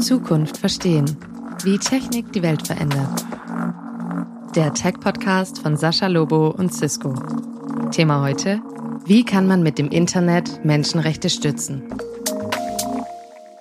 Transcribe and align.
Zukunft 0.00 0.56
verstehen. 0.56 1.16
Wie 1.62 1.78
Technik 1.78 2.32
die 2.32 2.42
Welt 2.42 2.66
verändert. 2.66 3.24
Der 4.56 4.74
Tech-Podcast 4.74 5.60
von 5.60 5.76
Sascha 5.76 6.08
Lobo 6.08 6.48
und 6.48 6.74
Cisco. 6.74 7.14
Thema 7.92 8.20
heute: 8.20 8.60
Wie 9.06 9.24
kann 9.24 9.46
man 9.46 9.62
mit 9.62 9.78
dem 9.78 9.90
Internet 9.90 10.64
Menschenrechte 10.64 11.30
stützen? 11.30 11.84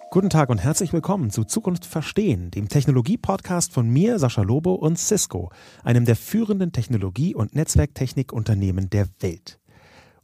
Guten 0.09 0.29
Tag 0.29 0.49
und 0.49 0.57
herzlich 0.57 0.91
willkommen 0.93 1.29
zu 1.29 1.43
Zukunft 1.43 1.85
Verstehen, 1.85 2.49
dem 2.51 2.67
Technologie-Podcast 2.67 3.71
von 3.71 3.87
mir, 3.87 4.17
Sascha 4.17 4.41
Lobo 4.41 4.73
und 4.73 4.97
Cisco, 4.97 5.51
einem 5.83 6.05
der 6.05 6.15
führenden 6.15 6.71
Technologie- 6.71 7.35
und 7.35 7.55
Netzwerktechnikunternehmen 7.55 8.89
der 8.89 9.07
Welt. 9.19 9.60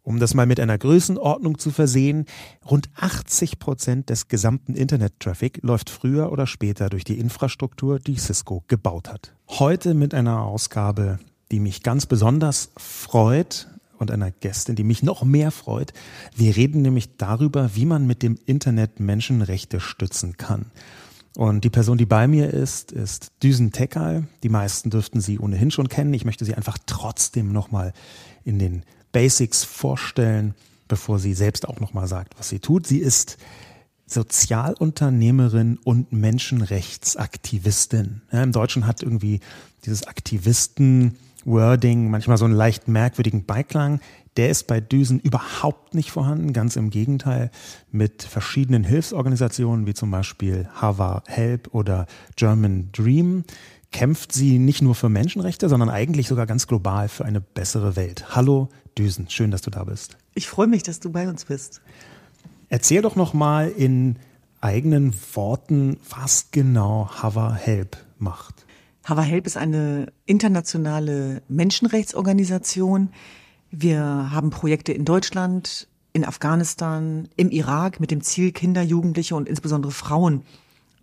Um 0.08 0.22
das 0.22 0.34
mal 0.34 0.46
mit 0.46 0.62
einer 0.62 0.78
Größenordnung 0.78 1.58
zu 1.58 1.70
versehen, 1.70 2.28
rund 2.66 2.88
80 2.96 3.60
Prozent 3.60 4.10
des 4.10 4.30
gesamten 4.30 4.74
Internet-Traffic 4.74 5.60
läuft 5.64 5.90
früher 5.90 6.32
oder 6.32 6.48
später 6.48 6.88
durch 6.88 7.04
die 7.04 7.20
Infrastruktur, 7.20 8.00
die 8.00 8.16
Cisco 8.16 8.64
gebaut 8.70 9.10
hat. 9.10 9.34
Heute 9.50 9.94
mit 9.94 10.14
einer 10.14 10.44
Ausgabe, 10.44 11.20
die 11.52 11.60
mich 11.60 11.84
ganz 11.84 12.06
besonders 12.06 12.72
freut, 12.78 13.68
und 13.98 14.10
einer 14.10 14.32
Gästin, 14.32 14.76
die 14.76 14.86
mich 14.86 15.04
noch 15.04 15.26
mehr 15.26 15.52
freut. 15.52 15.92
Wir 16.34 16.56
reden 16.56 16.84
nämlich 16.84 17.18
darüber, 17.18 17.72
wie 17.76 17.86
man 17.86 18.08
mit 18.08 18.24
dem 18.24 18.38
Internet 18.46 19.02
Menschenrechte 19.02 19.82
stützen 19.82 20.38
kann. 20.38 20.68
Und 21.36 21.66
die 21.66 21.70
Person, 21.70 21.98
die 21.98 22.06
bei 22.06 22.28
mir 22.28 22.54
ist, 22.54 22.94
ist 22.94 23.32
Düsen 23.44 23.72
Tekal. 23.72 24.28
Die 24.44 24.50
meisten 24.50 24.90
dürften 24.90 25.20
sie 25.20 25.38
ohnehin 25.38 25.70
schon 25.70 25.90
kennen. 25.90 26.14
Ich 26.14 26.26
möchte 26.26 26.46
sie 26.46 26.56
einfach 26.56 26.78
trotzdem 26.86 27.52
nochmal 27.52 27.92
in 28.46 28.58
den 28.58 28.84
Basics 29.18 29.64
vorstellen, 29.64 30.54
bevor 30.88 31.18
sie 31.18 31.34
selbst 31.34 31.68
auch 31.68 31.80
nochmal 31.80 32.08
sagt, 32.08 32.38
was 32.38 32.50
sie 32.50 32.60
tut. 32.60 32.86
Sie 32.86 33.00
ist 33.00 33.40
Sozialunternehmerin 34.06 35.80
und 35.84 36.14
Menschenrechtsaktivistin. 36.14 38.22
Ja, 38.32 38.44
Im 38.44 38.52
Deutschen 38.52 38.86
hat 38.86 39.02
irgendwie 39.02 39.40
dieses 39.88 40.06
Aktivisten 40.06 41.18
Wording, 41.46 42.12
manchmal 42.12 42.38
so 42.38 42.46
einen 42.46 42.54
leicht 42.54 42.88
merkwürdigen 42.88 43.46
Beiklang. 43.46 44.02
Der 44.36 44.52
ist 44.52 44.68
bei 44.68 44.82
Düsen 44.82 45.20
überhaupt 45.20 45.96
nicht 45.96 46.12
vorhanden, 46.12 46.54
ganz 46.54 46.76
im 46.76 46.92
Gegenteil. 46.92 47.50
Mit 47.92 48.22
verschiedenen 48.22 48.84
Hilfsorganisationen 48.84 49.88
wie 49.88 49.96
zum 49.96 50.12
Beispiel 50.12 50.70
Hava 50.76 51.24
Help 51.26 51.74
oder 51.74 52.06
German 52.36 52.92
Dream 52.92 53.46
kämpft 53.92 54.32
sie 54.32 54.60
nicht 54.60 54.84
nur 54.84 54.94
für 54.94 55.10
Menschenrechte, 55.10 55.70
sondern 55.70 55.90
eigentlich 55.90 56.28
sogar 56.28 56.46
ganz 56.46 56.68
global 56.68 57.10
für 57.10 57.26
eine 57.26 57.42
bessere 57.42 57.96
Welt. 57.96 58.36
Hallo 58.36 58.70
Düsen, 58.98 59.30
schön, 59.30 59.52
dass 59.52 59.62
du 59.62 59.70
da 59.70 59.84
bist. 59.84 60.18
Ich 60.34 60.48
freue 60.48 60.68
mich, 60.68 60.84
dass 60.84 61.00
du 61.00 61.12
bei 61.12 61.28
uns 61.30 61.46
bist. 61.46 61.82
Erzähl 62.70 63.02
doch 63.02 63.16
noch 63.16 63.34
mal 63.34 63.70
in 63.70 64.18
eigenen 64.60 65.14
Worten, 65.34 66.00
was 66.10 66.52
genau 66.52 67.10
Hava 67.10 67.54
Help 67.54 67.98
macht. 68.18 68.66
Hava 69.06 69.22
Help 69.22 69.46
ist 69.46 69.56
eine 69.56 70.12
internationale 70.26 71.42
Menschenrechtsorganisation. 71.48 73.10
Wir 73.72 74.02
haben 74.32 74.50
Projekte 74.50 74.92
in 74.92 75.06
Deutschland, 75.06 75.88
in 76.12 76.26
Afghanistan, 76.26 77.30
im 77.38 77.52
Irak 77.52 78.00
mit 78.00 78.12
dem 78.12 78.22
Ziel, 78.22 78.52
Kinder, 78.52 78.82
Jugendliche 78.82 79.36
und 79.36 79.48
insbesondere 79.48 79.92
Frauen 79.92 80.42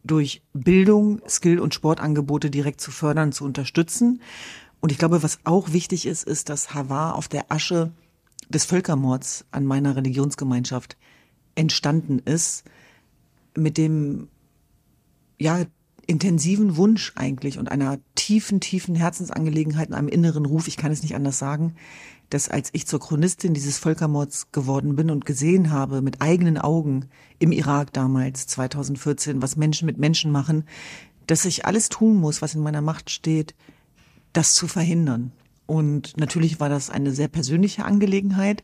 durch 0.03 0.42
Bildung, 0.53 1.22
Skill- 1.27 1.61
und 1.61 1.72
Sportangebote 1.72 2.50
direkt 2.50 2.81
zu 2.81 2.91
fördern, 2.91 3.33
zu 3.33 3.45
unterstützen. 3.45 4.20
Und 4.85 4.93
ich 4.93 4.99
glaube, 4.99 5.23
was 5.23 5.39
auch 5.45 5.73
wichtig 5.73 6.05
ist, 6.05 6.25
ist, 6.25 6.51
dass 6.51 6.75
Hava 6.75 7.13
auf 7.13 7.27
der 7.27 7.51
Asche 7.51 7.93
des 8.51 8.67
Völkermords 8.67 9.47
an 9.51 9.65
meiner 9.65 9.97
Religionsgemeinschaft 9.97 10.99
entstanden 11.55 12.19
ist, 12.19 12.65
mit 13.57 13.79
dem, 13.79 14.29
ja, 15.41 15.65
intensiven 16.07 16.77
Wunsch 16.77 17.15
eigentlich 17.17 17.59
und 17.59 17.71
einer 17.71 17.99
tiefen, 18.15 18.61
tiefen 18.61 18.94
Herzensangelegenheit 18.94 19.89
und 19.89 19.94
einem 19.94 20.09
inneren 20.09 20.44
Ruf, 20.44 20.69
ich 20.69 20.77
kann 20.77 20.93
es 20.93 21.03
nicht 21.03 21.15
anders 21.15 21.39
sagen, 21.39 21.77
dass 22.28 22.50
als 22.50 22.69
ich 22.75 22.87
zur 22.87 23.00
Chronistin 23.00 23.55
dieses 23.55 23.78
Völkermords 23.78 24.53
geworden 24.53 24.97
bin 24.97 25.11
und 25.11 25.25
gesehen 25.25 25.71
habe 25.71 26.03
mit 26.03 26.21
eigenen 26.21 26.59
Augen 26.59 27.06
im 27.39 27.53
Irak 27.53 27.91
damals 27.94 28.47
2014, 28.49 29.41
was 29.41 29.56
Menschen 29.56 29.87
mit 29.87 29.97
Menschen 29.97 30.31
machen, 30.31 30.67
dass 31.27 31.47
ich 31.47 31.65
alles 31.65 31.89
tun 31.89 32.17
muss, 32.17 32.43
was 32.43 32.55
in 32.55 32.61
meiner 32.61 32.83
Macht 32.83 33.09
steht, 33.09 33.55
das 34.34 34.55
zu 34.55 34.69
verhindern. 34.69 35.33
Und 35.67 36.19
natürlich 36.19 36.61
war 36.61 36.69
das 36.69 36.91
eine 36.91 37.12
sehr 37.12 37.28
persönliche 37.28 37.87
Angelegenheit 37.87 38.62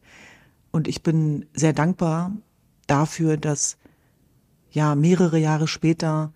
und 0.70 0.86
ich 0.86 1.02
bin 1.02 1.46
sehr 1.54 1.72
dankbar 1.72 2.32
dafür, 2.86 3.38
dass 3.38 3.78
ja 4.70 4.94
mehrere 4.94 5.38
Jahre 5.38 5.66
später 5.66 6.32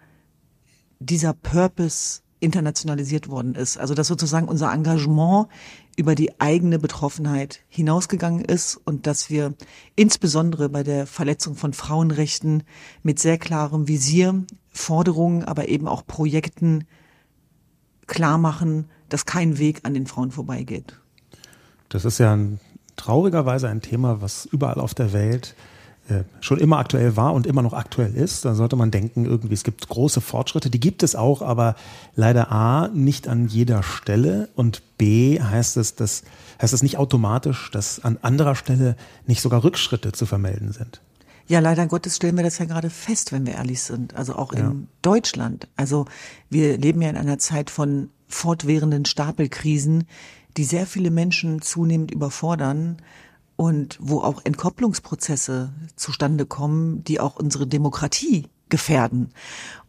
dieser 0.98 1.34
Purpose 1.34 2.22
internationalisiert 2.40 3.28
worden 3.28 3.54
ist. 3.54 3.78
Also 3.78 3.94
dass 3.94 4.06
sozusagen 4.06 4.48
unser 4.48 4.72
Engagement 4.72 5.48
über 5.96 6.14
die 6.14 6.40
eigene 6.40 6.78
Betroffenheit 6.78 7.60
hinausgegangen 7.68 8.44
ist 8.44 8.76
und 8.84 9.06
dass 9.06 9.30
wir 9.30 9.54
insbesondere 9.96 10.68
bei 10.68 10.82
der 10.82 11.06
Verletzung 11.06 11.54
von 11.54 11.72
Frauenrechten 11.72 12.64
mit 13.02 13.18
sehr 13.18 13.38
klarem 13.38 13.88
Visier, 13.88 14.44
Forderungen, 14.68 15.44
aber 15.44 15.68
eben 15.68 15.86
auch 15.88 16.06
Projekten 16.06 16.84
klar 18.06 18.38
machen, 18.38 18.88
dass 19.14 19.26
kein 19.26 19.58
Weg 19.58 19.82
an 19.84 19.94
den 19.94 20.08
Frauen 20.08 20.32
vorbeigeht. 20.32 20.98
Das 21.88 22.04
ist 22.04 22.18
ja 22.18 22.34
ein, 22.34 22.58
traurigerweise 22.96 23.68
ein 23.68 23.80
Thema, 23.80 24.20
was 24.20 24.44
überall 24.44 24.80
auf 24.80 24.92
der 24.92 25.12
Welt 25.12 25.54
äh, 26.08 26.24
schon 26.40 26.58
immer 26.58 26.78
aktuell 26.78 27.16
war 27.16 27.32
und 27.32 27.46
immer 27.46 27.62
noch 27.62 27.74
aktuell 27.74 28.12
ist. 28.12 28.44
Da 28.44 28.56
sollte 28.56 28.74
man 28.74 28.90
denken, 28.90 29.24
irgendwie, 29.24 29.54
es 29.54 29.62
gibt 29.62 29.88
große 29.88 30.20
Fortschritte, 30.20 30.68
die 30.68 30.80
gibt 30.80 31.04
es 31.04 31.14
auch, 31.14 31.42
aber 31.42 31.76
leider 32.16 32.50
A, 32.50 32.88
nicht 32.88 33.28
an 33.28 33.46
jeder 33.46 33.84
Stelle 33.84 34.48
und 34.56 34.82
B, 34.98 35.40
heißt 35.40 35.76
es, 35.76 35.94
dass, 35.94 36.24
heißt 36.60 36.74
es 36.74 36.82
nicht 36.82 36.98
automatisch, 36.98 37.70
dass 37.70 38.02
an 38.02 38.18
anderer 38.20 38.56
Stelle 38.56 38.96
nicht 39.28 39.42
sogar 39.42 39.62
Rückschritte 39.62 40.10
zu 40.10 40.26
vermelden 40.26 40.72
sind. 40.72 41.00
Ja, 41.46 41.60
leider 41.60 41.86
Gottes 41.86 42.16
stellen 42.16 42.36
wir 42.36 42.42
das 42.42 42.58
ja 42.58 42.64
gerade 42.64 42.90
fest, 42.90 43.30
wenn 43.30 43.46
wir 43.46 43.54
ehrlich 43.54 43.80
sind. 43.80 44.16
Also 44.16 44.34
auch 44.34 44.52
ja. 44.54 44.70
in 44.70 44.88
Deutschland. 45.02 45.68
Also 45.76 46.06
wir 46.50 46.78
leben 46.78 47.00
ja 47.00 47.10
in 47.10 47.16
einer 47.16 47.38
Zeit 47.38 47.70
von 47.70 48.10
fortwährenden 48.26 49.04
Stapelkrisen, 49.04 50.04
die 50.56 50.64
sehr 50.64 50.86
viele 50.86 51.10
Menschen 51.10 51.62
zunehmend 51.62 52.10
überfordern 52.10 52.98
und 53.56 53.98
wo 54.00 54.20
auch 54.20 54.44
Entkopplungsprozesse 54.44 55.72
zustande 55.96 56.46
kommen, 56.46 57.04
die 57.04 57.20
auch 57.20 57.36
unsere 57.36 57.66
Demokratie 57.66 58.48
gefährden. 58.68 59.28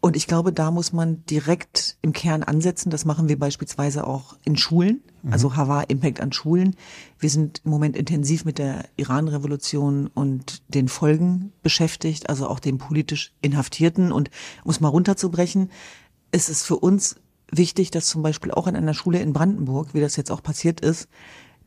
Und 0.01 0.15
ich 0.15 0.27
glaube, 0.27 0.53
da 0.53 0.69
muss 0.69 0.93
man 0.93 1.25
direkt 1.25 1.97
im 2.01 2.13
Kern 2.13 2.43
ansetzen. 2.43 2.91
Das 2.91 3.05
machen 3.05 3.29
wir 3.29 3.39
beispielsweise 3.39 4.05
auch 4.05 4.37
in 4.43 4.57
Schulen, 4.57 5.01
mhm. 5.23 5.33
also 5.33 5.55
Hava 5.55 5.81
Impact 5.81 6.19
an 6.19 6.31
Schulen. 6.31 6.75
Wir 7.17 7.29
sind 7.29 7.61
im 7.63 7.71
Moment 7.71 7.95
intensiv 7.95 8.45
mit 8.45 8.59
der 8.59 8.85
Iran-Revolution 8.97 10.07
und 10.13 10.61
den 10.67 10.87
Folgen 10.87 11.53
beschäftigt, 11.63 12.29
also 12.29 12.47
auch 12.47 12.59
den 12.59 12.77
politisch 12.77 13.33
Inhaftierten. 13.41 14.11
Und 14.11 14.29
um 14.63 14.71
es 14.71 14.81
mal 14.81 14.89
runterzubrechen, 14.89 15.71
ist 16.31 16.49
es 16.49 16.61
für 16.61 16.75
uns 16.75 17.15
wichtig, 17.57 17.91
dass 17.91 18.07
zum 18.07 18.21
Beispiel 18.21 18.51
auch 18.51 18.67
in 18.67 18.75
einer 18.75 18.93
Schule 18.93 19.19
in 19.19 19.33
Brandenburg, 19.33 19.93
wie 19.93 20.01
das 20.01 20.15
jetzt 20.15 20.31
auch 20.31 20.43
passiert 20.43 20.81
ist, 20.81 21.07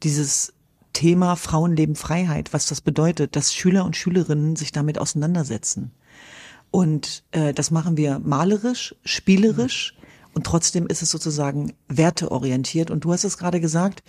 dieses 0.03 0.53
Thema 0.93 1.37
Frauenleben 1.37 1.94
Freiheit, 1.94 2.53
was 2.53 2.66
das 2.66 2.81
bedeutet, 2.81 3.37
dass 3.37 3.54
Schüler 3.54 3.84
und 3.84 3.97
Schülerinnen 3.97 4.56
sich 4.56 4.72
damit 4.72 4.99
auseinandersetzen. 4.99 5.93
Und 6.71 7.25
äh, 7.31 7.54
das 7.54 7.71
machen 7.71 7.97
wir 7.97 8.19
malerisch, 8.19 8.94
spielerisch 9.04 9.94
und 10.34 10.44
trotzdem 10.44 10.87
ist 10.87 11.03
es 11.03 11.10
sozusagen 11.10 11.72
werteorientiert. 11.88 12.91
Und 12.91 13.05
du 13.05 13.12
hast 13.12 13.25
es 13.25 13.38
gerade 13.38 13.60
gesagt, 13.60 14.03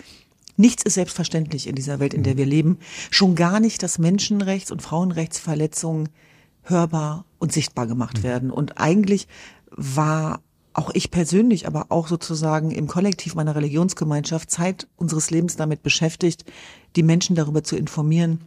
nichts 0.57 0.83
ist 0.83 0.95
selbstverständlich 0.95 1.67
in 1.67 1.75
dieser 1.75 1.99
Welt, 1.99 2.13
in 2.13 2.23
der 2.23 2.37
wir 2.37 2.45
leben. 2.45 2.79
Schon 3.11 3.35
gar 3.35 3.59
nicht, 3.59 3.81
dass 3.81 3.99
Menschenrechts- 3.99 4.71
und 4.71 4.81
Frauenrechtsverletzungen 4.81 6.09
hörbar 6.63 7.25
und 7.39 7.53
sichtbar 7.53 7.87
gemacht 7.87 8.19
mhm. 8.19 8.23
werden. 8.23 8.51
Und 8.51 8.77
eigentlich 8.77 9.27
war 9.71 10.41
auch 10.73 10.91
ich 10.93 11.11
persönlich, 11.11 11.67
aber 11.67 11.87
auch 11.89 12.07
sozusagen 12.07 12.71
im 12.71 12.87
Kollektiv 12.87 13.35
meiner 13.35 13.55
Religionsgemeinschaft 13.55 14.51
Zeit 14.51 14.87
unseres 14.97 15.31
Lebens 15.31 15.55
damit 15.55 15.83
beschäftigt, 15.83 16.45
die 16.95 17.03
Menschen 17.03 17.35
darüber 17.35 17.63
zu 17.63 17.75
informieren, 17.75 18.41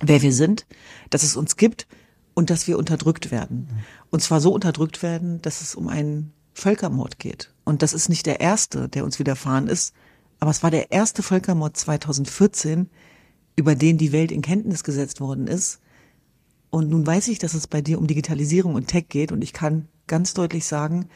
wer 0.00 0.22
wir 0.22 0.32
sind, 0.32 0.66
dass 1.10 1.22
es 1.22 1.36
uns 1.36 1.56
gibt 1.56 1.86
und 2.34 2.50
dass 2.50 2.66
wir 2.66 2.78
unterdrückt 2.78 3.30
werden. 3.30 3.68
Und 4.10 4.20
zwar 4.22 4.40
so 4.40 4.52
unterdrückt 4.52 5.02
werden, 5.02 5.40
dass 5.42 5.60
es 5.60 5.74
um 5.74 5.88
einen 5.88 6.32
Völkermord 6.52 7.18
geht. 7.18 7.52
Und 7.64 7.82
das 7.82 7.92
ist 7.92 8.08
nicht 8.08 8.26
der 8.26 8.40
erste, 8.40 8.88
der 8.88 9.04
uns 9.04 9.18
widerfahren 9.18 9.68
ist, 9.68 9.94
aber 10.40 10.50
es 10.50 10.62
war 10.62 10.70
der 10.70 10.90
erste 10.90 11.22
Völkermord 11.22 11.76
2014, 11.76 12.88
über 13.56 13.74
den 13.74 13.98
die 13.98 14.12
Welt 14.12 14.32
in 14.32 14.42
Kenntnis 14.42 14.84
gesetzt 14.84 15.20
worden 15.20 15.46
ist. 15.46 15.80
Und 16.70 16.88
nun 16.88 17.06
weiß 17.06 17.28
ich, 17.28 17.38
dass 17.38 17.54
es 17.54 17.66
bei 17.66 17.82
dir 17.82 17.98
um 17.98 18.06
Digitalisierung 18.06 18.74
und 18.74 18.88
Tech 18.88 19.06
geht 19.08 19.32
und 19.32 19.42
ich 19.42 19.52
kann 19.52 19.88
ganz 20.06 20.34
deutlich 20.34 20.64
sagen, 20.64 21.08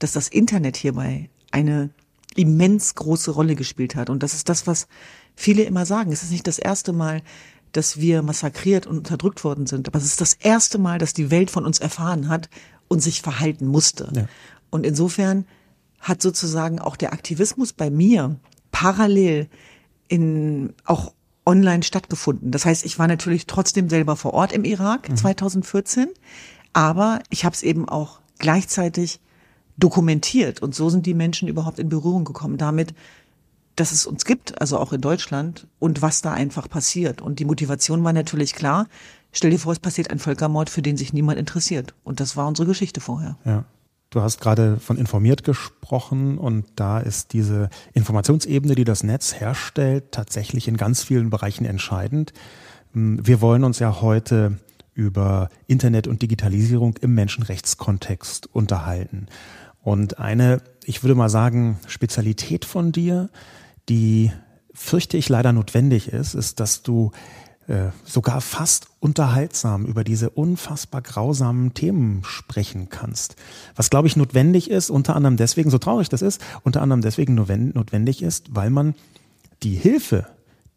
dass 0.00 0.12
das 0.12 0.28
Internet 0.28 0.76
hierbei 0.76 1.30
eine 1.52 1.90
immens 2.34 2.94
große 2.94 3.30
Rolle 3.30 3.54
gespielt 3.54 3.94
hat. 3.94 4.10
Und 4.10 4.22
das 4.22 4.34
ist 4.34 4.48
das, 4.48 4.66
was 4.66 4.88
viele 5.34 5.62
immer 5.62 5.86
sagen. 5.86 6.12
Es 6.12 6.22
ist 6.22 6.30
nicht 6.30 6.46
das 6.46 6.58
erste 6.58 6.92
Mal, 6.92 7.22
dass 7.72 7.98
wir 7.98 8.22
massakriert 8.22 8.86
und 8.86 8.98
unterdrückt 8.98 9.44
worden 9.44 9.66
sind. 9.66 9.88
Aber 9.88 9.98
es 9.98 10.04
ist 10.04 10.20
das 10.20 10.34
erste 10.34 10.78
Mal, 10.78 10.98
dass 10.98 11.12
die 11.12 11.30
Welt 11.30 11.50
von 11.50 11.64
uns 11.64 11.78
erfahren 11.78 12.28
hat 12.28 12.48
und 12.88 13.00
sich 13.00 13.22
verhalten 13.22 13.66
musste. 13.66 14.10
Ja. 14.14 14.26
Und 14.70 14.84
insofern 14.86 15.46
hat 16.00 16.22
sozusagen 16.22 16.78
auch 16.78 16.96
der 16.96 17.12
Aktivismus 17.12 17.72
bei 17.72 17.90
mir 17.90 18.36
parallel 18.72 19.48
in 20.08 20.72
auch 20.84 21.12
online 21.46 21.82
stattgefunden. 21.82 22.50
Das 22.50 22.64
heißt, 22.64 22.84
ich 22.84 22.98
war 22.98 23.06
natürlich 23.06 23.46
trotzdem 23.46 23.88
selber 23.88 24.16
vor 24.16 24.34
Ort 24.34 24.52
im 24.52 24.64
Irak 24.64 25.08
mhm. 25.08 25.16
2014, 25.16 26.08
aber 26.72 27.20
ich 27.30 27.44
habe 27.44 27.54
es 27.54 27.62
eben 27.62 27.88
auch 27.88 28.20
gleichzeitig 28.38 29.20
dokumentiert 29.80 30.62
und 30.62 30.74
so 30.74 30.90
sind 30.90 31.06
die 31.06 31.14
Menschen 31.14 31.48
überhaupt 31.48 31.78
in 31.78 31.88
Berührung 31.88 32.24
gekommen 32.24 32.58
damit, 32.58 32.94
dass 33.76 33.92
es 33.92 34.06
uns 34.06 34.24
gibt, 34.24 34.60
also 34.60 34.78
auch 34.78 34.92
in 34.92 35.00
Deutschland 35.00 35.66
und 35.78 36.02
was 36.02 36.22
da 36.22 36.32
einfach 36.32 36.68
passiert. 36.68 37.22
Und 37.22 37.38
die 37.38 37.44
Motivation 37.44 38.04
war 38.04 38.12
natürlich 38.12 38.54
klar. 38.54 38.86
Stell 39.32 39.50
dir 39.50 39.58
vor, 39.58 39.72
es 39.72 39.78
passiert 39.78 40.10
ein 40.10 40.18
Völkermord, 40.18 40.68
für 40.68 40.82
den 40.82 40.96
sich 40.96 41.12
niemand 41.12 41.38
interessiert. 41.38 41.94
Und 42.04 42.20
das 42.20 42.36
war 42.36 42.46
unsere 42.46 42.66
Geschichte 42.66 43.00
vorher. 43.00 43.36
Ja. 43.44 43.64
Du 44.10 44.22
hast 44.22 44.40
gerade 44.40 44.80
von 44.80 44.98
informiert 44.98 45.44
gesprochen 45.44 46.36
und 46.36 46.66
da 46.74 46.98
ist 46.98 47.32
diese 47.32 47.70
Informationsebene, 47.92 48.74
die 48.74 48.82
das 48.82 49.04
Netz 49.04 49.38
herstellt, 49.38 50.10
tatsächlich 50.10 50.66
in 50.66 50.76
ganz 50.76 51.04
vielen 51.04 51.30
Bereichen 51.30 51.64
entscheidend. 51.64 52.32
Hm, 52.92 53.24
wir 53.24 53.40
wollen 53.40 53.62
uns 53.62 53.78
ja 53.78 54.00
heute 54.00 54.58
über 54.94 55.48
Internet 55.68 56.08
und 56.08 56.22
Digitalisierung 56.22 56.96
im 57.00 57.14
Menschenrechtskontext 57.14 58.52
unterhalten. 58.52 59.28
Und 59.82 60.18
eine, 60.18 60.62
ich 60.84 61.02
würde 61.02 61.14
mal 61.14 61.28
sagen, 61.28 61.78
Spezialität 61.86 62.64
von 62.64 62.92
dir, 62.92 63.30
die 63.88 64.32
fürchte 64.74 65.16
ich 65.16 65.28
leider 65.28 65.52
notwendig 65.52 66.08
ist, 66.08 66.34
ist, 66.34 66.60
dass 66.60 66.82
du 66.82 67.12
äh, 67.66 67.90
sogar 68.04 68.40
fast 68.40 68.88
unterhaltsam 68.98 69.86
über 69.86 70.04
diese 70.04 70.30
unfassbar 70.30 71.02
grausamen 71.02 71.72
Themen 71.72 72.22
sprechen 72.24 72.88
kannst. 72.88 73.36
Was, 73.76 73.90
glaube 73.90 74.08
ich, 74.08 74.16
notwendig 74.16 74.70
ist, 74.70 74.90
unter 74.90 75.14
anderem 75.14 75.36
deswegen, 75.36 75.70
so 75.70 75.78
traurig 75.78 76.08
das 76.08 76.22
ist, 76.22 76.40
unter 76.62 76.82
anderem 76.82 77.00
deswegen 77.00 77.34
notwendig 77.34 78.22
ist, 78.22 78.54
weil 78.54 78.70
man 78.70 78.94
die 79.62 79.74
Hilfe, 79.74 80.26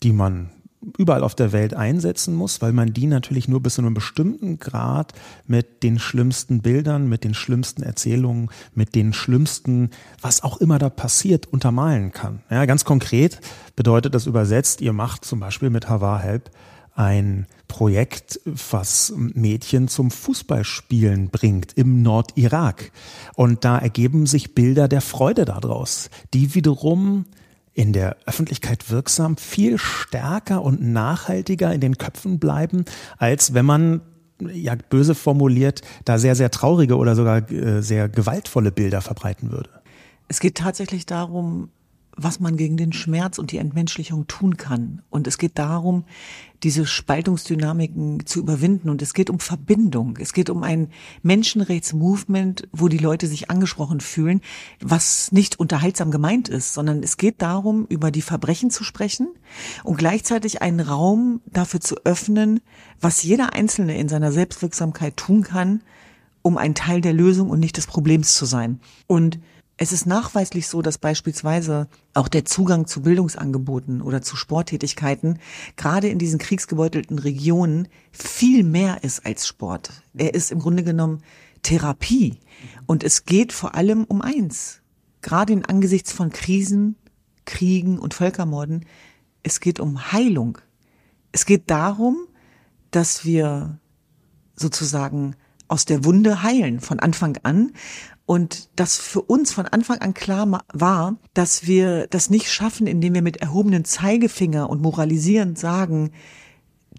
die 0.04 0.12
man 0.12 0.52
überall 0.98 1.24
auf 1.24 1.36
der 1.36 1.52
Welt 1.52 1.74
einsetzen 1.74 2.36
muss, 2.36 2.62
weil 2.62 2.74
man 2.74 2.94
die 2.94 3.08
natürlich 3.08 3.48
nur 3.48 3.62
bis 3.62 3.76
zu 3.76 3.82
einem 3.82 3.94
bestimmten 3.94 4.60
Grad 4.60 5.14
mit 5.48 5.84
den 5.84 6.00
schlimmsten 6.00 6.62
Bildern, 6.62 7.08
mit 7.08 7.24
den 7.24 7.34
schlimmsten 7.34 7.84
Erzählungen, 7.84 8.50
mit 8.74 8.96
den 8.96 9.14
schlimmsten, 9.14 9.90
was 10.22 10.44
auch 10.44 10.58
immer 10.58 10.80
da 10.80 10.90
passiert, 10.90 11.48
untermalen 11.48 12.12
kann. 12.12 12.42
Ja, 12.50 12.66
ganz 12.66 12.86
konkret 12.86 13.40
bedeutet 13.76 14.14
das 14.14 14.28
übersetzt, 14.28 14.82
ihr 14.82 14.94
macht 14.94 15.26
zum 15.26 15.40
Beispiel 15.40 15.70
mit 15.70 15.90
Havar 15.90 16.20
Help 16.20 16.52
ein 16.96 17.48
Projekt, 17.68 18.40
was 18.46 19.14
Mädchen 19.16 19.88
zum 19.88 20.12
Fußballspielen 20.12 21.30
bringt 21.30 21.74
im 21.74 22.04
Nordirak. 22.04 22.92
Und 23.36 23.66
da 23.66 23.80
ergeben 23.80 24.28
sich 24.28 24.54
Bilder 24.54 24.88
der 24.88 25.02
Freude 25.02 25.46
daraus, 25.46 26.10
die 26.34 26.54
wiederum 26.54 27.26
in 27.74 27.94
der 27.94 28.18
Öffentlichkeit 28.26 28.90
wirksam, 28.90 29.38
viel 29.38 29.78
stärker 29.78 30.62
und 30.62 30.82
nachhaltiger 30.82 31.74
in 31.74 31.82
den 31.82 31.98
Köpfen 31.98 32.40
bleiben, 32.40 32.86
als 33.18 33.54
wenn 33.54 33.66
man 33.66 34.02
ja 34.52 34.76
böse 34.90 35.16
formuliert, 35.16 35.82
da 36.06 36.18
sehr, 36.18 36.36
sehr 36.36 36.52
traurige 36.52 36.98
oder 36.98 37.16
sogar 37.16 37.50
äh, 37.52 37.82
sehr 37.82 38.10
gewaltvolle 38.10 38.72
Bilder 38.72 39.02
verbreiten 39.02 39.52
würde. 39.52 39.70
Es 40.28 40.40
geht 40.40 40.56
tatsächlich 40.56 41.06
darum, 41.06 41.70
was 42.16 42.40
man 42.40 42.58
gegen 42.58 42.78
den 42.78 42.94
Schmerz 42.94 43.38
und 43.38 43.52
die 43.52 43.58
Entmenschlichung 43.58 44.28
tun 44.28 44.58
kann. 44.58 45.02
Und 45.10 45.28
es 45.28 45.38
geht 45.38 45.58
darum, 45.58 46.06
diese 46.64 46.86
Spaltungsdynamiken 46.86 48.26
zu 48.26 48.40
überwinden. 48.40 48.90
Und 48.90 49.02
es 49.02 49.14
geht 49.14 49.30
um 49.30 49.40
Verbindung. 49.40 50.18
Es 50.20 50.34
geht 50.34 50.50
um 50.50 50.64
ein 50.64 50.90
Menschenrechtsmovement, 51.22 52.68
wo 52.72 52.88
die 52.88 52.98
Leute 52.98 53.28
sich 53.28 53.50
angesprochen 53.50 54.00
fühlen, 54.00 54.42
was 54.80 55.32
nicht 55.32 55.60
unterhaltsam 55.60 56.12
gemeint 56.12 56.50
ist, 56.50 56.74
sondern 56.74 57.04
es 57.04 57.18
geht 57.18 57.42
darum, 57.42 57.86
über 57.90 58.12
die 58.12 58.22
Verbrechen 58.22 58.70
zu 58.70 58.84
sprechen 58.84 59.28
und 59.84 59.98
gleichzeitig 59.98 60.62
einen 60.62 60.80
Raum 60.80 61.42
dafür 61.46 61.82
zu 61.82 61.98
öffnen, 62.06 62.62
was 63.02 63.24
jeder 63.24 63.54
Einzelne 63.54 63.98
in 63.98 64.08
seiner 64.08 64.32
Selbstwirksamkeit 64.32 65.18
tun 65.18 65.44
kann, 65.44 65.82
um 66.42 66.58
ein 66.58 66.76
Teil 66.76 67.02
der 67.02 67.14
Lösung 67.14 67.50
und 67.50 67.60
nicht 67.60 67.78
des 67.78 67.88
Problems 67.88 68.36
zu 68.36 68.46
sein. 68.46 68.80
Und 69.08 69.40
es 69.78 69.92
ist 69.92 70.06
nachweislich 70.06 70.68
so, 70.68 70.82
dass 70.82 70.98
beispielsweise 70.98 71.88
auch 72.14 72.28
der 72.28 72.46
Zugang 72.46 72.86
zu 72.86 73.02
Bildungsangeboten 73.02 74.02
oder 74.02 74.22
zu 74.22 74.36
Sporttätigkeiten 74.36 75.40
gerade 75.78 76.10
in 76.10 76.20
diesen 76.20 76.38
kriegsgebeutelten 76.38 77.18
Regionen 77.18 77.88
viel 78.12 78.64
mehr 78.64 79.04
ist 79.04 79.26
als 79.26 79.48
Sport. 79.48 80.04
Er 80.14 80.36
ist 80.36 80.52
im 80.52 80.60
Grunde 80.60 80.84
genommen 80.84 81.24
Therapie. 81.64 82.40
Und 82.86 83.04
es 83.04 83.26
geht 83.26 83.52
vor 83.52 83.74
allem 83.76 84.04
um 84.04 84.22
eins. 84.22 84.82
Gerade 85.22 85.54
in 85.54 85.66
Angesichts 85.66 86.12
von 86.12 86.30
Krisen, 86.30 86.96
Kriegen 87.46 87.98
und 87.98 88.14
Völkermorden. 88.14 88.86
Es 89.42 89.60
geht 89.60 89.80
um 89.80 90.12
Heilung. 90.12 90.60
Es 91.32 91.46
geht 91.46 91.70
darum, 91.70 92.28
dass 92.92 93.26
wir 93.26 93.80
sozusagen 94.56 95.36
aus 95.68 95.86
der 95.86 96.06
Wunde 96.06 96.44
heilen 96.44 96.80
von 96.80 97.00
Anfang 97.00 97.38
an 97.42 97.72
und 98.26 98.70
das 98.76 98.98
für 98.98 99.22
uns 99.22 99.52
von 99.52 99.66
Anfang 99.66 99.98
an 99.98 100.14
klar 100.14 100.62
war, 100.74 101.18
dass 101.34 101.68
wir 101.68 102.08
das 102.08 102.30
nicht 102.30 102.50
schaffen, 102.50 102.88
indem 102.88 103.14
wir 103.14 103.22
mit 103.22 103.38
erhobenen 103.38 103.84
Zeigefinger 103.84 104.70
und 104.70 104.82
moralisierend 104.82 105.60
sagen, 105.60 106.12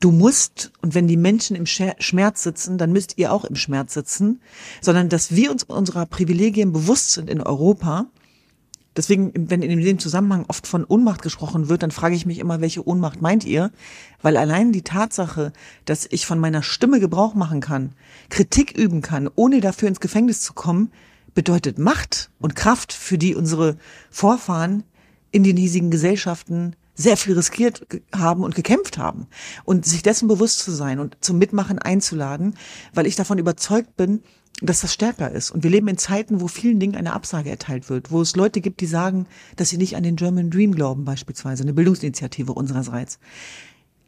du 0.00 0.10
musst, 0.10 0.72
und 0.82 0.94
wenn 0.94 1.08
die 1.08 1.16
Menschen 1.16 1.56
im 1.56 1.66
Schmerz 1.66 2.42
sitzen, 2.42 2.76
dann 2.76 2.92
müsst 2.92 3.16
ihr 3.16 3.32
auch 3.32 3.44
im 3.44 3.56
Schmerz 3.56 3.94
sitzen, 3.94 4.40
sondern 4.82 5.08
dass 5.08 5.34
wir 5.34 5.50
uns 5.50 5.64
unserer 5.64 6.04
Privilegien 6.04 6.72
bewusst 6.72 7.12
sind 7.12 7.30
in 7.30 7.40
Europa. 7.40 8.06
Deswegen, 8.96 9.32
wenn 9.50 9.62
in 9.62 9.80
dem 9.80 9.98
Zusammenhang 9.98 10.44
oft 10.48 10.66
von 10.66 10.84
Ohnmacht 10.84 11.22
gesprochen 11.22 11.68
wird, 11.68 11.82
dann 11.82 11.90
frage 11.90 12.14
ich 12.14 12.26
mich 12.26 12.38
immer, 12.38 12.60
welche 12.60 12.86
Ohnmacht 12.86 13.22
meint 13.22 13.44
ihr? 13.44 13.72
Weil 14.22 14.36
allein 14.36 14.72
die 14.72 14.82
Tatsache, 14.82 15.52
dass 15.84 16.06
ich 16.08 16.26
von 16.26 16.38
meiner 16.38 16.62
Stimme 16.62 17.00
Gebrauch 17.00 17.34
machen 17.34 17.60
kann, 17.60 17.94
Kritik 18.28 18.76
üben 18.76 19.00
kann, 19.00 19.28
ohne 19.34 19.60
dafür 19.60 19.88
ins 19.88 20.00
Gefängnis 20.00 20.42
zu 20.42 20.52
kommen, 20.52 20.92
bedeutet 21.34 21.78
Macht 21.78 22.30
und 22.38 22.56
Kraft, 22.56 22.92
für 22.92 23.18
die 23.18 23.34
unsere 23.34 23.76
Vorfahren 24.10 24.84
in 25.30 25.42
den 25.42 25.56
hiesigen 25.56 25.90
Gesellschaften 25.90 26.76
sehr 26.94 27.16
viel 27.16 27.34
riskiert 27.34 27.86
haben 28.14 28.44
und 28.44 28.54
gekämpft 28.54 28.98
haben. 28.98 29.26
Und 29.64 29.84
sich 29.84 30.02
dessen 30.02 30.28
bewusst 30.28 30.60
zu 30.60 30.70
sein 30.70 31.00
und 31.00 31.16
zum 31.20 31.38
Mitmachen 31.38 31.78
einzuladen, 31.78 32.56
weil 32.92 33.06
ich 33.06 33.16
davon 33.16 33.38
überzeugt 33.38 33.96
bin, 33.96 34.22
dass 34.62 34.80
das 34.80 34.94
stärker 34.94 35.30
ist. 35.32 35.50
Und 35.50 35.64
wir 35.64 35.70
leben 35.70 35.88
in 35.88 35.98
Zeiten, 35.98 36.40
wo 36.40 36.46
vielen 36.46 36.78
Dingen 36.78 36.94
eine 36.94 37.12
Absage 37.12 37.50
erteilt 37.50 37.90
wird, 37.90 38.12
wo 38.12 38.22
es 38.22 38.36
Leute 38.36 38.60
gibt, 38.60 38.80
die 38.80 38.86
sagen, 38.86 39.26
dass 39.56 39.70
sie 39.70 39.78
nicht 39.78 39.96
an 39.96 40.04
den 40.04 40.14
German 40.14 40.50
Dream 40.50 40.72
glauben, 40.72 41.04
beispielsweise, 41.04 41.64
eine 41.64 41.72
Bildungsinitiative 41.72 42.52
unsererseits. 42.52 43.18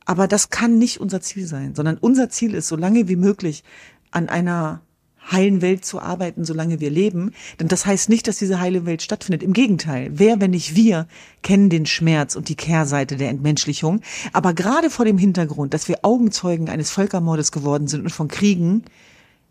Aber 0.05 0.29
das 0.29 0.51
kann 0.51 0.79
nicht 0.79 1.01
unser 1.01 1.21
Ziel 1.21 1.47
sein, 1.47 1.75
sondern 1.75 1.99
unser 1.99 2.31
Ziel 2.31 2.55
ist, 2.55 2.69
so 2.69 2.77
lange 2.77 3.09
wie 3.09 3.17
möglich 3.17 3.65
an 4.13 4.29
einer 4.29 4.83
heilen 5.31 5.63
Welt 5.63 5.85
zu 5.85 6.01
arbeiten, 6.01 6.45
solange 6.45 6.81
wir 6.81 6.91
leben. 6.91 7.33
Denn 7.61 7.69
das 7.69 7.87
heißt 7.87 8.09
nicht, 8.09 8.29
dass 8.29 8.39
diese 8.39 8.61
heile 8.61 8.87
Welt 8.87 9.03
stattfindet. 9.03 9.43
Im 9.43 9.53
Gegenteil. 9.53 10.11
Wer, 10.13 10.41
wenn 10.41 10.53
nicht 10.53 10.75
wir, 10.77 11.07
kennen 11.43 11.71
den 11.71 11.87
Schmerz 11.87 12.37
und 12.37 12.49
die 12.49 12.57
Kehrseite 12.57 13.17
der 13.17 13.31
Entmenschlichung. 13.31 14.01
Aber 14.33 14.55
gerade 14.55 14.91
vor 14.91 15.05
dem 15.05 15.19
Hintergrund, 15.19 15.75
dass 15.75 15.89
wir 15.89 15.99
Augenzeugen 16.03 16.69
eines 16.69 16.91
Völkermordes 16.91 17.53
geworden 17.53 17.89
sind 17.89 18.03
und 18.03 18.11
von 18.11 18.29
Kriegen, 18.29 18.85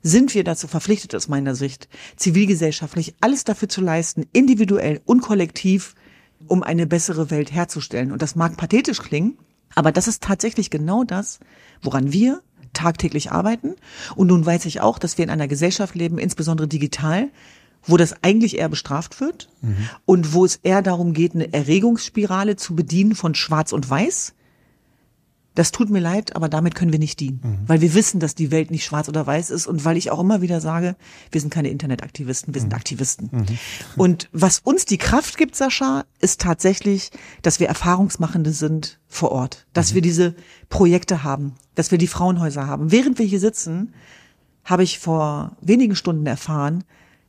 sind 0.02 0.36
wir 0.36 0.44
dazu 0.44 0.68
verpflichtet, 0.68 1.16
aus 1.16 1.28
meiner 1.28 1.56
Sicht, 1.56 1.90
zivilgesellschaftlich 2.16 3.16
alles 3.22 3.44
dafür 3.44 3.70
zu 3.70 3.82
leisten, 3.82 4.26
individuell 4.34 5.02
und 5.06 5.22
kollektiv, 5.22 5.96
um 6.48 6.62
eine 6.62 6.86
bessere 6.86 7.32
Welt 7.32 7.52
herzustellen. 7.52 8.12
Und 8.12 8.22
das 8.22 8.36
mag 8.36 8.56
pathetisch 8.56 9.02
klingen, 9.02 9.38
aber 9.74 9.92
das 9.92 10.08
ist 10.08 10.22
tatsächlich 10.22 10.70
genau 10.70 11.04
das, 11.04 11.40
woran 11.82 12.14
wir 12.14 12.42
tagtäglich 12.76 13.32
arbeiten. 13.32 13.74
Und 14.16 14.28
nun 14.28 14.46
weiß 14.46 14.66
ich 14.66 14.82
auch, 14.82 15.00
dass 15.00 15.18
wir 15.18 15.26
in 15.26 15.32
einer 15.32 15.48
Gesellschaft 15.48 15.96
leben, 15.96 16.20
insbesondere 16.20 16.68
digital, 16.68 17.30
wo 17.88 17.98
das 17.98 18.24
eigentlich 18.24 18.58
eher 18.58 18.70
bestraft 18.70 19.20
wird 19.20 19.50
mhm. 19.62 19.90
und 20.06 20.34
wo 20.34 20.46
es 20.46 20.58
eher 20.58 20.84
darum 20.84 21.14
geht, 21.14 21.34
eine 21.34 21.52
Erregungsspirale 21.52 22.56
zu 22.56 22.76
bedienen 22.76 23.16
von 23.16 23.34
Schwarz 23.34 23.72
und 23.72 23.90
Weiß 23.90 24.35
das 25.56 25.72
tut 25.72 25.90
mir 25.90 26.00
leid, 26.00 26.36
aber 26.36 26.50
damit 26.50 26.76
können 26.76 26.92
wir 26.92 27.00
nicht 27.00 27.20
dienen, 27.20 27.40
mhm. 27.44 27.60
weil 27.68 27.82
wir 27.82 27.94
wissen, 27.94 28.20
dass 28.20 28.36
die 28.36 28.52
Welt 28.52 28.72
nicht 28.72 28.86
schwarz 28.86 29.10
oder 29.10 29.26
weiß 29.26 29.50
ist 29.50 29.68
und 29.68 29.86
weil 29.86 29.98
ich 29.98 30.12
auch 30.12 30.20
immer 30.20 30.42
wieder 30.42 30.62
sage, 30.62 30.96
wir 31.32 31.42
sind 31.42 31.50
keine 31.50 31.70
Internetaktivisten, 31.70 32.54
wir 32.54 32.62
sind 32.62 32.72
mhm. 32.72 32.78
Aktivisten. 32.78 33.30
Mhm. 33.32 33.46
Und 33.96 34.30
was 34.34 34.60
uns 34.60 34.86
die 34.86 34.98
Kraft 34.98 35.38
gibt, 35.38 35.56
Sascha, 35.56 36.06
ist 36.20 36.42
tatsächlich, 36.42 37.12
dass 37.42 37.60
wir 37.60 37.68
Erfahrungsmachende 37.68 38.52
sind 38.52 39.00
vor 39.08 39.32
Ort, 39.32 39.66
dass 39.74 39.92
mhm. 39.92 39.96
wir 39.96 40.02
diese 40.02 40.36
Projekte 40.70 41.24
haben, 41.24 41.56
dass 41.74 41.92
wir 41.92 41.98
die 41.98 42.08
Frauenhäuser 42.08 42.68
haben. 42.68 42.92
Während 42.92 43.18
wir 43.18 43.26
hier 43.26 43.40
sitzen, 43.40 43.94
habe 44.66 44.84
ich 44.84 45.00
vor 45.00 45.56
wenigen 45.62 45.96
Stunden 45.96 46.26
erfahren, 46.26 46.84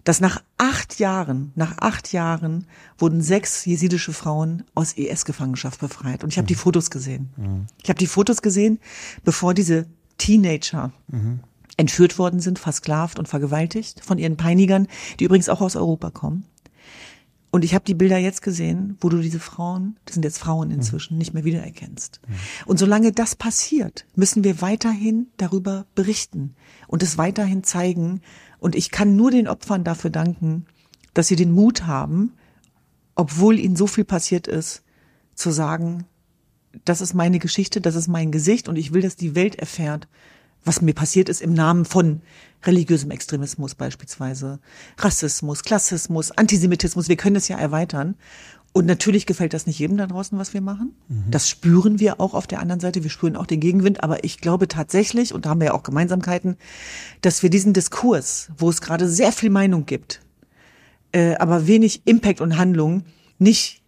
dass 0.06 0.20
nach 0.20 0.40
acht 0.56 1.00
Jahren, 1.00 1.50
nach 1.56 1.78
acht 1.78 2.12
Jahren 2.12 2.68
wurden 2.96 3.20
sechs 3.20 3.64
jesidische 3.64 4.12
Frauen 4.12 4.62
aus 4.72 4.92
IS-Gefangenschaft 4.92 5.80
befreit. 5.80 6.22
Und 6.22 6.30
ich 6.30 6.38
habe 6.38 6.44
mhm. 6.44 6.54
die 6.54 6.54
Fotos 6.54 6.90
gesehen. 6.90 7.30
Mhm. 7.36 7.66
Ich 7.82 7.88
habe 7.88 7.98
die 7.98 8.06
Fotos 8.06 8.40
gesehen, 8.40 8.78
bevor 9.24 9.52
diese 9.52 9.86
Teenager 10.16 10.92
mhm. 11.08 11.40
entführt 11.76 12.20
worden 12.20 12.38
sind, 12.38 12.60
versklavt 12.60 13.18
und 13.18 13.26
vergewaltigt 13.26 14.00
von 14.04 14.16
ihren 14.18 14.36
Peinigern, 14.36 14.86
die 15.18 15.24
übrigens 15.24 15.48
auch 15.48 15.60
aus 15.60 15.74
Europa 15.74 16.10
kommen. 16.10 16.44
Und 17.50 17.64
ich 17.64 17.74
habe 17.74 17.84
die 17.84 17.94
Bilder 17.94 18.18
jetzt 18.18 18.42
gesehen, 18.42 18.98
wo 19.00 19.08
du 19.08 19.18
diese 19.18 19.40
Frauen, 19.40 19.96
das 20.04 20.14
sind 20.14 20.24
jetzt 20.24 20.38
Frauen 20.38 20.70
inzwischen, 20.70 21.14
mhm. 21.14 21.18
nicht 21.18 21.34
mehr 21.34 21.44
wiedererkennst. 21.44 22.20
Mhm. 22.28 22.34
Und 22.66 22.78
solange 22.78 23.10
das 23.10 23.34
passiert, 23.34 24.06
müssen 24.14 24.44
wir 24.44 24.60
weiterhin 24.60 25.28
darüber 25.36 25.86
berichten 25.96 26.54
und 26.86 27.02
es 27.02 27.18
weiterhin 27.18 27.64
zeigen. 27.64 28.20
Und 28.58 28.74
ich 28.74 28.90
kann 28.90 29.16
nur 29.16 29.30
den 29.30 29.48
Opfern 29.48 29.84
dafür 29.84 30.10
danken, 30.10 30.66
dass 31.14 31.28
sie 31.28 31.36
den 31.36 31.52
Mut 31.52 31.86
haben, 31.86 32.32
obwohl 33.14 33.58
ihnen 33.58 33.76
so 33.76 33.86
viel 33.86 34.04
passiert 34.04 34.46
ist, 34.46 34.82
zu 35.34 35.50
sagen, 35.50 36.04
das 36.84 37.00
ist 37.00 37.14
meine 37.14 37.38
Geschichte, 37.38 37.80
das 37.80 37.94
ist 37.94 38.08
mein 38.08 38.30
Gesicht 38.30 38.68
und 38.68 38.76
ich 38.76 38.92
will, 38.92 39.02
dass 39.02 39.16
die 39.16 39.34
Welt 39.34 39.56
erfährt, 39.56 40.08
was 40.64 40.82
mir 40.82 40.94
passiert 40.94 41.28
ist 41.28 41.40
im 41.40 41.54
Namen 41.54 41.84
von 41.84 42.20
religiösem 42.64 43.10
Extremismus 43.10 43.74
beispielsweise, 43.74 44.58
Rassismus, 44.98 45.62
Klassismus, 45.62 46.32
Antisemitismus. 46.32 47.08
Wir 47.08 47.16
können 47.16 47.36
es 47.36 47.48
ja 47.48 47.56
erweitern. 47.56 48.16
Und 48.76 48.84
natürlich 48.84 49.24
gefällt 49.24 49.54
das 49.54 49.66
nicht 49.66 49.78
jedem 49.78 49.96
da 49.96 50.06
draußen, 50.06 50.36
was 50.36 50.52
wir 50.52 50.60
machen. 50.60 50.94
Mhm. 51.08 51.30
Das 51.30 51.48
spüren 51.48 51.98
wir 51.98 52.20
auch 52.20 52.34
auf 52.34 52.46
der 52.46 52.60
anderen 52.60 52.78
Seite. 52.78 53.02
Wir 53.02 53.08
spüren 53.08 53.34
auch 53.34 53.46
den 53.46 53.58
Gegenwind. 53.58 54.04
Aber 54.04 54.22
ich 54.22 54.38
glaube 54.38 54.68
tatsächlich, 54.68 55.32
und 55.32 55.46
da 55.46 55.48
haben 55.48 55.60
wir 55.60 55.68
ja 55.68 55.72
auch 55.72 55.82
Gemeinsamkeiten, 55.82 56.58
dass 57.22 57.42
wir 57.42 57.48
diesen 57.48 57.72
Diskurs, 57.72 58.50
wo 58.58 58.68
es 58.68 58.82
gerade 58.82 59.08
sehr 59.08 59.32
viel 59.32 59.48
Meinung 59.48 59.86
gibt, 59.86 60.20
äh, 61.12 61.36
aber 61.36 61.66
wenig 61.66 62.02
Impact 62.04 62.42
und 62.42 62.58
Handlung, 62.58 63.04
nicht 63.38 63.80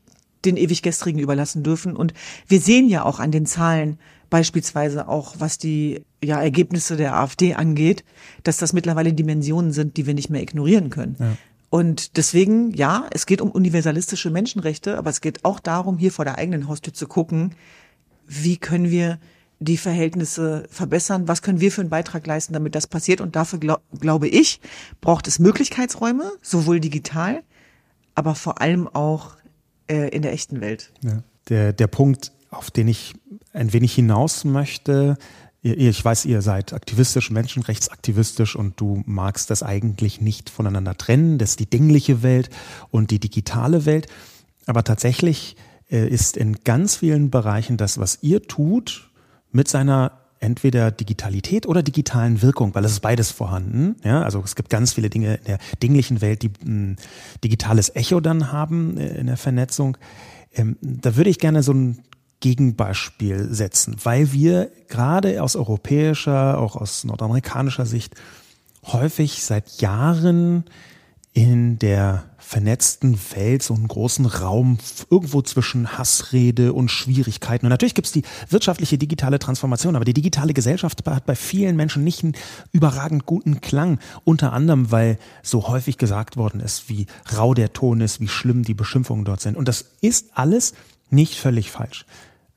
den 0.46 0.56
ewig 0.56 0.80
Gestrigen 0.80 1.18
überlassen 1.18 1.62
dürfen. 1.62 1.94
Und 1.94 2.14
wir 2.46 2.58
sehen 2.58 2.88
ja 2.88 3.04
auch 3.04 3.20
an 3.20 3.30
den 3.30 3.44
Zahlen, 3.44 3.98
beispielsweise 4.30 5.06
auch 5.06 5.34
was 5.38 5.58
die 5.58 6.00
ja, 6.24 6.40
Ergebnisse 6.40 6.96
der 6.96 7.14
AfD 7.14 7.52
angeht, 7.52 8.04
dass 8.42 8.56
das 8.56 8.72
mittlerweile 8.72 9.12
Dimensionen 9.12 9.72
sind, 9.72 9.98
die 9.98 10.06
wir 10.06 10.14
nicht 10.14 10.30
mehr 10.30 10.40
ignorieren 10.40 10.88
können. 10.88 11.16
Ja. 11.18 11.36
Und 11.70 12.16
deswegen, 12.16 12.72
ja, 12.72 13.06
es 13.10 13.26
geht 13.26 13.40
um 13.40 13.50
universalistische 13.50 14.30
Menschenrechte, 14.30 14.96
aber 14.96 15.10
es 15.10 15.20
geht 15.20 15.44
auch 15.44 15.60
darum, 15.60 15.98
hier 15.98 16.12
vor 16.12 16.24
der 16.24 16.38
eigenen 16.38 16.66
Haustür 16.68 16.94
zu 16.94 17.06
gucken, 17.06 17.54
wie 18.26 18.56
können 18.56 18.90
wir 18.90 19.18
die 19.60 19.76
Verhältnisse 19.76 20.64
verbessern? 20.70 21.28
Was 21.28 21.42
können 21.42 21.60
wir 21.60 21.72
für 21.72 21.80
einen 21.80 21.90
Beitrag 21.90 22.26
leisten, 22.26 22.52
damit 22.52 22.74
das 22.74 22.86
passiert? 22.86 23.20
Und 23.20 23.36
dafür 23.36 23.58
glaub, 23.58 23.82
glaube 23.98 24.28
ich, 24.28 24.60
braucht 25.00 25.26
es 25.26 25.38
Möglichkeitsräume, 25.38 26.32
sowohl 26.42 26.80
digital, 26.80 27.42
aber 28.14 28.34
vor 28.34 28.60
allem 28.60 28.88
auch 28.88 29.36
äh, 29.88 30.08
in 30.08 30.22
der 30.22 30.32
echten 30.32 30.60
Welt. 30.60 30.92
Ja. 31.02 31.22
Der, 31.48 31.72
der 31.72 31.86
Punkt, 31.86 32.32
auf 32.50 32.70
den 32.70 32.88
ich 32.88 33.14
ein 33.52 33.72
wenig 33.72 33.94
hinaus 33.94 34.44
möchte, 34.44 35.16
ich 35.62 36.04
weiß, 36.04 36.24
ihr 36.26 36.40
seid 36.40 36.72
aktivistisch, 36.72 37.30
menschenrechtsaktivistisch 37.30 38.54
und 38.54 38.80
du 38.80 39.02
magst 39.06 39.50
das 39.50 39.62
eigentlich 39.62 40.20
nicht 40.20 40.50
voneinander 40.50 40.96
trennen. 40.96 41.38
Das 41.38 41.50
ist 41.50 41.60
die 41.60 41.68
dingliche 41.68 42.22
Welt 42.22 42.48
und 42.90 43.10
die 43.10 43.18
digitale 43.18 43.84
Welt. 43.84 44.06
Aber 44.66 44.84
tatsächlich 44.84 45.56
äh, 45.90 46.06
ist 46.08 46.36
in 46.36 46.56
ganz 46.62 46.96
vielen 46.96 47.30
Bereichen 47.30 47.76
das, 47.76 47.98
was 47.98 48.18
ihr 48.22 48.42
tut, 48.42 49.10
mit 49.50 49.66
seiner 49.66 50.12
entweder 50.40 50.92
Digitalität 50.92 51.66
oder 51.66 51.82
digitalen 51.82 52.42
Wirkung, 52.42 52.74
weil 52.74 52.84
es 52.84 52.92
ist 52.92 53.00
beides 53.00 53.32
vorhanden. 53.32 53.96
Ja, 54.04 54.22
also 54.22 54.40
es 54.44 54.54
gibt 54.54 54.70
ganz 54.70 54.92
viele 54.92 55.10
Dinge 55.10 55.36
in 55.36 55.44
der 55.44 55.58
dinglichen 55.82 56.20
Welt, 56.20 56.42
die 56.42 56.52
ein 56.64 56.96
digitales 57.42 57.94
Echo 57.96 58.20
dann 58.20 58.52
haben 58.52 58.96
äh, 58.96 59.18
in 59.18 59.26
der 59.26 59.36
Vernetzung. 59.36 59.96
Ähm, 60.52 60.76
da 60.80 61.16
würde 61.16 61.30
ich 61.30 61.40
gerne 61.40 61.62
so 61.62 61.72
ein 61.72 61.98
Gegenbeispiel 62.40 63.52
setzen, 63.52 63.96
weil 64.02 64.32
wir 64.32 64.70
gerade 64.88 65.42
aus 65.42 65.56
europäischer, 65.56 66.58
auch 66.58 66.76
aus 66.76 67.04
nordamerikanischer 67.04 67.86
Sicht 67.86 68.14
häufig 68.84 69.44
seit 69.44 69.80
Jahren 69.80 70.64
in 71.32 71.78
der 71.78 72.24
vernetzten 72.38 73.18
Welt 73.34 73.62
so 73.62 73.74
einen 73.74 73.86
großen 73.86 74.26
Raum 74.26 74.78
irgendwo 75.10 75.42
zwischen 75.42 75.98
Hassrede 75.98 76.72
und 76.72 76.90
Schwierigkeiten. 76.90 77.66
Und 77.66 77.70
natürlich 77.70 77.94
gibt 77.94 78.06
es 78.06 78.12
die 78.12 78.22
wirtschaftliche 78.48 78.98
digitale 78.98 79.38
Transformation, 79.38 79.94
aber 79.94 80.04
die 80.04 80.14
digitale 80.14 80.54
Gesellschaft 80.54 81.06
hat 81.06 81.26
bei 81.26 81.36
vielen 81.36 81.76
Menschen 81.76 82.02
nicht 82.02 82.24
einen 82.24 82.34
überragend 82.72 83.26
guten 83.26 83.60
Klang. 83.60 84.00
Unter 84.24 84.52
anderem, 84.52 84.90
weil 84.90 85.18
so 85.42 85.68
häufig 85.68 85.98
gesagt 85.98 86.36
worden 86.36 86.60
ist, 86.60 86.88
wie 86.88 87.06
rau 87.36 87.54
der 87.54 87.72
Ton 87.72 88.00
ist, 88.00 88.20
wie 88.20 88.28
schlimm 88.28 88.62
die 88.62 88.74
Beschimpfungen 88.74 89.24
dort 89.24 89.40
sind. 89.40 89.56
Und 89.56 89.68
das 89.68 89.84
ist 90.00 90.30
alles 90.34 90.72
nicht 91.10 91.34
völlig 91.34 91.70
falsch. 91.70 92.06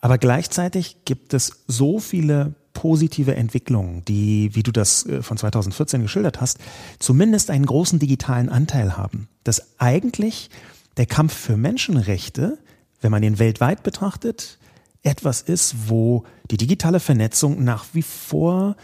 Aber 0.02 0.18
gleichzeitig 0.18 0.98
gibt 1.06 1.34
es 1.34 1.64
so 1.68 2.00
viele 2.00 2.56
positive 2.74 3.36
Entwicklungen, 3.36 4.04
die, 4.06 4.56
wie 4.56 4.64
du 4.64 4.72
das 4.72 5.06
äh, 5.06 5.22
von 5.22 5.38
2014 5.38 6.02
geschildert 6.02 6.42
hast, 6.42 6.58
zumindest 7.00 7.52
einen 7.52 7.66
großen 7.66 8.00
digitalen 8.00 8.50
Anteil 8.50 8.98
haben. 8.98 9.28
Dass 9.44 9.80
eigentlich 9.80 10.50
der 10.98 11.06
Kampf 11.06 11.34
für 11.34 11.58
Menschenrechte, 11.58 12.58
wenn 13.00 13.12
man 13.12 13.24
ihn 13.24 13.40
weltweit 13.40 13.84
betrachtet, 13.84 14.58
etwas 15.04 15.42
ist, 15.42 15.90
wo 15.90 16.24
die 16.50 16.58
digitale 16.58 17.00
Vernetzung 17.00 17.64
nach 17.64 17.86
wie 17.94 18.04
vor 18.04 18.76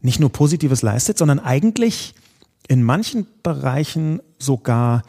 nicht 0.00 0.20
nur 0.20 0.30
Positives 0.30 0.82
leistet, 0.82 1.18
sondern 1.18 1.40
eigentlich 1.40 2.14
in 2.68 2.82
manchen 2.82 3.26
Bereichen 3.42 4.20
sogar 4.38 5.02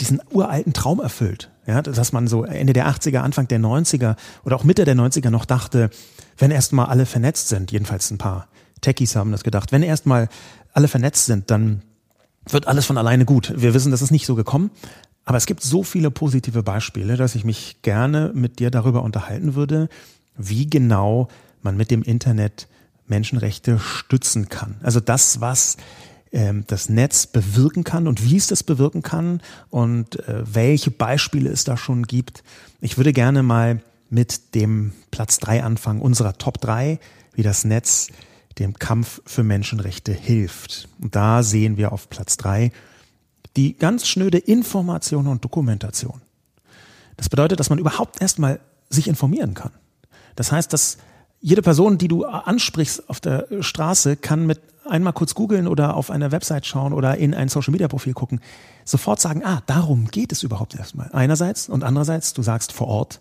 diesen 0.00 0.20
uralten 0.30 0.72
Traum 0.72 1.00
erfüllt. 1.00 1.50
Ja, 1.68 1.82
dass 1.82 2.12
man 2.12 2.28
so 2.28 2.44
Ende 2.44 2.72
der 2.72 2.88
80er, 2.88 3.18
Anfang 3.18 3.46
der 3.46 3.60
90er 3.60 4.16
oder 4.42 4.56
auch 4.56 4.64
Mitte 4.64 4.86
der 4.86 4.96
90er 4.96 5.28
noch 5.28 5.44
dachte, 5.44 5.90
wenn 6.38 6.50
erstmal 6.50 6.86
alle 6.86 7.04
vernetzt 7.04 7.48
sind, 7.48 7.72
jedenfalls 7.72 8.10
ein 8.10 8.16
paar 8.16 8.48
Techies 8.80 9.14
haben 9.14 9.32
das 9.32 9.44
gedacht, 9.44 9.70
wenn 9.70 9.82
erstmal 9.82 10.30
alle 10.72 10.88
vernetzt 10.88 11.26
sind, 11.26 11.50
dann 11.50 11.82
wird 12.48 12.66
alles 12.66 12.86
von 12.86 12.96
alleine 12.96 13.26
gut. 13.26 13.52
Wir 13.54 13.74
wissen, 13.74 13.90
das 13.90 14.00
ist 14.00 14.10
nicht 14.10 14.24
so 14.24 14.34
gekommen. 14.34 14.70
Aber 15.26 15.36
es 15.36 15.44
gibt 15.44 15.62
so 15.62 15.82
viele 15.82 16.10
positive 16.10 16.62
Beispiele, 16.62 17.18
dass 17.18 17.34
ich 17.34 17.44
mich 17.44 17.82
gerne 17.82 18.32
mit 18.34 18.60
dir 18.60 18.70
darüber 18.70 19.02
unterhalten 19.02 19.54
würde, 19.54 19.90
wie 20.38 20.70
genau 20.70 21.28
man 21.60 21.76
mit 21.76 21.90
dem 21.90 22.02
Internet 22.02 22.66
Menschenrechte 23.08 23.78
stützen 23.78 24.48
kann. 24.48 24.76
Also 24.82 25.00
das, 25.00 25.42
was 25.42 25.76
ähm, 26.32 26.64
das 26.66 26.88
Netz 26.88 27.26
bewirken 27.26 27.84
kann 27.84 28.06
und 28.06 28.24
wie 28.24 28.36
es 28.36 28.46
das 28.46 28.62
bewirken 28.62 29.02
kann 29.02 29.40
und 29.70 30.18
äh, 30.28 30.42
welche 30.44 30.90
Beispiele 30.90 31.50
es 31.50 31.64
da 31.64 31.76
schon 31.76 32.04
gibt. 32.04 32.42
Ich 32.80 32.96
würde 32.96 33.12
gerne 33.12 33.42
mal 33.42 33.80
mit 34.10 34.54
dem 34.54 34.92
Platz 35.10 35.38
drei 35.38 35.62
anfangen, 35.62 36.00
unserer 36.00 36.38
Top 36.38 36.60
drei, 36.60 36.98
wie 37.34 37.42
das 37.42 37.64
Netz 37.64 38.08
dem 38.58 38.74
Kampf 38.74 39.22
für 39.24 39.44
Menschenrechte 39.44 40.12
hilft. 40.12 40.88
Und 41.00 41.14
da 41.14 41.42
sehen 41.42 41.76
wir 41.76 41.92
auf 41.92 42.08
Platz 42.08 42.36
drei 42.36 42.72
die 43.56 43.76
ganz 43.76 44.06
schnöde 44.06 44.38
Information 44.38 45.26
und 45.26 45.44
Dokumentation. 45.44 46.20
Das 47.16 47.28
bedeutet, 47.28 47.58
dass 47.58 47.70
man 47.70 47.78
überhaupt 47.78 48.20
erstmal 48.20 48.60
sich 48.88 49.08
informieren 49.08 49.54
kann. 49.54 49.72
Das 50.36 50.52
heißt, 50.52 50.72
dass 50.72 50.98
jede 51.40 51.62
Person, 51.62 51.98
die 51.98 52.08
du 52.08 52.24
ansprichst 52.24 53.08
auf 53.08 53.20
der 53.20 53.46
Straße, 53.60 54.16
kann 54.16 54.46
mit 54.46 54.60
einmal 54.88 55.12
kurz 55.12 55.34
googeln 55.34 55.66
oder 55.66 55.96
auf 55.96 56.10
einer 56.10 56.32
Website 56.32 56.66
schauen 56.66 56.92
oder 56.92 57.16
in 57.18 57.34
ein 57.34 57.48
Social 57.48 57.72
Media 57.72 57.88
Profil 57.88 58.14
gucken, 58.14 58.40
sofort 58.84 59.20
sagen, 59.20 59.44
ah, 59.44 59.62
darum 59.66 60.10
geht 60.10 60.32
es 60.32 60.42
überhaupt 60.42 60.74
erstmal. 60.74 61.10
Einerseits 61.12 61.68
und 61.68 61.84
andererseits, 61.84 62.32
du 62.34 62.42
sagst 62.42 62.72
vor 62.72 62.88
Ort. 62.88 63.20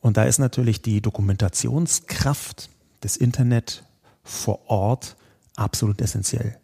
Und 0.00 0.16
da 0.16 0.24
ist 0.24 0.38
natürlich 0.38 0.82
die 0.82 1.00
Dokumentationskraft 1.00 2.70
des 3.02 3.16
Internet 3.16 3.84
vor 4.24 4.68
Ort 4.68 5.16
absolut 5.56 6.00
essentiell. 6.00 6.58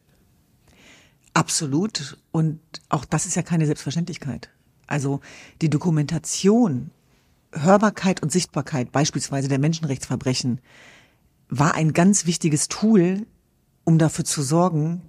Absolut. 1.35 2.19
Und 2.33 2.61
auch 2.89 3.05
das 3.05 3.27
ist 3.27 3.37
ja 3.37 3.43
keine 3.43 3.67
Selbstverständlichkeit. 3.67 4.51
Also 4.87 5.21
die 5.63 5.71
Dokumentation, 5.71 6.91
Hörbarkeit 7.53 8.23
und 8.23 8.33
Sichtbarkeit 8.33 8.91
beispielsweise 8.91 9.49
der 9.49 9.59
Menschenrechtsverbrechen 9.59 10.61
war 11.49 11.75
ein 11.75 11.93
ganz 11.93 12.27
wichtiges 12.27 12.69
Tool 12.69 13.27
um 13.89 13.97
dafür 13.97 14.27
zu 14.27 14.43
sorgen, 14.43 15.01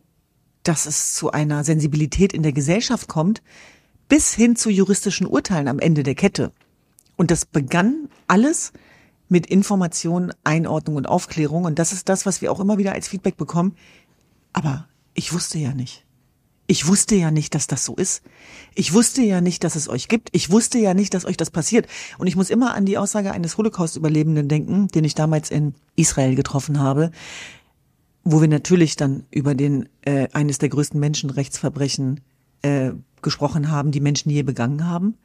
dass 0.63 0.86
es 0.86 1.13
zu 1.13 1.31
einer 1.31 1.65
Sensibilität 1.65 2.31
in 2.31 2.43
der 2.43 2.53
Gesellschaft 2.53 3.09
kommt, 3.09 3.41
bis 4.07 4.33
hin 4.33 4.55
zu 4.55 4.69
juristischen 4.69 5.27
Urteilen 5.27 5.67
am 5.67 5.79
Ende 5.79 6.01
der 6.01 6.15
Kette. 6.15 6.53
Und 7.17 7.29
das 7.29 7.45
begann 7.45 8.07
alles 8.27 8.71
mit 9.27 9.48
Information, 9.48 10.31
Einordnung 10.45 10.95
und 10.95 11.09
Aufklärung. 11.09 11.65
Und 11.65 11.77
das 11.77 11.91
ist 11.91 12.07
das, 12.07 12.25
was 12.25 12.41
wir 12.41 12.53
auch 12.53 12.62
immer 12.62 12.77
wieder 12.77 12.93
als 12.93 13.09
Feedback 13.09 13.36
bekommen. 13.36 13.75
Aber 14.53 14.88
ich 15.13 15.33
wusste 15.33 15.57
ja 15.57 15.74
nicht. 15.74 16.05
Ich 16.65 16.88
wusste 16.88 17.15
ja 17.15 17.31
nicht, 17.31 17.55
dass 17.55 17.67
das 17.67 17.83
so 17.83 17.95
ist. 17.95 18.21
Ich 18.75 18.93
wusste 18.93 19.21
ja 19.24 19.41
nicht, 19.41 19.65
dass 19.65 19.75
es 19.75 19.89
euch 19.89 20.07
gibt. 20.07 20.29
Ich 20.31 20.51
wusste 20.51 20.77
ja 20.77 20.93
nicht, 20.93 21.13
dass 21.13 21.25
euch 21.25 21.36
das 21.36 21.51
passiert. 21.51 21.88
Und 22.17 22.27
ich 22.27 22.38
muss 22.38 22.50
immer 22.50 22.75
an 22.75 22.86
die 22.86 22.98
Aussage 22.98 23.33
eines 23.33 23.57
Holocaust-Überlebenden 23.57 24.48
denken, 24.48 24.88
den 24.88 25.03
ich 25.03 25.15
damals 25.15 25.51
in 25.51 25.74
Israel 25.98 26.36
getroffen 26.36 26.79
habe, 26.79 27.12
wo 28.31 28.41
wir 28.41 28.48
natürlich 28.48 28.95
dann 28.95 29.24
über 29.31 29.55
den 29.55 29.89
äh, 30.01 30.27
eines 30.33 30.59
der 30.59 30.69
größten 30.69 31.00
Menschenrechtsverbrechen 31.00 32.21
äh, 32.62 32.91
gesprochen 33.21 33.71
haben, 33.71 33.91
die 33.91 34.01
Menschen 34.01 34.29
je 34.29 34.43
begangen 34.43 34.86
haben. 34.86 35.17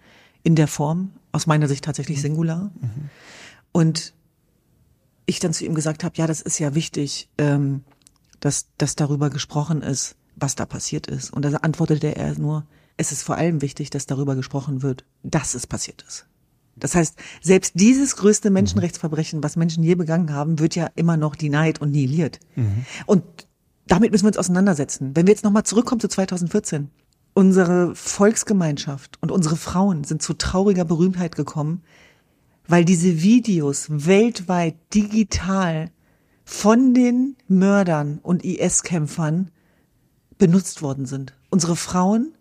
In 0.42 0.56
der 0.56 0.68
Form, 0.68 1.12
aus 1.32 1.46
meiner 1.46 1.68
Sicht 1.68 1.84
tatsächlich 1.84 2.20
singular. 2.20 2.70
Mhm. 2.80 3.10
Und 3.72 4.14
ich 5.26 5.38
dann 5.38 5.52
zu 5.52 5.64
ihm 5.64 5.74
gesagt 5.74 6.04
habe, 6.04 6.16
ja, 6.16 6.26
das 6.26 6.40
ist 6.40 6.58
ja 6.58 6.74
wichtig, 6.74 7.28
ähm, 7.38 7.82
dass, 8.40 8.68
dass 8.78 8.94
darüber 8.94 9.30
gesprochen 9.30 9.82
ist, 9.82 10.16
was 10.36 10.54
da 10.54 10.66
passiert 10.66 11.06
ist. 11.06 11.32
Und 11.32 11.44
da 11.44 11.50
antwortete 11.58 12.14
er 12.16 12.38
nur, 12.38 12.66
es 12.96 13.12
ist 13.12 13.22
vor 13.22 13.36
allem 13.36 13.62
wichtig, 13.62 13.90
dass 13.90 14.06
darüber 14.06 14.36
gesprochen 14.36 14.82
wird, 14.82 15.04
dass 15.22 15.54
es 15.54 15.66
passiert 15.66 16.04
ist. 16.06 16.26
Das 16.76 16.94
heißt, 16.94 17.16
selbst 17.40 17.72
dieses 17.76 18.16
größte 18.16 18.50
Menschenrechtsverbrechen, 18.50 19.42
was 19.42 19.56
Menschen 19.56 19.84
je 19.84 19.94
begangen 19.94 20.32
haben, 20.32 20.58
wird 20.58 20.74
ja 20.74 20.88
immer 20.96 21.16
noch 21.16 21.36
denied 21.36 21.80
und 21.80 21.92
nihiliert. 21.92 22.40
Mhm. 22.56 22.84
Und 23.06 23.24
damit 23.86 24.10
müssen 24.10 24.24
wir 24.24 24.28
uns 24.28 24.38
auseinandersetzen. 24.38 25.14
Wenn 25.14 25.26
wir 25.26 25.32
jetzt 25.32 25.44
nochmal 25.44 25.64
zurückkommen 25.64 26.00
zu 26.00 26.08
2014. 26.08 26.90
Unsere 27.36 27.94
Volksgemeinschaft 27.94 29.18
und 29.20 29.32
unsere 29.32 29.56
Frauen 29.56 30.04
sind 30.04 30.22
zu 30.22 30.34
trauriger 30.34 30.84
Berühmtheit 30.84 31.34
gekommen, 31.34 31.82
weil 32.66 32.84
diese 32.84 33.22
Videos 33.22 33.86
weltweit 33.90 34.76
digital 34.94 35.90
von 36.44 36.94
den 36.94 37.36
Mördern 37.48 38.20
und 38.22 38.44
IS-Kämpfern 38.44 39.50
benutzt 40.38 40.82
worden 40.82 41.06
sind. 41.06 41.34
Unsere 41.50 41.76
Frauen 41.76 42.34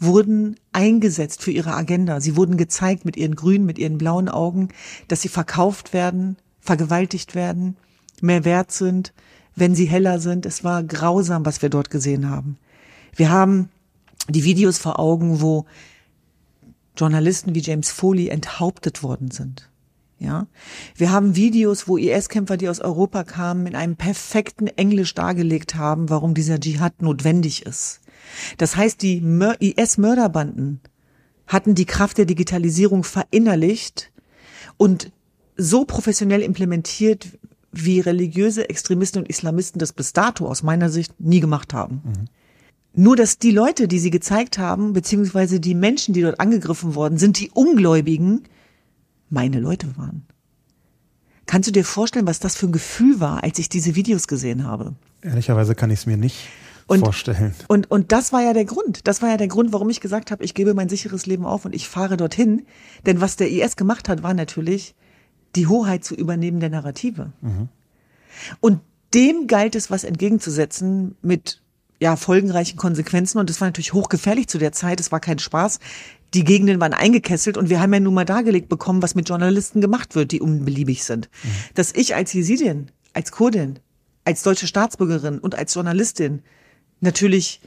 wurden 0.00 0.56
eingesetzt 0.72 1.42
für 1.42 1.50
ihre 1.50 1.74
Agenda. 1.74 2.20
Sie 2.20 2.36
wurden 2.36 2.56
gezeigt 2.56 3.04
mit 3.04 3.16
ihren 3.16 3.36
grünen, 3.36 3.66
mit 3.66 3.78
ihren 3.78 3.98
blauen 3.98 4.28
Augen, 4.28 4.70
dass 5.08 5.20
sie 5.20 5.28
verkauft 5.28 5.92
werden, 5.92 6.36
vergewaltigt 6.58 7.34
werden, 7.34 7.76
mehr 8.20 8.44
wert 8.44 8.72
sind, 8.72 9.12
wenn 9.54 9.74
sie 9.74 9.86
heller 9.86 10.18
sind. 10.18 10.46
Es 10.46 10.64
war 10.64 10.82
grausam, 10.82 11.44
was 11.44 11.62
wir 11.62 11.68
dort 11.68 11.90
gesehen 11.90 12.28
haben. 12.28 12.56
Wir 13.14 13.30
haben 13.30 13.68
die 14.28 14.44
Videos 14.44 14.78
vor 14.78 14.98
Augen, 14.98 15.40
wo 15.40 15.66
Journalisten 16.96 17.54
wie 17.54 17.60
James 17.60 17.90
Foley 17.90 18.28
enthauptet 18.28 19.02
worden 19.02 19.30
sind. 19.30 19.69
Ja, 20.22 20.48
wir 20.96 21.10
haben 21.10 21.34
Videos, 21.34 21.88
wo 21.88 21.96
IS-Kämpfer, 21.96 22.58
die 22.58 22.68
aus 22.68 22.80
Europa 22.80 23.24
kamen, 23.24 23.66
in 23.66 23.74
einem 23.74 23.96
perfekten 23.96 24.66
Englisch 24.66 25.14
dargelegt 25.14 25.76
haben, 25.76 26.10
warum 26.10 26.34
dieser 26.34 26.60
Dschihad 26.60 27.00
notwendig 27.00 27.64
ist. 27.64 28.02
Das 28.58 28.76
heißt, 28.76 29.00
die 29.00 29.22
IS-Mörderbanden 29.60 30.80
hatten 31.46 31.74
die 31.74 31.86
Kraft 31.86 32.18
der 32.18 32.26
Digitalisierung 32.26 33.02
verinnerlicht 33.02 34.12
und 34.76 35.10
so 35.56 35.86
professionell 35.86 36.42
implementiert, 36.42 37.38
wie 37.72 38.00
religiöse 38.00 38.68
Extremisten 38.68 39.22
und 39.22 39.28
Islamisten 39.30 39.78
das 39.78 39.94
bis 39.94 40.12
dato 40.12 40.46
aus 40.46 40.62
meiner 40.62 40.90
Sicht 40.90 41.18
nie 41.18 41.40
gemacht 41.40 41.72
haben. 41.72 42.02
Mhm. 42.04 42.24
Nur 42.92 43.16
dass 43.16 43.38
die 43.38 43.52
Leute, 43.52 43.88
die 43.88 44.00
sie 44.00 44.10
gezeigt 44.10 44.58
haben, 44.58 44.92
beziehungsweise 44.92 45.60
die 45.60 45.74
Menschen, 45.74 46.12
die 46.12 46.20
dort 46.20 46.40
angegriffen 46.40 46.94
worden 46.94 47.16
sind, 47.16 47.40
die 47.40 47.50
Ungläubigen, 47.54 48.42
meine 49.30 49.60
Leute 49.60 49.96
waren. 49.96 50.26
Kannst 51.46 51.68
du 51.68 51.72
dir 51.72 51.84
vorstellen, 51.84 52.26
was 52.26 52.38
das 52.38 52.54
für 52.54 52.66
ein 52.66 52.72
Gefühl 52.72 53.18
war, 53.18 53.42
als 53.42 53.58
ich 53.58 53.68
diese 53.68 53.96
Videos 53.96 54.28
gesehen 54.28 54.64
habe? 54.64 54.94
Ehrlicherweise 55.22 55.74
kann 55.74 55.90
ich 55.90 56.00
es 56.00 56.06
mir 56.06 56.16
nicht 56.16 56.48
und, 56.86 57.00
vorstellen. 57.00 57.54
Und, 57.68 57.90
und 57.90 58.12
das 58.12 58.32
war 58.32 58.42
ja 58.42 58.52
der 58.52 58.64
Grund. 58.64 59.06
Das 59.06 59.22
war 59.22 59.30
ja 59.30 59.36
der 59.36 59.48
Grund, 59.48 59.72
warum 59.72 59.90
ich 59.90 60.00
gesagt 60.00 60.30
habe, 60.30 60.44
ich 60.44 60.54
gebe 60.54 60.74
mein 60.74 60.88
sicheres 60.88 61.26
Leben 61.26 61.44
auf 61.44 61.64
und 61.64 61.74
ich 61.74 61.88
fahre 61.88 62.16
dorthin. 62.16 62.66
Denn 63.06 63.20
was 63.20 63.36
der 63.36 63.50
IS 63.50 63.76
gemacht 63.76 64.08
hat, 64.08 64.22
war 64.22 64.34
natürlich, 64.34 64.94
die 65.56 65.66
Hoheit 65.66 66.04
zu 66.04 66.14
übernehmen 66.14 66.60
der 66.60 66.70
Narrative. 66.70 67.32
Mhm. 67.40 67.68
Und 68.60 68.80
dem 69.14 69.46
galt 69.46 69.74
es, 69.74 69.90
was 69.90 70.04
entgegenzusetzen 70.04 71.16
mit 71.22 71.60
ja, 72.00 72.16
folgenreichen 72.16 72.78
Konsequenzen. 72.78 73.38
Und 73.38 73.50
das 73.50 73.60
war 73.60 73.68
natürlich 73.68 73.92
hochgefährlich 73.92 74.48
zu 74.48 74.58
der 74.58 74.72
Zeit. 74.72 75.00
Es 75.00 75.12
war 75.12 75.20
kein 75.20 75.38
Spaß. 75.38 75.80
Die 76.34 76.44
Gegenden 76.44 76.80
waren 76.80 76.94
eingekesselt 76.94 77.56
und 77.56 77.70
wir 77.70 77.80
haben 77.80 77.92
ja 77.92 78.00
nun 78.00 78.14
mal 78.14 78.24
dargelegt 78.24 78.68
bekommen, 78.68 79.02
was 79.02 79.14
mit 79.14 79.28
Journalisten 79.28 79.80
gemacht 79.80 80.14
wird, 80.14 80.32
die 80.32 80.40
unbeliebig 80.40 81.04
sind. 81.04 81.28
Mhm. 81.42 81.48
Dass 81.74 81.92
ich 81.92 82.14
als 82.14 82.32
Jesidin, 82.32 82.90
als 83.12 83.32
Kurdin, 83.32 83.80
als 84.24 84.42
deutsche 84.42 84.66
Staatsbürgerin 84.66 85.38
und 85.38 85.56
als 85.56 85.74
Journalistin 85.74 86.42
natürlich 87.00 87.60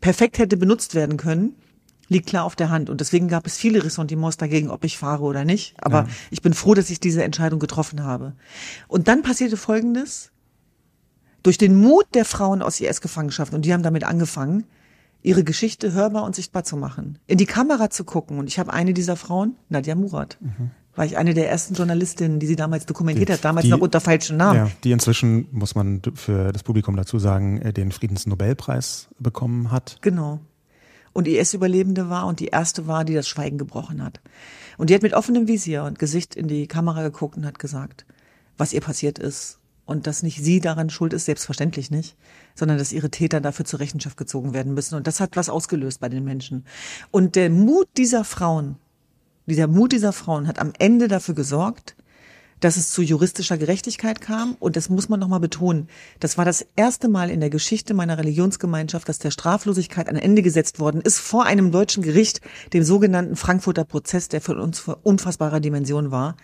perfekt 0.00 0.38
hätte 0.38 0.56
benutzt 0.56 0.94
werden 0.94 1.16
können, 1.16 1.54
liegt 2.08 2.26
klar 2.28 2.44
auf 2.44 2.56
der 2.56 2.70
Hand. 2.70 2.90
Und 2.90 3.00
deswegen 3.00 3.28
gab 3.28 3.46
es 3.46 3.56
viele 3.56 3.82
Ressentiments 3.84 4.36
dagegen, 4.36 4.70
ob 4.70 4.84
ich 4.84 4.98
fahre 4.98 5.22
oder 5.22 5.44
nicht. 5.44 5.74
Aber 5.80 6.02
ja. 6.02 6.08
ich 6.30 6.42
bin 6.42 6.52
froh, 6.52 6.74
dass 6.74 6.90
ich 6.90 7.00
diese 7.00 7.24
Entscheidung 7.24 7.58
getroffen 7.58 8.04
habe. 8.04 8.34
Und 8.88 9.08
dann 9.08 9.22
passierte 9.22 9.56
Folgendes. 9.56 10.30
Durch 11.42 11.58
den 11.58 11.74
Mut 11.74 12.06
der 12.14 12.24
Frauen 12.24 12.62
aus 12.62 12.80
IS-Gefangenschaft, 12.80 13.52
und 13.52 13.64
die 13.64 13.72
haben 13.72 13.82
damit 13.82 14.04
angefangen, 14.04 14.64
ihre 15.22 15.44
Geschichte 15.44 15.92
hörbar 15.92 16.24
und 16.24 16.34
sichtbar 16.34 16.64
zu 16.64 16.76
machen, 16.76 17.18
in 17.26 17.38
die 17.38 17.46
Kamera 17.46 17.90
zu 17.90 18.04
gucken. 18.04 18.38
Und 18.38 18.48
ich 18.48 18.58
habe 18.58 18.72
eine 18.72 18.92
dieser 18.92 19.16
Frauen, 19.16 19.56
Nadja 19.68 19.94
Murat, 19.94 20.38
mhm 20.40 20.70
war 20.94 21.04
ich 21.04 21.16
eine 21.16 21.34
der 21.34 21.48
ersten 21.48 21.74
Journalistinnen, 21.74 22.38
die 22.38 22.46
sie 22.46 22.56
damals 22.56 22.86
dokumentiert 22.86 23.28
die, 23.28 23.32
hat, 23.32 23.44
damals 23.44 23.64
die, 23.64 23.70
noch 23.70 23.80
unter 23.80 24.00
falschen 24.00 24.36
Namen. 24.36 24.56
Ja, 24.58 24.70
die 24.84 24.92
inzwischen, 24.92 25.48
muss 25.50 25.74
man 25.74 26.02
für 26.14 26.52
das 26.52 26.62
Publikum 26.62 26.96
dazu 26.96 27.18
sagen, 27.18 27.60
äh, 27.62 27.72
den 27.72 27.92
Friedensnobelpreis 27.92 29.08
bekommen 29.18 29.70
hat. 29.70 29.98
Genau. 30.02 30.40
Und 31.14 31.28
IS-Überlebende 31.28 32.08
war 32.08 32.26
und 32.26 32.40
die 32.40 32.46
erste 32.46 32.86
war, 32.86 33.04
die 33.04 33.14
das 33.14 33.28
Schweigen 33.28 33.58
gebrochen 33.58 34.02
hat. 34.02 34.20
Und 34.78 34.90
die 34.90 34.94
hat 34.94 35.02
mit 35.02 35.14
offenem 35.14 35.46
Visier 35.46 35.84
und 35.84 35.98
Gesicht 35.98 36.34
in 36.34 36.48
die 36.48 36.66
Kamera 36.66 37.02
geguckt 37.02 37.36
und 37.36 37.46
hat 37.46 37.58
gesagt, 37.58 38.06
was 38.56 38.72
ihr 38.72 38.80
passiert 38.80 39.18
ist 39.18 39.58
und 39.92 40.06
dass 40.06 40.22
nicht 40.22 40.42
sie 40.42 40.58
daran 40.58 40.90
schuld 40.90 41.12
ist, 41.12 41.26
selbstverständlich 41.26 41.90
nicht, 41.90 42.16
sondern 42.54 42.78
dass 42.78 42.92
ihre 42.92 43.10
Täter 43.10 43.40
dafür 43.40 43.64
zur 43.64 43.78
Rechenschaft 43.78 44.16
gezogen 44.16 44.54
werden 44.54 44.74
müssen. 44.74 44.96
Und 44.96 45.06
das 45.06 45.20
hat 45.20 45.36
was 45.36 45.48
ausgelöst 45.48 46.00
bei 46.00 46.08
den 46.08 46.24
Menschen. 46.24 46.64
Und 47.10 47.36
der 47.36 47.50
Mut 47.50 47.88
dieser 47.96 48.24
Frauen, 48.24 48.76
dieser 49.46 49.68
Mut 49.68 49.92
dieser 49.92 50.12
Frauen 50.12 50.48
hat 50.48 50.58
am 50.58 50.72
Ende 50.78 51.08
dafür 51.08 51.34
gesorgt, 51.34 51.94
dass 52.60 52.76
es 52.76 52.90
zu 52.90 53.02
juristischer 53.02 53.58
Gerechtigkeit 53.58 54.20
kam. 54.20 54.56
Und 54.60 54.76
das 54.76 54.88
muss 54.88 55.08
man 55.08 55.20
nochmal 55.20 55.40
betonen. 55.40 55.88
Das 56.20 56.38
war 56.38 56.44
das 56.44 56.64
erste 56.76 57.08
Mal 57.08 57.28
in 57.28 57.40
der 57.40 57.50
Geschichte 57.50 57.92
meiner 57.92 58.18
Religionsgemeinschaft, 58.18 59.08
dass 59.08 59.18
der 59.18 59.32
Straflosigkeit 59.32 60.08
ein 60.08 60.16
Ende 60.16 60.42
gesetzt 60.42 60.80
worden 60.80 61.00
ist 61.00 61.18
vor 61.18 61.44
einem 61.44 61.70
deutschen 61.70 62.02
Gericht, 62.02 62.40
dem 62.72 62.84
sogenannten 62.84 63.36
Frankfurter 63.36 63.84
Prozess, 63.84 64.28
der 64.28 64.40
für 64.40 64.56
uns 64.56 64.84
unfassbarer 65.02 65.60
Dimension 65.60 66.10
war, 66.10 66.36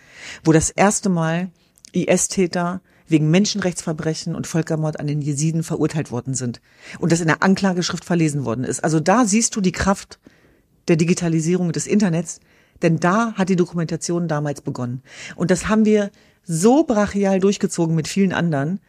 wo 0.43 0.51
das 0.51 0.69
erste 0.69 1.09
Mal 1.09 1.49
IS-Täter 1.93 2.81
wegen 3.09 3.31
Menschenrechtsverbrechen 3.31 4.35
und 4.35 4.47
Völkermord 4.47 4.99
an 4.99 5.07
den 5.07 5.21
Jesiden 5.21 5.63
verurteilt 5.63 6.11
worden 6.11 6.33
sind. 6.33 6.61
Und 6.99 7.11
das 7.11 7.21
in 7.21 7.27
der 7.27 7.43
Anklageschrift 7.43 8.05
verlesen 8.05 8.45
worden 8.45 8.63
ist. 8.63 8.83
Also 8.83 8.99
da 8.99 9.25
siehst 9.25 9.55
du 9.55 9.61
die 9.61 9.71
Kraft 9.71 10.19
der 10.87 10.95
Digitalisierung 10.95 11.71
des 11.71 11.87
Internets, 11.87 12.39
denn 12.81 12.99
da 12.99 13.33
hat 13.33 13.49
die 13.49 13.55
Dokumentation 13.55 14.27
damals 14.27 14.61
begonnen. 14.61 15.01
Und 15.35 15.51
das 15.51 15.67
haben 15.67 15.85
wir 15.85 16.11
so 16.43 16.83
brachial 16.83 17.39
durchgezogen 17.39 17.95
mit 17.95 18.07
vielen 18.07 18.33
anderen, 18.33 18.79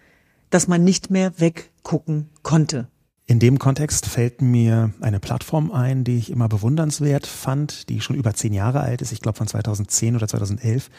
dass 0.50 0.68
man 0.68 0.84
nicht 0.84 1.10
mehr 1.10 1.32
weggucken 1.38 2.28
konnte. 2.42 2.88
In 3.26 3.38
dem 3.38 3.60
Kontext 3.60 4.06
fällt 4.06 4.42
mir 4.42 4.92
eine 5.00 5.20
Plattform 5.20 5.70
ein, 5.70 6.02
die 6.02 6.16
ich 6.18 6.30
immer 6.30 6.48
bewundernswert 6.48 7.26
fand, 7.26 7.88
die 7.88 8.00
schon 8.00 8.16
über 8.16 8.34
zehn 8.34 8.52
Jahre 8.52 8.80
alt 8.80 9.02
ist, 9.02 9.12
ich 9.12 9.20
glaube 9.20 9.38
von 9.38 9.46
2010 9.46 10.16
oder 10.16 10.26
2011, 10.26 10.90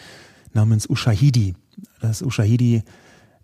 namens 0.54 0.90
Ushahidi. 0.90 1.56
Das 2.00 2.22
Ushahidi 2.22 2.84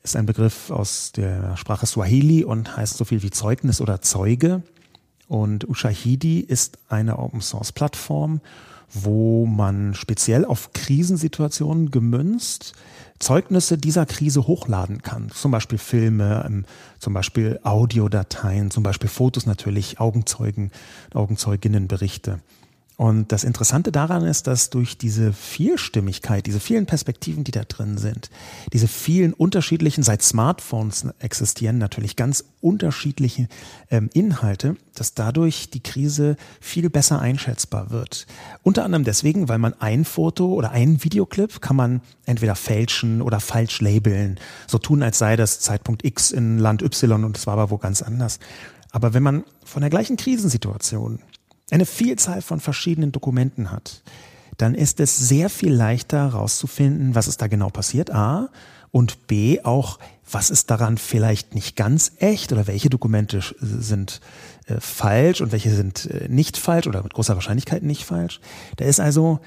ist 0.09 0.15
ein 0.15 0.25
Begriff 0.25 0.71
aus 0.71 1.11
der 1.11 1.57
Sprache 1.57 1.85
Swahili 1.85 2.43
und 2.43 2.77
heißt 2.77 2.97
so 2.97 3.05
viel 3.05 3.23
wie 3.23 3.31
Zeugnis 3.31 3.81
oder 3.81 4.01
Zeuge. 4.01 4.63
Und 5.27 5.67
Ushahidi 5.67 6.39
ist 6.39 6.77
eine 6.89 7.19
Open-Source-Plattform 7.19 8.41
wo 8.93 9.45
man 9.45 9.93
speziell 9.93 10.45
auf 10.45 10.71
Krisensituationen 10.73 11.91
gemünzt 11.91 12.73
Zeugnisse 13.19 13.77
dieser 13.77 14.05
Krise 14.05 14.45
hochladen 14.45 15.01
kann. 15.01 15.29
Zum 15.29 15.51
Beispiel 15.51 15.79
Filme, 15.79 16.45
ähm, 16.47 16.65
zum 16.99 17.13
Beispiel 17.13 17.59
Audiodateien, 17.63 18.69
zum 18.69 18.83
Beispiel 18.83 19.09
Fotos 19.09 19.45
natürlich, 19.45 19.99
Augenzeugen, 19.99 20.71
Augenzeuginnenberichte. 21.13 22.39
Und 22.97 23.31
das 23.31 23.43
Interessante 23.43 23.91
daran 23.91 24.25
ist, 24.25 24.47
dass 24.47 24.71
durch 24.71 24.97
diese 24.97 25.31
Vielstimmigkeit, 25.31 26.47
diese 26.47 26.59
vielen 26.59 26.87
Perspektiven, 26.87 27.43
die 27.43 27.51
da 27.51 27.63
drin 27.63 27.99
sind, 27.99 28.31
diese 28.73 28.87
vielen 28.87 29.33
unterschiedlichen, 29.33 30.01
seit 30.01 30.23
Smartphones 30.23 31.05
existieren 31.19 31.77
natürlich 31.77 32.15
ganz 32.15 32.43
unterschiedliche 32.59 33.49
ähm, 33.91 34.09
Inhalte, 34.13 34.77
dass 34.95 35.13
dadurch 35.13 35.69
die 35.69 35.83
Krise 35.83 36.37
viel 36.59 36.89
besser 36.89 37.19
einschätzbar 37.19 37.91
wird. 37.91 38.25
Unter 38.63 38.83
anderem 38.83 39.03
deswegen, 39.03 39.47
weil 39.47 39.59
man 39.59 39.75
ein 39.79 40.03
Foto 40.03 40.47
oder 40.47 40.71
einen 40.71 41.03
Videoclip 41.03 41.61
kann 41.61 41.75
man 41.75 42.01
entweder 42.25 42.55
fälschen 42.55 43.21
oder 43.21 43.39
falsch 43.39 43.79
labeln, 43.79 44.39
so 44.65 44.79
tun, 44.79 45.03
als 45.03 45.19
sei 45.19 45.35
das 45.35 45.59
Zeitpunkt 45.59 46.03
X 46.03 46.31
in 46.31 46.57
Land 46.57 46.81
Y 46.81 47.23
und 47.23 47.37
es 47.37 47.45
war 47.45 47.53
aber 47.53 47.69
wo 47.69 47.77
ganz 47.77 48.01
anders. 48.01 48.39
Aber 48.89 49.13
wenn 49.13 49.21
man 49.21 49.43
von 49.63 49.81
der 49.81 49.91
gleichen 49.91 50.17
Krisensituation 50.17 51.19
eine 51.71 51.85
Vielzahl 51.85 52.41
von 52.41 52.59
verschiedenen 52.59 53.11
Dokumenten 53.11 53.71
hat, 53.71 54.03
dann 54.57 54.73
ist 54.73 54.99
es 54.99 55.17
sehr 55.17 55.49
viel 55.49 55.73
leichter 55.73 56.31
herauszufinden, 56.31 57.15
was 57.15 57.27
ist 57.27 57.41
da 57.41 57.47
genau 57.47 57.69
passiert, 57.69 58.11
A, 58.11 58.49
Und 58.91 59.27
B, 59.27 59.59
auch, 59.63 59.99
was 60.29 60.49
ist 60.49 60.71
daran 60.71 60.97
vielleicht 60.97 61.53
nicht 61.53 61.75
ganz 61.75 62.13
echt 62.19 62.51
oder 62.51 62.67
welche 62.67 62.89
Dokumente 62.89 63.41
sind 63.59 64.21
äh, 64.65 64.79
falsch 64.79 65.41
und 65.41 65.51
welche 65.51 65.73
sind 65.75 66.05
äh, 66.05 66.27
nicht 66.29 66.57
falsch 66.57 66.87
oder 66.87 67.03
mit 67.03 67.13
großer 67.13 67.35
Wahrscheinlichkeit 67.35 67.83
nicht 67.83 68.05
falsch. 68.05 68.39
Da 68.77 68.85
ist 68.85 68.99
also 68.99 69.39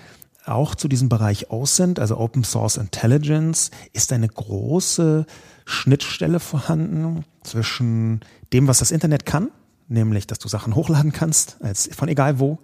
auch 0.44 0.74
zu 0.74 0.88
diesem 0.88 1.08
Bereich 1.08 1.50
OSINT, 1.50 1.98
also 1.98 2.18
Open 2.18 2.44
Source 2.44 2.76
Intelligence, 2.76 3.70
ist 3.92 4.12
eine 4.12 4.28
große 4.28 5.26
Schnittstelle 5.64 6.40
vorhanden 6.40 7.24
zwischen 7.42 8.20
dem, 8.52 8.68
was 8.68 8.78
das 8.78 8.90
Internet 8.90 9.26
kann, 9.26 9.50
nämlich, 9.90 10.26
dass 10.26 10.38
du 10.38 10.48
Sachen 10.48 10.74
hochladen 10.74 11.12
kannst, 11.12 11.58
als 11.60 11.90
von 11.94 12.08
egal 12.08 12.38
wo, 12.38 12.58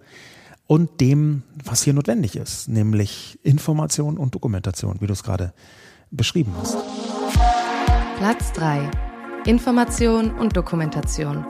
und 0.65 0.99
dem, 0.99 1.43
was 1.63 1.83
hier 1.83 1.93
notwendig 1.93 2.35
ist, 2.35 2.67
nämlich 2.67 3.39
Information 3.43 4.17
und 4.17 4.35
Dokumentation, 4.35 4.97
wie 4.99 5.07
du 5.07 5.13
es 5.13 5.23
gerade 5.23 5.53
beschrieben 6.11 6.53
hast. 6.59 6.77
Platz 8.17 8.51
3. 8.53 8.89
Information 9.45 10.31
und 10.31 10.57
Dokumentation. 10.57 11.45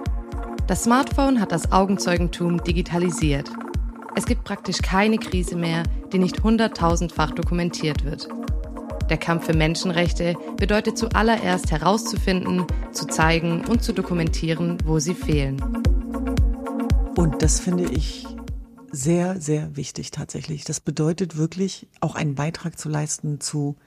Das 0.67 0.83
Smartphone 0.83 1.39
hat 1.39 1.51
das 1.51 1.71
Augenzeugentum 1.71 2.63
digitalisiert. 2.63 3.49
Es 4.15 4.25
gibt 4.25 4.43
praktisch 4.43 4.79
keine 4.81 5.17
Krise 5.17 5.55
mehr, 5.55 5.83
die 6.11 6.19
nicht 6.19 6.43
hunderttausendfach 6.43 7.31
dokumentiert 7.31 8.03
wird. 8.03 8.27
Der 9.09 9.17
Kampf 9.17 9.45
für 9.45 9.53
Menschenrechte 9.53 10.35
bedeutet 10.57 10.97
zuallererst 10.97 11.71
herauszufinden, 11.71 12.65
zu 12.91 13.05
zeigen 13.05 13.65
und 13.65 13.81
zu 13.81 13.93
dokumentieren, 13.93 14.77
wo 14.83 14.99
sie 14.99 15.13
fehlen. 15.13 15.61
Und 17.15 17.41
das 17.41 17.59
finde 17.59 17.85
ich 17.85 18.25
sehr, 18.91 19.39
sehr 19.39 19.75
wichtig 19.75 20.11
tatsächlich. 20.11 20.65
Das 20.65 20.79
bedeutet 20.79 21.37
wirklich 21.37 21.87
auch 22.01 22.15
einen 22.15 22.35
Beitrag 22.35 22.77
zu 22.77 22.89
leisten 22.89 23.39
zu 23.39 23.77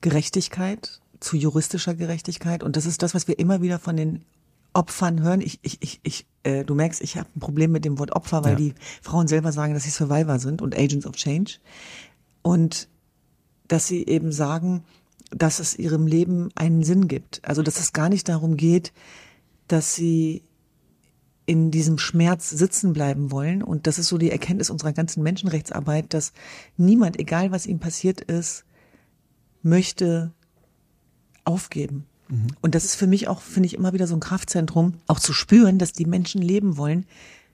Gerechtigkeit, 0.00 1.00
zu 1.20 1.36
juristischer 1.36 1.94
Gerechtigkeit. 1.94 2.62
Und 2.62 2.76
das 2.76 2.86
ist 2.86 3.02
das, 3.02 3.14
was 3.14 3.28
wir 3.28 3.38
immer 3.38 3.60
wieder 3.60 3.78
von 3.78 3.96
den 3.96 4.24
Opfern 4.72 5.22
hören. 5.22 5.42
Ich, 5.42 5.58
ich, 5.62 5.78
ich, 5.80 6.00
ich 6.02 6.26
äh, 6.44 6.64
du 6.64 6.74
merkst, 6.74 7.02
ich 7.02 7.16
habe 7.18 7.28
ein 7.36 7.40
Problem 7.40 7.72
mit 7.72 7.84
dem 7.84 7.98
Wort 7.98 8.12
Opfer, 8.12 8.42
weil 8.44 8.52
ja. 8.52 8.58
die 8.58 8.74
Frauen 9.02 9.28
selber 9.28 9.52
sagen, 9.52 9.74
dass 9.74 9.84
sie 9.84 9.90
Survivor 9.90 10.38
sind 10.38 10.62
und 10.62 10.76
Agents 10.76 11.06
of 11.06 11.14
Change. 11.16 11.58
Und 12.42 12.88
dass 13.68 13.86
sie 13.86 14.06
eben 14.06 14.32
sagen, 14.32 14.84
dass 15.30 15.60
es 15.60 15.78
ihrem 15.78 16.06
Leben 16.06 16.50
einen 16.54 16.82
Sinn 16.82 17.08
gibt. 17.08 17.40
Also 17.44 17.62
dass 17.62 17.80
es 17.80 17.92
gar 17.92 18.08
nicht 18.08 18.28
darum 18.28 18.56
geht, 18.56 18.92
dass 19.68 19.94
sie 19.94 20.42
in 21.46 21.70
diesem 21.70 21.98
Schmerz 21.98 22.50
sitzen 22.50 22.92
bleiben 22.92 23.30
wollen. 23.30 23.62
Und 23.62 23.86
das 23.86 23.98
ist 23.98 24.08
so 24.08 24.18
die 24.18 24.30
Erkenntnis 24.30 24.70
unserer 24.70 24.92
ganzen 24.92 25.22
Menschenrechtsarbeit, 25.22 26.14
dass 26.14 26.32
niemand, 26.76 27.18
egal 27.18 27.50
was 27.50 27.66
ihm 27.66 27.78
passiert 27.78 28.20
ist, 28.20 28.64
möchte 29.62 30.32
aufgeben. 31.44 32.06
Mhm. 32.28 32.48
Und 32.60 32.74
das 32.74 32.84
ist 32.84 32.94
für 32.94 33.06
mich 33.06 33.28
auch, 33.28 33.40
finde 33.40 33.66
ich, 33.66 33.74
immer 33.74 33.92
wieder 33.92 34.06
so 34.06 34.14
ein 34.14 34.20
Kraftzentrum, 34.20 34.94
auch 35.06 35.18
zu 35.18 35.32
spüren, 35.32 35.78
dass 35.78 35.92
die 35.92 36.06
Menschen 36.06 36.40
leben 36.40 36.76
wollen. 36.76 37.06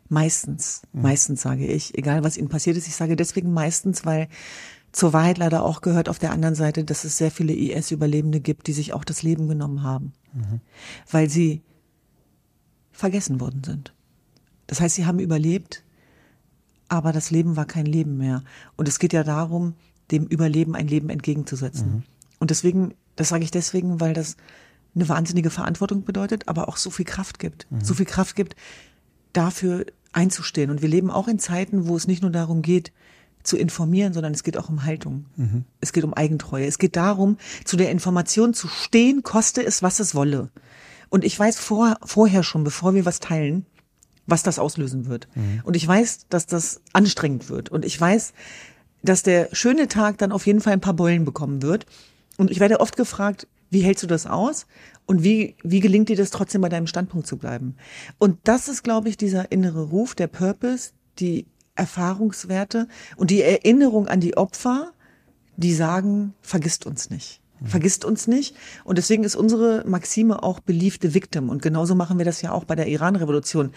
Meistens, 0.09 0.83
mhm. 0.93 1.03
meistens 1.03 1.43
sage 1.43 1.67
ich, 1.67 1.97
egal 1.97 2.25
was 2.25 2.37
ihnen 2.37 2.49
passiert 2.49 2.77
ist. 2.77 2.89
Ich 2.89 2.97
sage 2.97 3.17
deswegen 3.17 3.53
meistens, 3.53 4.05
weil 4.05 4.29
zur 4.93 5.13
Wahrheit 5.13 5.39
leider 5.39 5.63
auch 5.65 5.81
gehört 5.81 6.09
auf 6.09 6.19
der 6.19 6.33
anderen 6.33 6.55
Seite, 6.55 6.85
dass 6.85 7.05
es 7.05 7.19
sehr 7.19 7.31
viele 7.31 7.53
IS-Überlebende 7.53 8.41
gibt, 8.41 8.67
die 8.67 8.73
sich 8.73 8.93
auch 8.93 9.05
das 9.05 9.23
Leben 9.23 9.49
genommen 9.49 9.83
haben, 9.83 10.13
mhm. 10.33 10.61
weil 11.11 11.29
sie 11.29 11.63
vergessen 12.93 13.41
worden 13.41 13.63
sind. 13.65 13.95
Das 14.67 14.81
heißt, 14.81 14.97
sie 14.97 15.07
haben 15.07 15.19
überlebt, 15.19 15.85
aber 16.89 17.13
das 17.13 17.31
Leben 17.31 17.57
war 17.57 17.67
kein 17.67 17.87
Leben 17.87 18.17
mehr. 18.17 18.43
Und 18.77 18.89
es 18.89 18.99
geht 18.99 19.13
ja 19.13 19.25
darum, 19.25 19.75
dem 20.11 20.27
Überleben 20.27 20.75
ein 20.75 20.89
Leben 20.89 21.11
entgegenzusetzen. 21.11 21.89
Mhm. 21.89 22.03
Und 22.39 22.51
deswegen, 22.51 22.95
das 23.17 23.29
sage 23.29 23.45
ich 23.45 23.51
deswegen, 23.51 24.01
weil 24.01 24.15
das 24.15 24.37
eine 24.95 25.09
wahnsinnige 25.09 25.51
Verantwortung 25.51 26.05
bedeutet, 26.05 26.49
aber 26.49 26.69
auch 26.69 26.77
so 26.77 26.91
viel 26.91 27.05
Kraft 27.05 27.39
gibt. 27.39 27.67
Mhm. 27.71 27.83
So 27.83 27.95
viel 27.95 28.07
Kraft 28.07 28.37
gibt, 28.37 28.57
dafür 29.33 29.85
einzustehen. 30.13 30.71
Und 30.71 30.83
wir 30.83 30.89
leben 30.89 31.11
auch 31.11 31.29
in 31.29 31.39
Zeiten, 31.39 31.87
wo 31.87 31.97
es 31.97 32.07
nicht 32.07 32.23
nur 32.23 32.31
darum 32.31 32.63
geht, 32.63 32.93
zu 33.49 33.57
informieren, 33.57 34.13
sondern 34.13 34.33
es 34.33 34.45
geht 34.45 34.57
auch 34.57 34.69
um 34.69 34.85
Haltung. 34.85 35.27
Mhm. 35.37 35.65
Es 35.81 35.93
geht 35.93 36.05
um 36.05 36.15
Eigentreue. 36.15 36.67
Es 36.67 36.79
geht 36.79 36.97
darum, 36.97 37.39
zu 37.65 37.77
der 37.77 37.91
Information 37.91 38.55
zu 38.55 38.69
stehen, 38.69 39.23
koste 39.23 39.65
es, 39.65 39.83
was 39.83 39.99
es 39.99 40.15
wolle. 40.15 40.51
Und 41.09 41.25
ich 41.25 41.39
weiß 41.39 41.59
vor, 41.59 41.97
vorher 42.05 42.43
schon, 42.43 42.65
bevor 42.65 42.95
wir 42.95 43.05
was 43.05 43.21
teilen, 43.21 43.67
was 44.27 44.43
das 44.43 44.59
auslösen 44.59 45.07
wird. 45.07 45.27
Mhm. 45.35 45.63
Und 45.65 45.75
ich 45.75 45.87
weiß, 45.87 46.27
dass 46.29 46.47
das 46.47 46.83
anstrengend 46.93 47.49
wird. 47.49 47.71
Und 47.71 47.85
ich 47.85 47.99
weiß, 47.99 48.35
dass 49.03 49.23
der 49.23 49.49
schöne 49.53 49.89
Tag 49.89 50.19
dann 50.19 50.33
auf 50.33 50.47
jeden 50.47 50.61
Fall 50.61 50.75
ein 50.75 50.81
paar 50.81 50.95
Beulen 50.95 51.25
bekommen 51.25 51.63
wird. 51.63 51.87
Und 52.37 52.51
ich 52.51 52.61
werde 52.61 52.81
oft 52.81 52.97
gefragt, 52.97 53.47
wie 53.71 53.81
hältst 53.81 54.03
du 54.03 54.07
das 54.07 54.27
aus? 54.27 54.67
Und 55.07 55.23
wie, 55.23 55.57
wie 55.63 55.81
gelingt 55.81 56.11
dir 56.11 56.17
das 56.17 56.31
trotzdem 56.31 56.61
bei 56.61 56.69
deinem 56.69 56.87
Standpunkt 56.87 57.27
zu 57.27 57.39
bleiben? 57.39 57.77
Und 58.19 58.39
das 58.45 58.69
ist, 58.69 58.83
glaube 58.83 59.09
ich, 59.09 59.17
dieser 59.17 59.51
innere 59.51 59.85
Ruf, 59.85 60.15
der 60.15 60.27
Purpose, 60.27 60.91
die 61.19 61.47
Erfahrungswerte 61.79 62.89
und 63.17 63.31
die 63.31 63.43
Erinnerung 63.43 64.09
an 64.09 64.21
die 64.21 64.37
Opfer, 64.37 64.93
die 65.57 65.75
sagen, 65.75 66.35
vergisst 66.43 66.87
uns 66.87 67.11
nicht. 67.11 67.41
Vergisst 67.65 68.05
uns 68.05 68.29
nicht. 68.29 68.55
Und 68.85 68.99
deswegen 68.99 69.25
ist 69.25 69.35
unsere 69.35 69.83
Maxime 69.85 70.43
auch 70.43 70.61
believed 70.61 71.13
victim. 71.13 71.49
Und 71.49 71.61
genauso 71.61 71.97
machen 71.97 72.19
wir 72.19 72.25
das 72.25 72.41
ja 72.41 72.53
auch 72.53 72.65
bei 72.65 72.77
der 72.77 72.87
Iran-Revolution. 72.87 73.73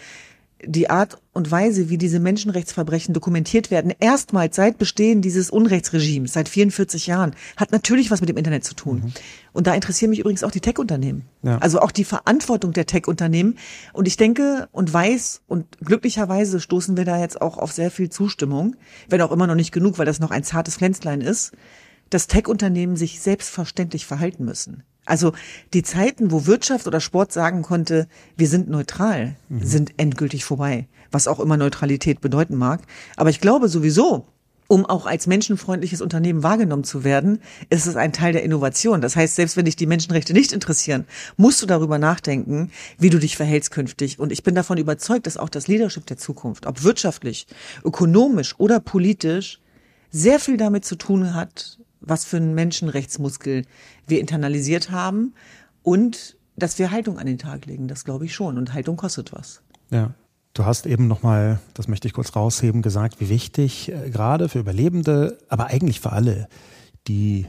Die 0.64 0.90
Art 0.90 1.20
und 1.32 1.50
Weise, 1.50 1.88
wie 1.88 1.98
diese 1.98 2.20
Menschenrechtsverbrechen 2.20 3.14
dokumentiert 3.14 3.70
werden, 3.70 3.92
erstmals 3.98 4.56
seit 4.56 4.78
Bestehen 4.78 5.22
dieses 5.22 5.50
Unrechtsregimes, 5.50 6.32
seit 6.32 6.48
44 6.48 7.06
Jahren, 7.06 7.34
hat 7.56 7.72
natürlich 7.72 8.10
was 8.10 8.20
mit 8.20 8.28
dem 8.28 8.36
Internet 8.36 8.64
zu 8.64 8.74
tun. 8.74 9.02
Mhm. 9.04 9.12
Und 9.52 9.66
da 9.66 9.74
interessieren 9.74 10.10
mich 10.10 10.20
übrigens 10.20 10.44
auch 10.44 10.50
die 10.50 10.60
Tech-Unternehmen. 10.60 11.24
Ja. 11.42 11.58
Also 11.58 11.80
auch 11.80 11.90
die 11.90 12.04
Verantwortung 12.04 12.72
der 12.72 12.86
Tech-Unternehmen. 12.86 13.58
Und 13.92 14.06
ich 14.06 14.16
denke 14.16 14.68
und 14.72 14.92
weiß 14.92 15.42
und 15.48 15.66
glücklicherweise 15.80 16.60
stoßen 16.60 16.96
wir 16.96 17.04
da 17.04 17.18
jetzt 17.18 17.40
auch 17.40 17.58
auf 17.58 17.72
sehr 17.72 17.90
viel 17.90 18.10
Zustimmung, 18.10 18.76
wenn 19.08 19.20
auch 19.20 19.32
immer 19.32 19.46
noch 19.46 19.56
nicht 19.56 19.72
genug, 19.72 19.98
weil 19.98 20.06
das 20.06 20.20
noch 20.20 20.30
ein 20.30 20.44
zartes 20.44 20.76
Pflänzlein 20.76 21.20
ist 21.20 21.52
dass 22.12 22.26
Tech-Unternehmen 22.26 22.96
sich 22.96 23.20
selbstverständlich 23.20 24.04
verhalten 24.04 24.44
müssen. 24.44 24.82
Also 25.04 25.32
die 25.74 25.82
Zeiten, 25.82 26.30
wo 26.30 26.46
Wirtschaft 26.46 26.86
oder 26.86 27.00
Sport 27.00 27.32
sagen 27.32 27.62
konnte, 27.62 28.06
wir 28.36 28.48
sind 28.48 28.70
neutral, 28.70 29.36
mhm. 29.48 29.64
sind 29.64 29.92
endgültig 29.96 30.44
vorbei, 30.44 30.86
was 31.10 31.26
auch 31.26 31.40
immer 31.40 31.56
Neutralität 31.56 32.20
bedeuten 32.20 32.56
mag. 32.56 32.82
Aber 33.16 33.30
ich 33.30 33.40
glaube 33.40 33.68
sowieso, 33.68 34.26
um 34.68 34.86
auch 34.86 35.04
als 35.04 35.26
menschenfreundliches 35.26 36.00
Unternehmen 36.00 36.42
wahrgenommen 36.42 36.84
zu 36.84 37.04
werden, 37.04 37.40
ist 37.68 37.86
es 37.86 37.96
ein 37.96 38.12
Teil 38.12 38.32
der 38.32 38.42
Innovation. 38.42 39.02
Das 39.02 39.16
heißt, 39.16 39.34
selbst 39.34 39.56
wenn 39.56 39.66
dich 39.66 39.76
die 39.76 39.86
Menschenrechte 39.86 40.32
nicht 40.32 40.52
interessieren, 40.52 41.04
musst 41.36 41.60
du 41.60 41.66
darüber 41.66 41.98
nachdenken, 41.98 42.70
wie 42.98 43.10
du 43.10 43.18
dich 43.18 43.36
verhältst 43.36 43.70
künftig. 43.70 44.18
Und 44.18 44.32
ich 44.32 44.44
bin 44.44 44.54
davon 44.54 44.78
überzeugt, 44.78 45.26
dass 45.26 45.36
auch 45.36 45.50
das 45.50 45.68
Leadership 45.68 46.06
der 46.06 46.16
Zukunft, 46.16 46.64
ob 46.64 46.84
wirtschaftlich, 46.84 47.46
ökonomisch 47.84 48.54
oder 48.58 48.80
politisch, 48.80 49.60
sehr 50.10 50.38
viel 50.38 50.56
damit 50.56 50.84
zu 50.84 50.96
tun 50.96 51.34
hat, 51.34 51.78
was 52.02 52.24
für 52.24 52.36
einen 52.36 52.54
Menschenrechtsmuskel 52.54 53.64
wir 54.06 54.20
internalisiert 54.20 54.90
haben 54.90 55.34
und 55.82 56.36
dass 56.56 56.78
wir 56.78 56.90
Haltung 56.90 57.18
an 57.18 57.26
den 57.26 57.38
Tag 57.38 57.66
legen. 57.66 57.88
Das 57.88 58.04
glaube 58.04 58.26
ich 58.26 58.34
schon. 58.34 58.58
Und 58.58 58.74
Haltung 58.74 58.96
kostet 58.96 59.32
was. 59.32 59.62
Ja. 59.90 60.14
Du 60.54 60.66
hast 60.66 60.84
eben 60.84 61.08
nochmal, 61.08 61.60
das 61.72 61.88
möchte 61.88 62.06
ich 62.06 62.12
kurz 62.12 62.36
rausheben, 62.36 62.82
gesagt, 62.82 63.20
wie 63.20 63.30
wichtig 63.30 63.90
äh, 63.90 64.10
gerade 64.10 64.50
für 64.50 64.58
Überlebende, 64.58 65.38
aber 65.48 65.68
eigentlich 65.68 66.00
für 66.00 66.12
alle, 66.12 66.46
die 67.08 67.46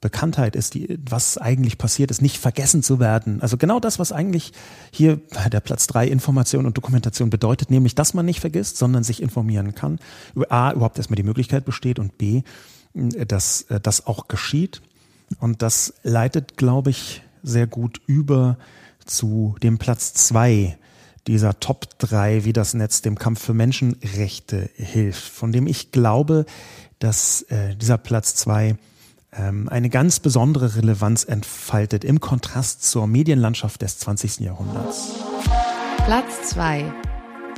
Bekanntheit 0.00 0.56
ist, 0.56 0.74
die, 0.74 0.98
was 1.08 1.36
eigentlich 1.38 1.76
passiert 1.78 2.10
ist, 2.10 2.22
nicht 2.22 2.38
vergessen 2.38 2.82
zu 2.82 2.98
werden. 2.98 3.40
Also 3.42 3.56
genau 3.56 3.80
das, 3.80 3.98
was 3.98 4.12
eigentlich 4.12 4.52
hier 4.90 5.20
bei 5.28 5.48
der 5.48 5.60
Platz 5.60 5.86
drei 5.86 6.08
Information 6.08 6.66
und 6.66 6.76
Dokumentation 6.76 7.30
bedeutet, 7.30 7.70
nämlich, 7.70 7.94
dass 7.94 8.14
man 8.14 8.24
nicht 8.24 8.40
vergisst, 8.40 8.78
sondern 8.78 9.04
sich 9.04 9.22
informieren 9.22 9.74
kann. 9.74 10.00
A, 10.48 10.72
überhaupt 10.72 10.96
erstmal 10.96 11.16
die 11.16 11.22
Möglichkeit 11.22 11.64
besteht 11.66 11.98
und 11.98 12.16
B, 12.16 12.42
dass 12.94 13.62
äh, 13.62 13.80
das 13.80 14.06
auch 14.06 14.28
geschieht. 14.28 14.82
Und 15.38 15.62
das 15.62 15.94
leitet, 16.02 16.56
glaube 16.56 16.90
ich, 16.90 17.22
sehr 17.42 17.66
gut 17.66 18.00
über 18.06 18.56
zu 19.06 19.56
dem 19.62 19.78
Platz 19.78 20.12
zwei 20.14 20.76
dieser 21.26 21.60
Top 21.60 21.98
drei, 21.98 22.44
wie 22.44 22.52
das 22.52 22.74
Netz 22.74 23.02
dem 23.02 23.18
Kampf 23.18 23.42
für 23.42 23.54
Menschenrechte 23.54 24.70
hilft, 24.74 25.22
von 25.22 25.52
dem 25.52 25.66
ich 25.66 25.92
glaube, 25.92 26.46
dass 26.98 27.42
äh, 27.42 27.76
dieser 27.76 27.98
Platz 27.98 28.34
zwei 28.34 28.76
ähm, 29.32 29.68
eine 29.68 29.90
ganz 29.90 30.20
besondere 30.20 30.76
Relevanz 30.76 31.24
entfaltet 31.24 32.04
im 32.04 32.20
Kontrast 32.20 32.82
zur 32.82 33.06
Medienlandschaft 33.06 33.82
des 33.82 33.98
20. 33.98 34.40
Jahrhunderts. 34.40 35.10
Platz 36.04 36.48
zwei 36.48 36.84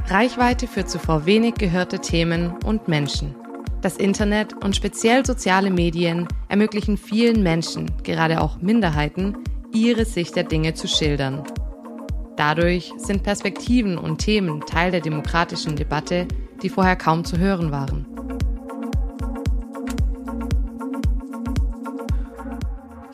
Reichweite 0.09 0.67
für 0.67 0.85
zuvor 0.85 1.27
wenig 1.27 1.55
gehörte 1.55 2.01
Themen 2.01 2.55
und 2.65 2.89
Menschen. 2.89 3.35
Das 3.83 3.97
Internet 3.97 4.55
und 4.63 4.77
speziell 4.77 5.27
soziale 5.27 5.69
Medien 5.69 6.29
ermöglichen 6.49 6.97
vielen 6.97 7.43
Menschen, 7.43 7.91
gerade 8.05 8.41
auch 8.41 8.63
Minderheiten, 8.63 9.37
ihre 9.75 10.05
Sicht 10.05 10.37
der 10.37 10.45
Dinge 10.45 10.75
zu 10.75 10.87
schildern. 10.87 11.43
Dadurch 12.37 12.93
sind 12.97 13.25
Perspektiven 13.25 13.99
und 13.99 14.19
Themen 14.19 14.61
Teil 14.61 14.93
der 14.93 15.01
demokratischen 15.01 15.75
Debatte, 15.75 16.29
die 16.63 16.69
vorher 16.69 16.95
kaum 16.95 17.25
zu 17.25 17.39
hören 17.39 17.73
waren. 17.73 18.07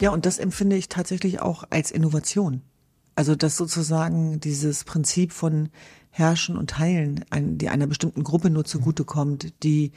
Ja, 0.01 0.11
und 0.11 0.27
das 0.27 0.39
empfinde 0.39 0.77
ich 0.77 0.91
tatsächlich 0.91 1.41
auch 1.41 1.65
als 1.71 1.91
Innovation. 1.91 2.61
Also 3.15 3.35
dass 3.35 3.57
sozusagen 3.57 4.39
dieses 4.39 4.85
Prinzip 4.85 5.33
von 5.33 5.71
Herrschen 6.11 6.59
und 6.59 6.71
Teilen, 6.71 7.25
die 7.33 7.69
einer 7.69 7.87
bestimmten 7.87 8.23
Gruppe 8.23 8.51
nur 8.51 8.65
zugutekommt, 8.65 9.55
die 9.63 9.93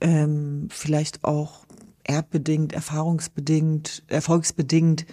ähm, 0.00 0.68
vielleicht 0.70 1.24
auch 1.24 1.66
erbbedingt, 2.04 2.72
erfahrungsbedingt, 2.72 4.02
erfolgsbedingt 4.08 5.06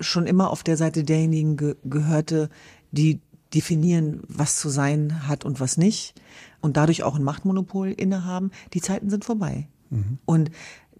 schon 0.00 0.26
immer 0.26 0.50
auf 0.50 0.62
der 0.62 0.76
Seite 0.76 1.04
derjenigen 1.04 1.56
ge 1.56 1.76
gehörte, 1.84 2.48
die 2.92 3.20
definieren, 3.54 4.22
was 4.28 4.56
zu 4.56 4.68
sein 4.68 5.26
hat 5.26 5.44
und 5.44 5.60
was 5.60 5.76
nicht 5.76 6.14
und 6.60 6.76
dadurch 6.76 7.02
auch 7.02 7.16
ein 7.16 7.24
Machtmonopol 7.24 7.90
innehaben, 7.90 8.50
die 8.74 8.80
Zeiten 8.80 9.10
sind 9.10 9.24
vorbei. 9.24 9.68
Mhm. 9.90 10.18
Und 10.24 10.50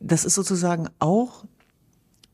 das 0.00 0.24
ist 0.24 0.34
sozusagen 0.34 0.88
auch 0.98 1.44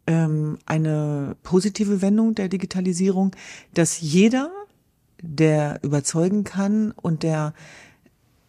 ähm, 0.07 0.59
eine 0.67 1.37
positive 1.43 2.03
Wendung 2.03 2.35
der 2.35 2.49
Digitalisierung, 2.49 3.35
dass 3.73 4.01
jeder, 4.01 4.51
der 5.21 5.81
überzeugen 5.83 6.45
kann 6.45 6.93
und 6.93 7.23
der 7.23 7.55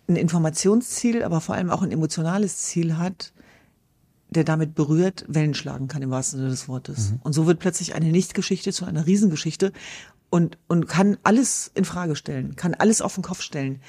ein 0.08 0.15
Informationsziel, 0.15 1.24
aber 1.24 1.41
vor 1.41 1.56
allem 1.56 1.70
auch 1.70 1.82
ein 1.82 1.91
emotionales 1.91 2.58
Ziel 2.58 2.98
hat, 2.98 3.34
der 4.30 4.44
damit 4.44 4.76
berührt, 4.76 5.26
Wellen 5.28 5.54
schlagen 5.54 5.88
kann 5.88 6.02
im 6.02 6.12
wahrsten 6.12 6.39
Sinne 6.39 6.50
des 6.50 6.68
Wortes. 6.68 7.12
Mhm. 7.12 7.20
Und 7.24 7.34
so 7.34 7.48
wird 7.48 7.60
plötzlich 7.60 7.96
eine 7.96 8.12
Nichtgeschichte 8.12 8.74
zu 8.74 8.86
einer 8.86 9.06
Riesengeschichte 9.06 9.72
und, 10.30 10.58
und 10.68 10.88
kann 10.88 11.18
alles 11.24 11.72
in 11.74 11.86
Frage 11.86 12.15
stellen, 12.15 12.56
kann 12.56 12.74
alles 12.74 13.02
auf 13.02 13.15
den 13.15 13.24
Kopf 13.24 13.41
stellen. 13.41 13.82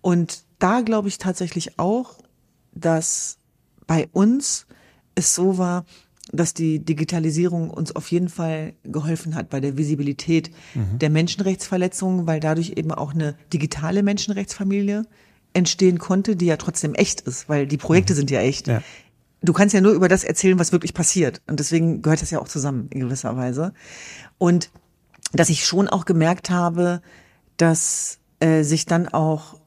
Und 0.00 0.44
da 0.58 0.80
glaube 0.80 1.08
ich 1.08 1.18
tatsächlich 1.18 1.78
auch, 1.78 2.18
dass 2.72 3.38
bei 3.86 4.08
uns 4.12 4.66
es 5.14 5.34
so 5.34 5.58
war, 5.58 5.84
dass 6.30 6.52
die 6.54 6.84
Digitalisierung 6.84 7.70
uns 7.70 7.96
auf 7.96 8.10
jeden 8.10 8.28
Fall 8.28 8.74
geholfen 8.84 9.34
hat 9.34 9.48
bei 9.48 9.60
der 9.60 9.76
Visibilität 9.76 10.50
mhm. 10.74 10.98
der 10.98 11.10
Menschenrechtsverletzungen, 11.10 12.26
weil 12.26 12.38
dadurch 12.38 12.74
eben 12.76 12.92
auch 12.92 13.14
eine 13.14 13.34
digitale 13.52 14.02
Menschenrechtsfamilie 14.02 15.04
entstehen 15.58 15.98
konnte, 15.98 16.36
die 16.36 16.46
ja 16.46 16.56
trotzdem 16.56 16.94
echt 16.94 17.20
ist, 17.22 17.48
weil 17.48 17.66
die 17.66 17.76
Projekte 17.76 18.12
mhm. 18.12 18.16
sind 18.16 18.30
ja 18.30 18.40
echt. 18.40 18.68
Ja. 18.68 18.82
Du 19.42 19.52
kannst 19.52 19.74
ja 19.74 19.80
nur 19.80 19.92
über 19.92 20.08
das 20.08 20.24
erzählen, 20.24 20.58
was 20.58 20.72
wirklich 20.72 20.94
passiert. 20.94 21.42
Und 21.46 21.60
deswegen 21.60 22.02
gehört 22.02 22.22
das 22.22 22.30
ja 22.30 22.40
auch 22.40 22.48
zusammen 22.48 22.88
in 22.90 23.00
gewisser 23.00 23.36
Weise. 23.36 23.72
Und 24.38 24.70
dass 25.32 25.48
ich 25.48 25.66
schon 25.66 25.88
auch 25.88 26.04
gemerkt 26.06 26.50
habe, 26.50 27.02
dass 27.56 28.18
äh, 28.40 28.62
sich 28.62 28.86
dann 28.86 29.08
auch 29.08 29.60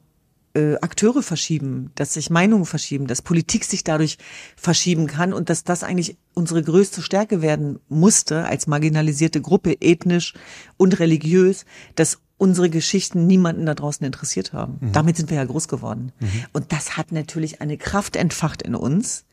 äh, 0.54 0.74
Akteure 0.76 1.22
verschieben, 1.22 1.90
dass 1.94 2.14
sich 2.14 2.30
Meinungen 2.30 2.66
verschieben, 2.66 3.06
dass 3.06 3.22
Politik 3.22 3.64
sich 3.64 3.84
dadurch 3.84 4.18
verschieben 4.56 5.06
kann 5.06 5.32
und 5.32 5.48
dass 5.48 5.64
das 5.64 5.82
eigentlich 5.82 6.16
unsere 6.34 6.62
größte 6.62 7.02
Stärke 7.02 7.42
werden 7.42 7.78
musste 7.88 8.44
als 8.44 8.66
marginalisierte 8.66 9.40
Gruppe, 9.40 9.80
ethnisch 9.80 10.34
und 10.76 10.98
religiös, 10.98 11.64
dass 11.94 12.18
unsere 12.42 12.68
Geschichten 12.68 13.28
niemanden 13.28 13.66
da 13.66 13.74
draußen 13.74 14.04
interessiert 14.04 14.52
haben. 14.52 14.78
Mhm. 14.80 14.92
Damit 14.92 15.16
sind 15.16 15.30
wir 15.30 15.36
ja 15.36 15.44
groß 15.44 15.68
geworden. 15.68 16.10
Mhm. 16.18 16.28
Und 16.52 16.72
das 16.72 16.96
hat 16.96 17.12
natürlich 17.12 17.60
eine 17.60 17.78
Kraft 17.78 18.16
entfacht 18.16 18.62
in 18.62 18.74
uns. 18.74 19.24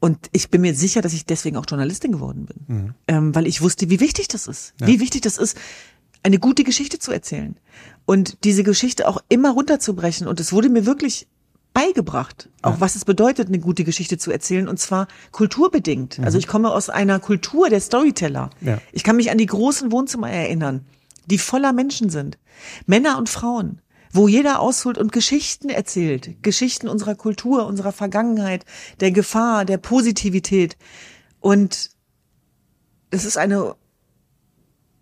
Und 0.00 0.30
ich 0.32 0.48
bin 0.48 0.62
mir 0.62 0.74
sicher, 0.74 1.02
dass 1.02 1.12
ich 1.12 1.26
deswegen 1.26 1.58
auch 1.58 1.66
Journalistin 1.68 2.12
geworden 2.12 2.46
bin, 2.46 2.76
mhm. 2.76 2.94
ähm, 3.08 3.34
weil 3.34 3.46
ich 3.46 3.60
wusste, 3.60 3.90
wie 3.90 4.00
wichtig 4.00 4.28
das 4.28 4.46
ist, 4.46 4.72
ja. 4.80 4.86
wie 4.86 5.00
wichtig 5.00 5.20
das 5.20 5.36
ist, 5.36 5.58
eine 6.22 6.38
gute 6.38 6.64
Geschichte 6.64 6.98
zu 6.98 7.12
erzählen 7.12 7.56
und 8.06 8.42
diese 8.44 8.62
Geschichte 8.62 9.06
auch 9.06 9.18
immer 9.28 9.50
runterzubrechen. 9.50 10.26
Und 10.26 10.40
es 10.40 10.50
wurde 10.50 10.70
mir 10.70 10.86
wirklich 10.86 11.26
beigebracht, 11.74 12.48
auch 12.62 12.76
ja. 12.76 12.80
was 12.80 12.96
es 12.96 13.04
bedeutet, 13.04 13.48
eine 13.48 13.58
gute 13.58 13.84
Geschichte 13.84 14.16
zu 14.16 14.30
erzählen 14.30 14.66
und 14.66 14.78
zwar 14.78 15.08
kulturbedingt. 15.30 16.18
Mhm. 16.18 16.24
Also 16.24 16.38
ich 16.38 16.46
komme 16.46 16.70
aus 16.70 16.88
einer 16.88 17.20
Kultur 17.20 17.68
der 17.68 17.80
Storyteller. 17.80 18.48
Ja. 18.62 18.78
Ich 18.92 19.04
kann 19.04 19.16
mich 19.16 19.30
an 19.30 19.36
die 19.36 19.44
großen 19.44 19.92
Wohnzimmer 19.92 20.30
erinnern, 20.30 20.86
die 21.30 21.38
voller 21.38 21.72
Menschen 21.72 22.10
sind. 22.10 22.38
Männer 22.86 23.16
und 23.18 23.28
Frauen, 23.28 23.80
wo 24.12 24.28
jeder 24.28 24.60
ausholt 24.60 24.98
und 24.98 25.12
Geschichten 25.12 25.68
erzählt. 25.68 26.42
Geschichten 26.42 26.88
unserer 26.88 27.14
Kultur, 27.14 27.66
unserer 27.66 27.92
Vergangenheit, 27.92 28.64
der 29.00 29.12
Gefahr, 29.12 29.64
der 29.64 29.78
Positivität. 29.78 30.76
Und 31.38 31.90
es 33.10 33.24
ist 33.24 33.36
eine 33.36 33.76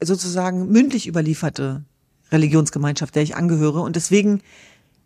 sozusagen 0.00 0.70
mündlich 0.70 1.08
überlieferte 1.08 1.84
Religionsgemeinschaft, 2.30 3.14
der 3.14 3.22
ich 3.22 3.36
angehöre. 3.36 3.80
Und 3.80 3.96
deswegen 3.96 4.42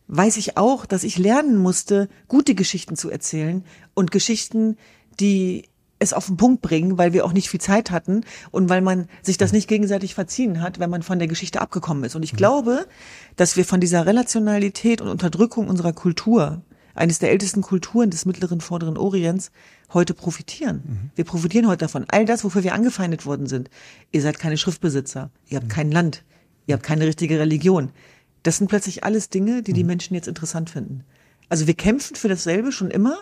weiß 0.09 0.37
ich 0.37 0.57
auch, 0.57 0.85
dass 0.85 1.05
ich 1.05 1.19
lernen 1.19 1.57
musste, 1.57 2.09
gute 2.29 2.55
Geschichten 2.55 2.97
zu 2.97 3.09
erzählen 3.11 3.65
und 3.95 4.11
Geschichten, 4.11 4.77
die 5.21 5.69
es 6.03 6.12
auf 6.12 6.27
den 6.27 6.37
Punkt 6.37 6.62
bringen, 6.62 6.99
weil 6.99 7.12
wir 7.12 7.25
auch 7.25 7.33
nicht 7.33 7.49
viel 7.49 7.61
Zeit 7.61 7.91
hatten 7.91 8.25
und 8.51 8.69
weil 8.69 8.81
man 8.81 9.07
sich 9.23 9.38
das 9.38 9.53
nicht 9.53 9.69
gegenseitig 9.69 10.15
verziehen 10.15 10.61
hat, 10.61 10.79
wenn 10.79 10.91
man 10.91 11.03
von 11.03 11.19
der 11.19 11.29
Geschichte 11.29 11.61
abgekommen 11.61 12.05
ist. 12.05 12.17
Und 12.17 12.23
ich 12.23 12.35
glaube, 12.35 12.87
dass 13.37 13.57
wir 13.57 13.65
von 13.65 13.81
dieser 13.81 14.07
Relationalität 14.07 15.01
und 15.01 15.09
Unterdrückung 15.09 15.69
unserer 15.69 15.93
Kultur, 15.93 16.62
eines 16.95 17.19
der 17.19 17.31
ältesten 17.31 17.62
Kulturen 17.62 18.11
des 18.11 18.27
mittleren 18.27 18.61
vorderen 18.61 18.99
Orients, 18.99 19.51
heute 19.95 20.15
profitieren. 20.15 20.83
Mhm. 20.85 21.11
Wir 21.15 21.25
profitieren 21.25 21.67
heute 21.67 21.85
davon. 21.87 22.05
All 22.09 22.25
das, 22.25 22.45
wofür 22.45 22.65
wir 22.65 22.75
angefeindet 22.75 23.25
worden 23.25 23.47
sind. 23.47 23.71
Ihr 24.11 24.23
seid 24.23 24.38
keine 24.38 24.59
Schriftbesitzer. 24.59 25.31
Ihr 25.49 25.57
habt 25.57 25.69
mhm. 25.69 25.73
kein 25.73 25.91
Land. 25.91 26.25
Ihr 26.67 26.75
habt 26.75 26.85
keine 26.85 27.07
richtige 27.07 27.38
Religion. 27.38 27.91
Das 28.43 28.59
sind 28.59 28.69
plötzlich 28.69 29.05
alles 29.05 29.31
Dinge, 29.31 29.62
die 29.62 29.73
die 29.73 29.83
mhm. 29.83 29.88
Menschen 29.88 30.15
jetzt 30.15 30.29
interessant 30.29 30.71
finden. 30.71 31.05
Also 31.49 31.67
wir 31.67 31.75
kämpfen 31.75 32.17
für 32.17 32.29
dasselbe 32.29 32.73
schon 32.73 32.91
immer, 32.91 33.19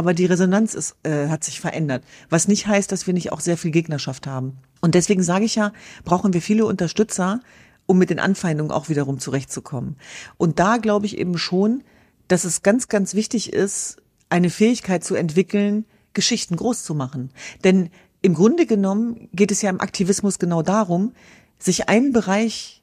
aber 0.00 0.14
die 0.14 0.24
Resonanz 0.24 0.72
ist, 0.72 0.96
äh, 1.02 1.28
hat 1.28 1.44
sich 1.44 1.60
verändert. 1.60 2.02
Was 2.30 2.48
nicht 2.48 2.66
heißt, 2.66 2.90
dass 2.90 3.06
wir 3.06 3.12
nicht 3.12 3.32
auch 3.32 3.40
sehr 3.40 3.58
viel 3.58 3.70
Gegnerschaft 3.70 4.26
haben. 4.26 4.56
Und 4.80 4.94
deswegen 4.94 5.22
sage 5.22 5.44
ich 5.44 5.56
ja, 5.56 5.74
brauchen 6.04 6.32
wir 6.32 6.40
viele 6.40 6.64
Unterstützer, 6.64 7.40
um 7.84 7.98
mit 7.98 8.08
den 8.08 8.18
Anfeindungen 8.18 8.72
auch 8.72 8.88
wiederum 8.88 9.18
zurechtzukommen. 9.18 9.96
Und 10.38 10.58
da 10.58 10.78
glaube 10.78 11.04
ich 11.04 11.18
eben 11.18 11.36
schon, 11.36 11.84
dass 12.28 12.44
es 12.44 12.62
ganz, 12.62 12.88
ganz 12.88 13.12
wichtig 13.12 13.52
ist, 13.52 13.98
eine 14.30 14.48
Fähigkeit 14.48 15.04
zu 15.04 15.16
entwickeln, 15.16 15.84
Geschichten 16.14 16.56
groß 16.56 16.82
zu 16.82 16.94
machen. 16.94 17.30
Denn 17.62 17.90
im 18.22 18.32
Grunde 18.32 18.64
genommen 18.64 19.28
geht 19.34 19.52
es 19.52 19.60
ja 19.60 19.68
im 19.68 19.82
Aktivismus 19.82 20.38
genau 20.38 20.62
darum, 20.62 21.12
sich 21.58 21.90
einen 21.90 22.14
Bereich 22.14 22.80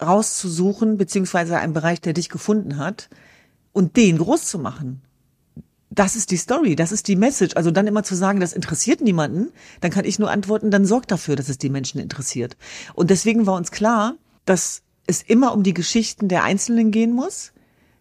rauszusuchen, 0.00 0.98
beziehungsweise 0.98 1.58
einen 1.58 1.72
Bereich, 1.72 2.00
der 2.00 2.12
dich 2.12 2.28
gefunden 2.28 2.78
hat, 2.78 3.10
und 3.72 3.96
den 3.96 4.18
groß 4.18 4.46
zu 4.46 4.60
machen. 4.60 5.02
Das 5.94 6.16
ist 6.16 6.30
die 6.32 6.36
Story, 6.36 6.74
das 6.74 6.90
ist 6.90 7.06
die 7.06 7.14
Message. 7.14 7.54
Also 7.56 7.70
dann 7.70 7.86
immer 7.86 8.02
zu 8.02 8.16
sagen, 8.16 8.40
das 8.40 8.52
interessiert 8.52 9.00
niemanden, 9.00 9.52
dann 9.80 9.92
kann 9.92 10.04
ich 10.04 10.18
nur 10.18 10.30
antworten, 10.30 10.70
dann 10.70 10.84
sorgt 10.84 11.12
dafür, 11.12 11.36
dass 11.36 11.48
es 11.48 11.58
die 11.58 11.70
Menschen 11.70 12.00
interessiert. 12.00 12.56
Und 12.94 13.10
deswegen 13.10 13.46
war 13.46 13.54
uns 13.54 13.70
klar, 13.70 14.16
dass 14.44 14.82
es 15.06 15.22
immer 15.22 15.52
um 15.52 15.62
die 15.62 15.74
Geschichten 15.74 16.28
der 16.28 16.42
Einzelnen 16.42 16.90
gehen 16.90 17.12
muss, 17.12 17.52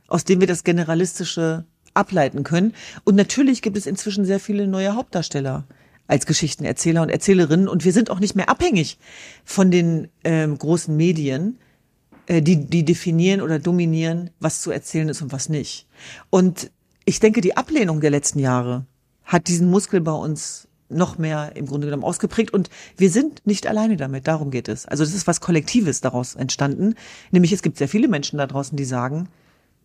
aus 0.08 0.24
denen 0.24 0.42
wir 0.42 0.48
das 0.48 0.64
Generalistische 0.64 1.66
ableiten 1.94 2.44
können. 2.44 2.74
Und 3.04 3.16
natürlich 3.16 3.62
gibt 3.62 3.78
es 3.78 3.86
inzwischen 3.86 4.26
sehr 4.26 4.40
viele 4.40 4.68
neue 4.68 4.96
Hauptdarsteller 4.96 5.66
als 6.08 6.26
Geschichtenerzähler 6.26 7.02
und 7.02 7.10
Erzählerinnen. 7.10 7.68
Und 7.68 7.86
wir 7.86 7.94
sind 7.94 8.10
auch 8.10 8.20
nicht 8.20 8.36
mehr 8.36 8.50
abhängig 8.50 8.98
von 9.46 9.70
den 9.70 10.10
ähm, 10.24 10.58
großen 10.58 10.96
Medien, 10.96 11.60
äh, 12.26 12.42
die, 12.42 12.66
die 12.66 12.86
definieren 12.86 13.42
oder 13.42 13.60
dominieren, 13.60 14.32
was 14.40 14.62
zu 14.62 14.72
erzählen 14.72 15.10
ist 15.10 15.22
und 15.22 15.32
was 15.32 15.50
nicht. 15.50 15.88
Und 16.30 16.72
ich 17.06 17.20
denke, 17.20 17.42
die 17.42 17.58
Ablehnung 17.58 18.02
der 18.02 18.12
letzten 18.12 18.40
Jahre 18.40 18.86
hat 19.24 19.48
diesen 19.48 19.70
Muskel 19.70 20.02
bei 20.02 20.12
uns 20.12 20.68
noch 20.90 21.18
mehr 21.18 21.56
im 21.56 21.66
Grunde 21.66 21.88
genommen 21.88 22.04
ausgeprägt 22.04 22.54
und 22.54 22.70
wir 22.98 23.10
sind 23.10 23.46
nicht 23.46 23.68
alleine 23.68 23.98
damit, 23.98 24.28
darum 24.28 24.52
geht 24.52 24.68
es. 24.68 24.86
Also 24.86 25.04
das 25.04 25.14
ist 25.14 25.28
was 25.28 25.42
Kollektives 25.42 26.02
daraus 26.02 26.36
entstanden, 26.36 26.96
nämlich 27.32 27.52
es 27.52 27.62
gibt 27.62 27.78
sehr 27.78 27.88
viele 27.88 28.08
Menschen 28.08 28.38
da 28.38 28.46
draußen, 28.46 28.78
die 28.78 28.86
sagen, 28.86 29.28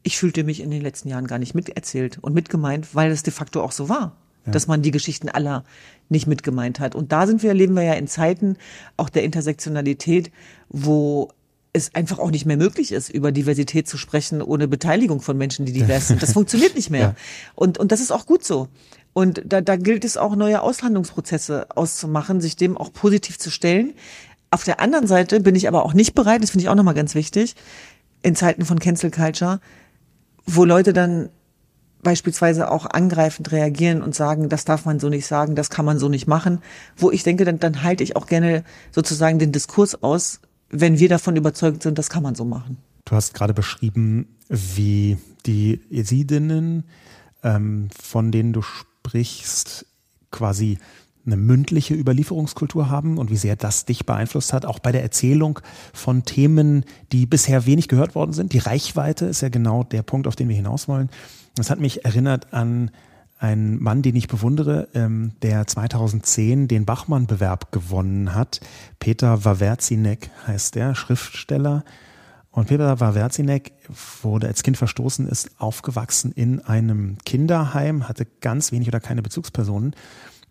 ich 0.02 0.18
fühlte 0.18 0.44
mich 0.44 0.60
in 0.60 0.70
den 0.70 0.82
letzten 0.82 1.08
Jahren 1.08 1.26
gar 1.26 1.38
nicht 1.38 1.54
miterzählt 1.54 2.18
und 2.20 2.34
mitgemeint, 2.34 2.94
weil 2.94 3.10
es 3.10 3.22
de 3.22 3.32
facto 3.32 3.62
auch 3.62 3.72
so 3.72 3.88
war, 3.88 4.16
ja. 4.46 4.52
dass 4.52 4.66
man 4.66 4.82
die 4.82 4.90
Geschichten 4.90 5.28
aller 5.28 5.64
nicht 6.08 6.26
mitgemeint 6.26 6.80
hat. 6.80 6.94
Und 6.94 7.12
da 7.12 7.26
sind 7.26 7.42
wir, 7.42 7.52
leben 7.54 7.74
wir 7.74 7.82
ja 7.82 7.94
in 7.94 8.06
Zeiten 8.06 8.56
auch 8.96 9.08
der 9.08 9.24
Intersektionalität, 9.24 10.30
wo 10.68 11.30
es 11.78 11.94
einfach 11.94 12.18
auch 12.18 12.30
nicht 12.30 12.46
mehr 12.46 12.56
möglich 12.56 12.92
ist, 12.92 13.08
über 13.08 13.32
Diversität 13.32 13.88
zu 13.88 13.96
sprechen, 13.96 14.42
ohne 14.42 14.68
Beteiligung 14.68 15.20
von 15.20 15.36
Menschen, 15.36 15.66
die 15.66 15.72
divers 15.72 16.08
sind. 16.08 16.22
Das 16.22 16.32
funktioniert 16.32 16.74
nicht 16.74 16.90
mehr. 16.90 16.98
Ja. 16.98 17.14
Und, 17.54 17.78
und 17.78 17.92
das 17.92 18.00
ist 18.00 18.10
auch 18.10 18.26
gut 18.26 18.44
so. 18.44 18.66
Und 19.12 19.42
da, 19.46 19.60
da 19.60 19.76
gilt 19.76 20.04
es 20.04 20.16
auch, 20.16 20.34
neue 20.34 20.62
Aushandlungsprozesse 20.62 21.68
auszumachen, 21.76 22.40
sich 22.40 22.56
dem 22.56 22.76
auch 22.76 22.92
positiv 22.92 23.38
zu 23.38 23.50
stellen. 23.50 23.94
Auf 24.50 24.64
der 24.64 24.80
anderen 24.80 25.06
Seite 25.06 25.40
bin 25.40 25.54
ich 25.54 25.68
aber 25.68 25.84
auch 25.84 25.94
nicht 25.94 26.14
bereit, 26.14 26.42
das 26.42 26.50
finde 26.50 26.64
ich 26.64 26.68
auch 26.68 26.74
nochmal 26.74 26.94
ganz 26.94 27.14
wichtig, 27.14 27.54
in 28.22 28.34
Zeiten 28.34 28.64
von 28.64 28.80
Cancel 28.80 29.10
Culture, 29.10 29.60
wo 30.44 30.64
Leute 30.64 30.92
dann 30.92 31.30
beispielsweise 32.02 32.70
auch 32.70 32.86
angreifend 32.86 33.50
reagieren 33.52 34.02
und 34.02 34.14
sagen, 34.14 34.48
das 34.48 34.64
darf 34.64 34.84
man 34.84 35.00
so 35.00 35.08
nicht 35.08 35.26
sagen, 35.26 35.54
das 35.54 35.70
kann 35.70 35.84
man 35.84 35.98
so 35.98 36.08
nicht 36.08 36.26
machen, 36.26 36.60
wo 36.96 37.10
ich 37.10 37.22
denke, 37.22 37.44
dann, 37.44 37.58
dann 37.58 37.82
halte 37.82 38.04
ich 38.04 38.16
auch 38.16 38.26
gerne 38.26 38.64
sozusagen 38.92 39.38
den 39.38 39.52
Diskurs 39.52 40.02
aus, 40.02 40.40
wenn 40.70 40.98
wir 40.98 41.08
davon 41.08 41.36
überzeugt 41.36 41.82
sind, 41.82 41.98
das 41.98 42.10
kann 42.10 42.22
man 42.22 42.34
so 42.34 42.44
machen. 42.44 42.78
Du 43.04 43.16
hast 43.16 43.34
gerade 43.34 43.54
beschrieben, 43.54 44.36
wie 44.48 45.16
die 45.46 45.80
Jesidinnen, 45.90 46.84
ähm, 47.42 47.88
von 47.98 48.30
denen 48.32 48.52
du 48.52 48.62
sprichst, 48.62 49.86
quasi 50.30 50.78
eine 51.24 51.36
mündliche 51.36 51.94
Überlieferungskultur 51.94 52.90
haben 52.90 53.18
und 53.18 53.30
wie 53.30 53.36
sehr 53.36 53.56
das 53.56 53.84
dich 53.84 54.06
beeinflusst 54.06 54.52
hat, 54.52 54.64
auch 54.64 54.78
bei 54.78 54.92
der 54.92 55.02
Erzählung 55.02 55.60
von 55.92 56.24
Themen, 56.24 56.84
die 57.12 57.26
bisher 57.26 57.66
wenig 57.66 57.88
gehört 57.88 58.14
worden 58.14 58.32
sind. 58.32 58.52
Die 58.52 58.58
Reichweite 58.58 59.26
ist 59.26 59.42
ja 59.42 59.48
genau 59.50 59.84
der 59.84 60.02
Punkt, 60.02 60.26
auf 60.26 60.36
den 60.36 60.48
wir 60.48 60.56
hinaus 60.56 60.88
wollen. 60.88 61.10
Das 61.54 61.70
hat 61.70 61.80
mich 61.80 62.04
erinnert 62.04 62.52
an 62.52 62.90
einen 63.38 63.82
Mann, 63.82 64.02
den 64.02 64.16
ich 64.16 64.28
bewundere, 64.28 64.88
ähm, 64.94 65.32
der 65.42 65.66
2010 65.66 66.68
den 66.68 66.84
Bachmann-Bewerb 66.84 67.72
gewonnen 67.72 68.34
hat. 68.34 68.60
Peter 68.98 69.44
Wawerzinek 69.44 70.30
heißt 70.46 70.74
der, 70.74 70.94
Schriftsteller. 70.94 71.84
Und 72.50 72.68
Peter 72.68 72.98
Wawerzinek 72.98 73.72
wurde 74.22 74.48
als 74.48 74.62
Kind 74.62 74.76
verstoßen, 74.76 75.28
ist 75.28 75.50
aufgewachsen 75.58 76.32
in 76.32 76.60
einem 76.64 77.18
Kinderheim, 77.24 78.08
hatte 78.08 78.26
ganz 78.40 78.72
wenig 78.72 78.88
oder 78.88 79.00
keine 79.00 79.22
Bezugspersonen. 79.22 79.94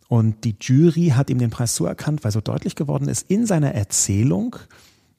Und 0.07 0.45
die 0.45 0.55
Jury 0.61 1.09
hat 1.09 1.29
ihm 1.29 1.39
den 1.39 1.49
Preis 1.49 1.75
zuerkannt, 1.75 2.23
weil 2.23 2.31
so 2.31 2.39
deutlich 2.39 2.75
geworden 2.75 3.09
ist 3.09 3.29
in 3.29 3.45
seiner 3.45 3.73
Erzählung, 3.73 4.55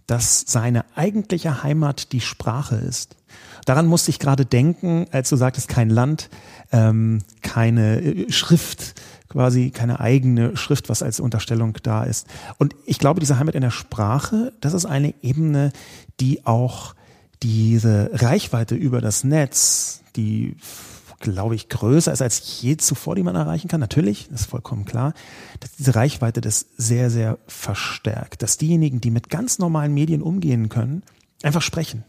dass 0.07 0.44
seine 0.46 0.87
eigentliche 0.96 1.62
Heimat 1.62 2.12
die 2.12 2.22
Sprache 2.22 2.76
ist. 2.76 3.17
Daran 3.64 3.87
musste 3.87 4.11
ich 4.11 4.19
gerade 4.19 4.45
denken, 4.45 5.07
als 5.11 5.29
du 5.29 5.37
sagtest, 5.37 5.69
kein 5.69 5.91
Land, 5.91 6.31
ähm, 6.73 7.21
keine 7.43 8.01
äh, 8.01 8.33
Schrift, 8.33 8.95
quasi 9.29 9.71
keine 9.71 10.01
eigene 10.01 10.57
Schrift, 10.57 10.88
was 10.88 11.03
als 11.03 11.21
Unterstellung 11.21 11.77
da 11.83 12.05
ist. 12.05 12.27
Und 12.59 12.75
ich 12.87 12.99
glaube, 12.99 13.21
diese 13.21 13.38
Heimat 13.38 13.55
in 13.55 13.62
der 13.62 13.71
Sprache, 13.71 14.53
das 14.61 14.73
ist 14.73 14.87
eine 14.87 15.14
Ebene, 15.23 15.73
die 16.21 16.47
auch 16.47 16.95
diese 17.43 18.11
Reichweite 18.12 18.75
über 18.75 19.01
das 19.01 19.25
Netz, 19.25 20.03
die 20.17 20.57
glaube 21.21 21.55
ich, 21.55 21.69
größer 21.69 22.12
ist 22.12 22.23
als 22.23 22.61
je 22.62 22.77
zuvor, 22.77 23.17
die 23.17 23.23
man 23.23 23.35
erreichen 23.35 23.69
kann. 23.69 23.81
Natürlich, 23.81 24.29
das 24.31 24.43
ist 24.43 24.51
vollkommen 24.51 24.85
klar, 24.85 25.14
dass 25.61 25.73
diese 25.73 25.95
Reichweite 25.95 26.41
das 26.41 26.67
sehr, 26.77 27.11
sehr 27.11 27.38
verstärkt. 27.47 28.43
Dass 28.43 28.57
diejenigen, 28.57 29.01
die 29.01 29.11
mit 29.11 29.29
ganz 29.29 29.59
normalen 29.59 29.93
Medien 29.93 30.23
umgehen 30.23 30.69
können, 30.69 31.03
einfach 31.43 31.62
sprechen, 31.62 32.05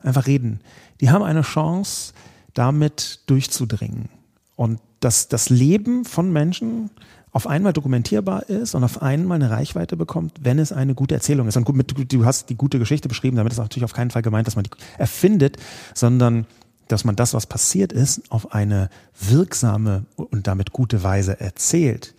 einfach 0.00 0.26
reden. 0.26 0.60
Die 1.00 1.10
haben 1.10 1.22
eine 1.22 1.42
Chance, 1.42 2.12
damit 2.54 3.20
durchzudringen. 3.26 4.08
Und 4.56 4.80
dass 5.00 5.28
das 5.28 5.48
Leben 5.48 6.04
von 6.04 6.32
Menschen 6.32 6.90
auf 7.30 7.46
einmal 7.46 7.72
dokumentierbar 7.72 8.48
ist 8.48 8.74
und 8.74 8.82
auf 8.82 9.02
einmal 9.02 9.36
eine 9.36 9.50
Reichweite 9.50 9.96
bekommt, 9.96 10.38
wenn 10.40 10.58
es 10.58 10.72
eine 10.72 10.94
gute 10.94 11.14
Erzählung 11.14 11.46
ist. 11.46 11.56
Und 11.56 12.12
du 12.12 12.24
hast 12.24 12.50
die 12.50 12.56
gute 12.56 12.78
Geschichte 12.78 13.08
beschrieben, 13.08 13.36
damit 13.36 13.52
ist 13.52 13.58
natürlich 13.58 13.84
auf 13.84 13.92
keinen 13.92 14.10
Fall 14.10 14.22
gemeint, 14.22 14.46
dass 14.46 14.56
man 14.56 14.64
die 14.64 14.70
erfindet, 14.96 15.56
sondern 15.94 16.46
dass 16.88 17.04
man 17.04 17.16
das, 17.16 17.34
was 17.34 17.46
passiert 17.46 17.92
ist, 17.92 18.32
auf 18.32 18.52
eine 18.52 18.88
wirksame 19.20 20.06
und 20.16 20.46
damit 20.46 20.72
gute 20.72 21.02
Weise 21.02 21.38
erzählt. 21.38 22.14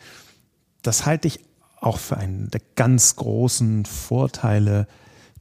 Das 0.84 1.06
halte 1.06 1.28
ich 1.28 1.40
auch 1.82 1.98
für 1.98 2.18
einen 2.18 2.50
der 2.52 2.62
ganz 2.76 3.16
großen 3.16 3.86
Vorteile 3.86 4.88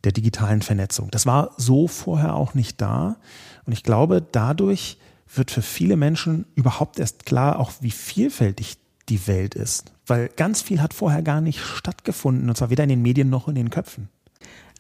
der 0.05 0.13
digitalen 0.13 0.63
Vernetzung. 0.63 1.11
Das 1.11 1.27
war 1.27 1.53
so 1.57 1.89
vorher 1.89 2.35
auch 2.35 2.55
nicht 2.55 2.81
da. 2.81 3.17
Und 3.67 3.73
ich 3.73 3.83
glaube, 3.83 4.25
dadurch 4.33 4.99
wird 5.35 5.51
für 5.51 5.63
viele 5.63 5.97
Menschen 5.97 6.47
überhaupt 6.55 6.99
erst 6.99 7.27
klar, 7.27 7.59
auch 7.59 7.73
wie 7.81 7.91
vielfältig 7.91 8.79
die 9.09 9.27
Welt 9.27 9.55
ist. 9.55 9.93
Weil 10.07 10.29
ganz 10.29 10.63
viel 10.63 10.81
hat 10.81 10.95
vorher 10.95 11.23
gar 11.23 11.41
nicht 11.41 11.61
stattgefunden, 11.61 12.49
und 12.49 12.57
zwar 12.57 12.71
weder 12.71 12.85
in 12.85 12.91
den 12.91 13.03
Medien 13.03 13.29
noch 13.29 13.49
in 13.49 13.55
den 13.55 13.71
Köpfen. 13.71 14.09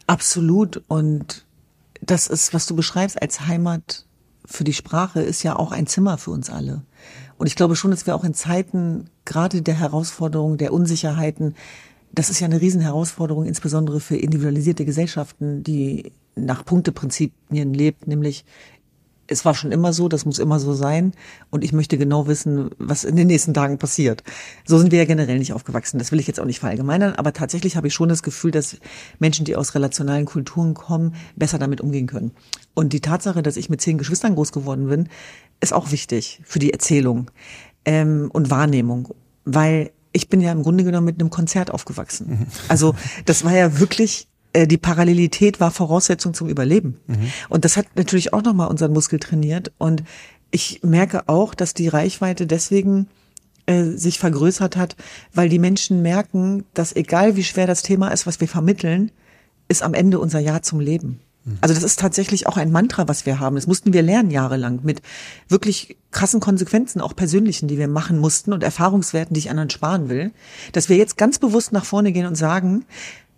Absolut. 0.06 0.82
Und 0.88 1.44
das 2.00 2.28
ist, 2.28 2.54
was 2.54 2.66
du 2.66 2.74
beschreibst 2.76 3.20
als 3.20 3.46
Heimat 3.46 4.06
für 4.44 4.64
die 4.64 4.72
Sprache, 4.72 5.20
ist 5.20 5.42
ja 5.42 5.56
auch 5.56 5.72
ein 5.72 5.86
Zimmer 5.86 6.16
für 6.16 6.30
uns 6.30 6.48
alle. 6.48 6.82
Und 7.36 7.46
ich 7.46 7.56
glaube 7.56 7.76
schon, 7.76 7.90
dass 7.90 8.06
wir 8.06 8.14
auch 8.14 8.24
in 8.24 8.34
Zeiten 8.34 9.10
gerade 9.24 9.62
der 9.62 9.74
Herausforderungen, 9.74 10.58
der 10.58 10.72
Unsicherheiten, 10.72 11.54
das 12.12 12.30
ist 12.30 12.40
ja 12.40 12.46
eine 12.46 12.60
Riesenherausforderung, 12.60 13.46
insbesondere 13.46 14.00
für 14.00 14.16
individualisierte 14.16 14.84
Gesellschaften, 14.84 15.62
die 15.62 16.12
nach 16.36 16.64
Punkteprinzipien 16.64 17.74
lebt, 17.74 18.06
nämlich 18.06 18.44
es 19.30 19.44
war 19.44 19.54
schon 19.54 19.72
immer 19.72 19.92
so, 19.92 20.08
das 20.08 20.24
muss 20.24 20.38
immer 20.38 20.58
so 20.58 20.72
sein 20.72 21.12
und 21.50 21.62
ich 21.62 21.72
möchte 21.72 21.98
genau 21.98 22.26
wissen, 22.26 22.70
was 22.78 23.04
in 23.04 23.14
den 23.14 23.26
nächsten 23.26 23.54
Tagen 23.54 23.78
passiert. 23.78 24.24
So 24.64 24.78
sind 24.78 24.90
wir 24.90 24.98
ja 24.98 25.04
generell 25.04 25.38
nicht 25.38 25.52
aufgewachsen, 25.52 25.98
das 25.98 26.10
will 26.10 26.18
ich 26.18 26.26
jetzt 26.26 26.40
auch 26.40 26.46
nicht 26.46 26.60
verallgemeinern, 26.60 27.14
aber 27.14 27.32
tatsächlich 27.32 27.76
habe 27.76 27.88
ich 27.88 27.94
schon 27.94 28.08
das 28.08 28.22
Gefühl, 28.22 28.50
dass 28.50 28.78
Menschen, 29.18 29.44
die 29.44 29.54
aus 29.54 29.74
relationalen 29.74 30.24
Kulturen 30.24 30.74
kommen, 30.74 31.14
besser 31.36 31.58
damit 31.58 31.80
umgehen 31.80 32.06
können. 32.06 32.32
Und 32.74 32.92
die 32.92 33.00
Tatsache, 33.00 33.42
dass 33.42 33.56
ich 33.56 33.68
mit 33.68 33.80
zehn 33.80 33.98
Geschwistern 33.98 34.34
groß 34.34 34.52
geworden 34.52 34.88
bin, 34.88 35.08
ist 35.60 35.74
auch 35.74 35.92
wichtig 35.92 36.40
für 36.44 36.58
die 36.58 36.72
Erzählung 36.72 37.30
ähm, 37.84 38.30
und 38.32 38.50
Wahrnehmung, 38.50 39.14
weil 39.44 39.90
ich 40.12 40.28
bin 40.28 40.40
ja 40.40 40.52
im 40.52 40.62
Grunde 40.62 40.84
genommen 40.84 41.06
mit 41.06 41.20
einem 41.20 41.30
Konzert 41.30 41.70
aufgewachsen. 41.70 42.30
Mhm. 42.30 42.46
Also 42.68 42.94
das 43.24 43.44
war 43.44 43.54
ja 43.54 43.78
wirklich 43.78 44.28
äh, 44.52 44.66
die 44.66 44.78
Parallelität 44.78 45.60
war 45.60 45.70
Voraussetzung 45.70 46.34
zum 46.34 46.48
Überleben. 46.48 46.98
Mhm. 47.06 47.30
Und 47.48 47.64
das 47.64 47.76
hat 47.76 47.86
natürlich 47.96 48.32
auch 48.32 48.42
nochmal 48.42 48.68
unseren 48.68 48.92
Muskel 48.92 49.18
trainiert. 49.18 49.72
Und 49.78 50.02
ich 50.50 50.80
merke 50.82 51.28
auch, 51.28 51.54
dass 51.54 51.74
die 51.74 51.88
Reichweite 51.88 52.46
deswegen 52.46 53.08
äh, 53.66 53.84
sich 53.84 54.18
vergrößert 54.18 54.76
hat, 54.76 54.96
weil 55.34 55.48
die 55.48 55.58
Menschen 55.58 56.02
merken, 56.02 56.64
dass 56.74 56.96
egal 56.96 57.36
wie 57.36 57.44
schwer 57.44 57.66
das 57.66 57.82
Thema 57.82 58.08
ist, 58.08 58.26
was 58.26 58.40
wir 58.40 58.48
vermitteln, 58.48 59.10
ist 59.68 59.82
am 59.82 59.94
Ende 59.94 60.18
unser 60.18 60.38
Ja 60.38 60.62
zum 60.62 60.80
Leben. 60.80 61.20
Mhm. 61.48 61.58
Also 61.60 61.74
das 61.74 61.82
ist 61.82 61.98
tatsächlich 61.98 62.46
auch 62.46 62.56
ein 62.56 62.70
Mantra, 62.70 63.08
was 63.08 63.26
wir 63.26 63.40
haben. 63.40 63.56
Das 63.56 63.66
mussten 63.66 63.92
wir 63.92 64.02
lernen 64.02 64.30
jahrelang 64.30 64.80
mit 64.82 65.02
wirklich 65.48 65.96
krassen 66.10 66.40
Konsequenzen, 66.40 67.00
auch 67.00 67.14
persönlichen, 67.14 67.68
die 67.68 67.78
wir 67.78 67.88
machen 67.88 68.18
mussten 68.18 68.52
und 68.52 68.62
Erfahrungswerten, 68.62 69.34
die 69.34 69.40
ich 69.40 69.50
anderen 69.50 69.70
sparen 69.70 70.08
will, 70.08 70.32
dass 70.72 70.88
wir 70.88 70.96
jetzt 70.96 71.16
ganz 71.16 71.38
bewusst 71.38 71.72
nach 71.72 71.84
vorne 71.84 72.12
gehen 72.12 72.26
und 72.26 72.34
sagen, 72.34 72.84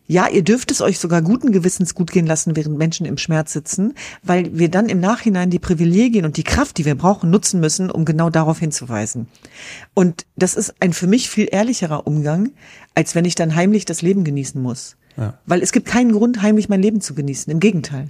ja, 0.07 0.27
ihr 0.27 0.43
dürft 0.43 0.73
es 0.73 0.81
euch 0.81 0.99
sogar 0.99 1.23
guten 1.23 1.53
Gewissens 1.53 1.95
gut 1.95 2.11
gehen 2.11 2.27
lassen, 2.27 2.57
während 2.57 2.77
Menschen 2.77 3.07
im 3.07 3.17
Schmerz 3.17 3.53
sitzen, 3.53 3.95
weil 4.25 4.59
wir 4.59 4.69
dann 4.69 4.89
im 4.89 4.99
Nachhinein 4.99 5.51
die 5.51 5.61
Privilegien 5.61 6.25
und 6.25 6.37
die 6.37 6.43
Kraft, 6.43 6.79
die 6.79 6.85
wir 6.85 6.97
brauchen, 6.97 7.31
nutzen 7.31 7.61
müssen, 7.61 7.93
um 7.93 8.05
genau 8.05 8.29
darauf 8.29 8.59
hinzuweisen. 8.59 9.29
Und 9.95 10.27
das 10.35 10.57
ist 10.57 10.75
ein 10.81 10.93
für 10.93 11.07
mich 11.07 11.31
viel 11.31 11.47
ehrlicherer 11.49 12.09
Umgang, 12.09 12.51
als 12.97 13.15
wenn 13.15 13.25
ich 13.25 13.37
dann 13.37 13.55
heimlich 13.55 13.85
das 13.85 14.03
Leben 14.03 14.25
genießen 14.25 14.61
muss. 14.61 14.97
Weil 15.47 15.63
es 15.63 15.73
gibt 15.73 15.87
keinen 15.87 16.13
Grund, 16.13 16.43
heimlich 16.43 16.69
mein 16.69 16.83
Leben 16.83 17.01
zu 17.01 17.15
genießen. 17.15 17.51
Im 17.51 17.61
Gegenteil. 17.61 18.09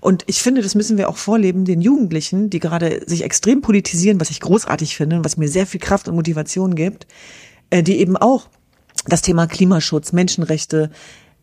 Und 0.00 0.24
ich 0.26 0.42
finde, 0.42 0.60
das 0.60 0.74
müssen 0.74 0.98
wir 0.98 1.08
auch 1.08 1.16
vorleben, 1.16 1.64
den 1.64 1.80
Jugendlichen, 1.80 2.50
die 2.50 2.58
gerade 2.58 3.02
sich 3.06 3.24
extrem 3.24 3.62
politisieren, 3.62 4.20
was 4.20 4.30
ich 4.30 4.40
großartig 4.40 4.96
finde 4.96 5.16
und 5.16 5.24
was 5.24 5.38
mir 5.38 5.48
sehr 5.48 5.66
viel 5.66 5.80
Kraft 5.80 6.08
und 6.08 6.14
Motivation 6.14 6.74
gibt, 6.74 7.06
äh, 7.70 7.82
die 7.82 7.98
eben 7.98 8.16
auch 8.16 8.48
das 9.06 9.22
Thema 9.22 9.46
Klimaschutz, 9.46 10.12
Menschenrechte, 10.12 10.90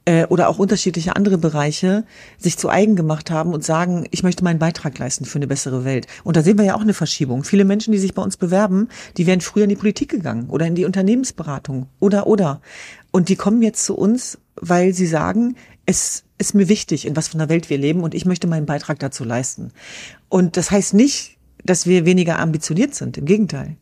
äh, 0.10 0.26
oder 0.26 0.50
auch 0.50 0.58
unterschiedliche 0.58 1.15
andere 1.15 1.38
Bereiche 1.38 2.04
sich 2.38 2.58
zu 2.58 2.69
eigen 2.69 2.95
gemacht 2.95 3.30
haben 3.30 3.54
und 3.54 3.63
sagen, 3.63 4.08
ich 4.10 4.24
möchte 4.24 4.43
meinen 4.43 4.58
Beitrag 4.58 4.98
leisten 4.98 5.26
für 5.26 5.38
eine 5.38 5.48
bessere 5.48 5.86
Welt. 5.86 6.08
Und 6.24 6.36
da 6.36 6.41
sehen 6.41 6.58
wir 6.58 6.65
ja 6.65 6.76
auch 6.76 6.82
eine 6.82 6.95
Verschiebung. 6.95 7.43
Viele 7.43 7.63
Menschen, 7.63 7.91
die 7.91 8.00
sich 8.00 8.15
bei 8.15 8.22
uns 8.22 8.36
bewerben, 8.36 8.89
die 9.17 9.28
wären 9.28 9.41
früher 9.41 9.63
in 9.63 9.69
die 9.69 9.76
Politik 9.76 10.10
gegangen 10.10 10.50
oder 10.50 10.65
in 10.65 10.74
die 10.74 10.86
Unternehmensberatung 10.86 11.88
oder 12.00 12.26
oder. 12.26 12.62
Und 13.12 13.30
die 13.30 13.36
kommen 13.36 13.62
jetzt 13.62 13.86
zu 13.86 13.95
uns, 13.95 14.39
weil 14.62 14.93
sie 14.93 15.08
sagen, 15.08 15.56
es 15.86 16.24
ist 16.38 16.56
mir 16.56 16.69
wichtig, 16.69 17.06
in 17.06 17.15
was 17.15 17.28
von 17.28 17.39
der 17.39 17.50
Welt 17.50 17.69
wir 17.69 17.78
leben 17.78 18.02
und 18.02 18.13
ich 18.13 18.26
möchte 18.26 18.48
meinen 18.48 18.65
Beitrag 18.65 19.00
dazu 19.00 19.24
leisten. 19.24 19.72
Und 20.30 20.58
das 20.58 20.72
heißt 20.72 20.93
nicht, 20.93 21.38
dass 21.63 21.86
wir 21.86 22.06
weniger 22.06 22.39
ambitioniert 22.39 22.95
sind, 22.95 23.17
im 23.17 23.26
Gegenteil. 23.26 23.76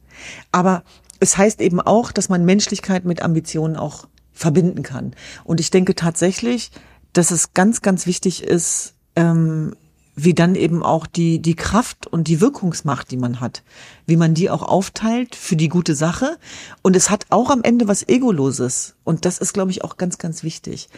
Aber 0.51 0.83
es 1.19 1.37
heißt 1.37 1.61
eben 1.61 1.81
auch, 1.81 2.11
dass 2.11 2.29
man 2.29 2.45
Menschlichkeit 2.45 3.05
mit 3.05 3.21
Ambitionen 3.21 3.75
auch 3.75 4.07
verbinden 4.31 4.83
kann. 4.83 5.15
Und 5.43 5.59
ich 5.59 5.71
denke 5.71 5.95
tatsächlich, 5.95 6.71
dass 7.13 7.31
es 7.31 7.53
ganz, 7.53 7.81
ganz 7.81 8.05
wichtig 8.05 8.43
ist, 8.43 8.93
ähm, 9.15 9.75
wie 10.19 10.33
dann 10.33 10.55
eben 10.55 10.81
auch 10.81 11.05
die, 11.05 11.39
die 11.39 11.55
Kraft 11.55 12.07
und 12.07 12.27
die 12.27 12.41
Wirkungsmacht, 12.41 13.11
die 13.11 13.17
man 13.17 13.39
hat, 13.39 13.63
wie 14.07 14.17
man 14.17 14.33
die 14.33 14.49
auch 14.49 14.63
aufteilt 14.63 15.35
für 15.35 15.55
die 15.55 15.69
gute 15.69 15.93
Sache. 15.93 16.37
Und 16.81 16.95
es 16.95 17.11
hat 17.11 17.27
auch 17.29 17.51
am 17.51 17.61
Ende 17.61 17.87
was 17.87 18.07
Egoloses. 18.09 18.95
Und 19.03 19.25
das 19.25 19.37
ist, 19.37 19.53
glaube 19.53 19.69
ich, 19.69 19.83
auch 19.83 19.95
ganz, 19.97 20.17
ganz 20.17 20.41
wichtig, 20.41 20.89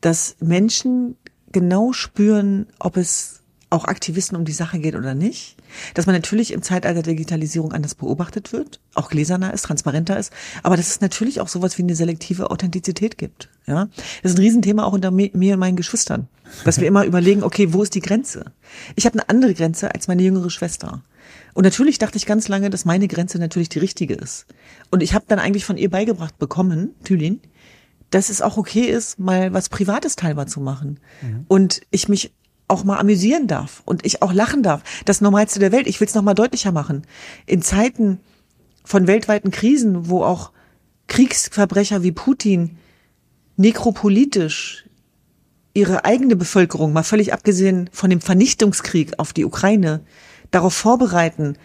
dass 0.00 0.36
Menschen 0.40 1.16
genau 1.50 1.92
spüren, 1.92 2.68
ob 2.78 2.96
es 2.96 3.42
auch 3.70 3.84
Aktivisten 3.84 4.36
um 4.36 4.44
die 4.44 4.52
Sache 4.52 4.78
geht 4.78 4.94
oder 4.94 5.14
nicht. 5.14 5.56
Dass 5.94 6.06
man 6.06 6.14
natürlich 6.14 6.52
im 6.52 6.62
Zeitalter 6.62 7.02
der 7.02 7.14
Digitalisierung 7.14 7.72
anders 7.72 7.94
beobachtet 7.94 8.52
wird, 8.52 8.80
auch 8.94 9.10
gläserner 9.10 9.52
ist, 9.52 9.62
transparenter 9.62 10.18
ist, 10.18 10.32
aber 10.62 10.76
dass 10.76 10.88
es 10.88 11.00
natürlich 11.00 11.40
auch 11.40 11.48
sowas 11.48 11.76
wie 11.76 11.82
eine 11.82 11.94
selektive 11.94 12.50
Authentizität 12.50 13.18
gibt. 13.18 13.50
Ja, 13.66 13.88
das 14.22 14.32
ist 14.32 14.38
ein 14.38 14.42
Riesenthema 14.42 14.84
auch 14.84 14.94
unter 14.94 15.10
mir 15.10 15.30
und 15.34 15.58
meinen 15.58 15.76
Geschwistern, 15.76 16.28
dass 16.64 16.80
wir 16.80 16.88
immer 16.88 17.04
überlegen, 17.06 17.42
okay, 17.42 17.72
wo 17.72 17.82
ist 17.82 17.94
die 17.94 18.00
Grenze? 18.00 18.52
Ich 18.96 19.04
habe 19.04 19.18
eine 19.18 19.28
andere 19.28 19.52
Grenze 19.52 19.94
als 19.94 20.08
meine 20.08 20.22
jüngere 20.22 20.50
Schwester. 20.50 21.02
Und 21.52 21.64
natürlich 21.64 21.98
dachte 21.98 22.16
ich 22.16 22.24
ganz 22.24 22.48
lange, 22.48 22.70
dass 22.70 22.86
meine 22.86 23.08
Grenze 23.08 23.38
natürlich 23.38 23.68
die 23.68 23.80
richtige 23.80 24.14
ist. 24.14 24.46
Und 24.90 25.02
ich 25.02 25.12
habe 25.12 25.26
dann 25.28 25.38
eigentlich 25.38 25.66
von 25.66 25.76
ihr 25.76 25.90
beigebracht 25.90 26.38
bekommen, 26.38 26.94
Thülin, 27.04 27.40
dass 28.10 28.30
es 28.30 28.40
auch 28.40 28.56
okay 28.56 28.86
ist, 28.86 29.18
mal 29.18 29.52
was 29.52 29.68
Privates 29.68 30.16
teilbar 30.16 30.46
zu 30.46 30.60
machen. 30.60 31.00
Mhm. 31.20 31.44
Und 31.48 31.82
ich 31.90 32.08
mich 32.08 32.32
auch 32.68 32.84
mal 32.84 32.98
amüsieren 32.98 33.46
darf 33.46 33.82
und 33.84 34.04
ich 34.06 34.22
auch 34.22 34.32
lachen 34.32 34.62
darf. 34.62 34.82
Das 35.04 35.20
Normalste 35.20 35.58
der 35.58 35.72
Welt. 35.72 35.86
Ich 35.86 36.00
will 36.00 36.06
es 36.06 36.14
noch 36.14 36.22
mal 36.22 36.34
deutlicher 36.34 36.72
machen. 36.72 37.02
In 37.46 37.62
Zeiten 37.62 38.20
von 38.84 39.06
weltweiten 39.06 39.50
Krisen, 39.50 40.08
wo 40.08 40.22
auch 40.22 40.52
Kriegsverbrecher 41.08 42.02
wie 42.02 42.12
Putin 42.12 42.78
nekropolitisch 43.56 44.84
ihre 45.74 46.04
eigene 46.04 46.36
Bevölkerung, 46.36 46.92
mal 46.92 47.02
völlig 47.02 47.32
abgesehen 47.32 47.88
von 47.92 48.10
dem 48.10 48.20
Vernichtungskrieg 48.20 49.18
auf 49.18 49.32
die 49.32 49.44
Ukraine, 49.44 50.00
darauf 50.50 50.74
vorbereiten, 50.74 51.56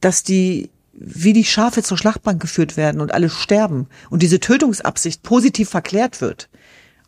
dass 0.00 0.22
die 0.22 0.70
wie 0.92 1.32
die 1.32 1.44
Schafe 1.44 1.82
zur 1.82 1.96
Schlachtbank 1.96 2.40
geführt 2.40 2.76
werden 2.76 3.00
und 3.00 3.14
alle 3.14 3.30
sterben 3.30 3.88
und 4.10 4.22
diese 4.22 4.40
Tötungsabsicht 4.40 5.22
positiv 5.22 5.70
verklärt 5.70 6.20
wird. 6.20 6.50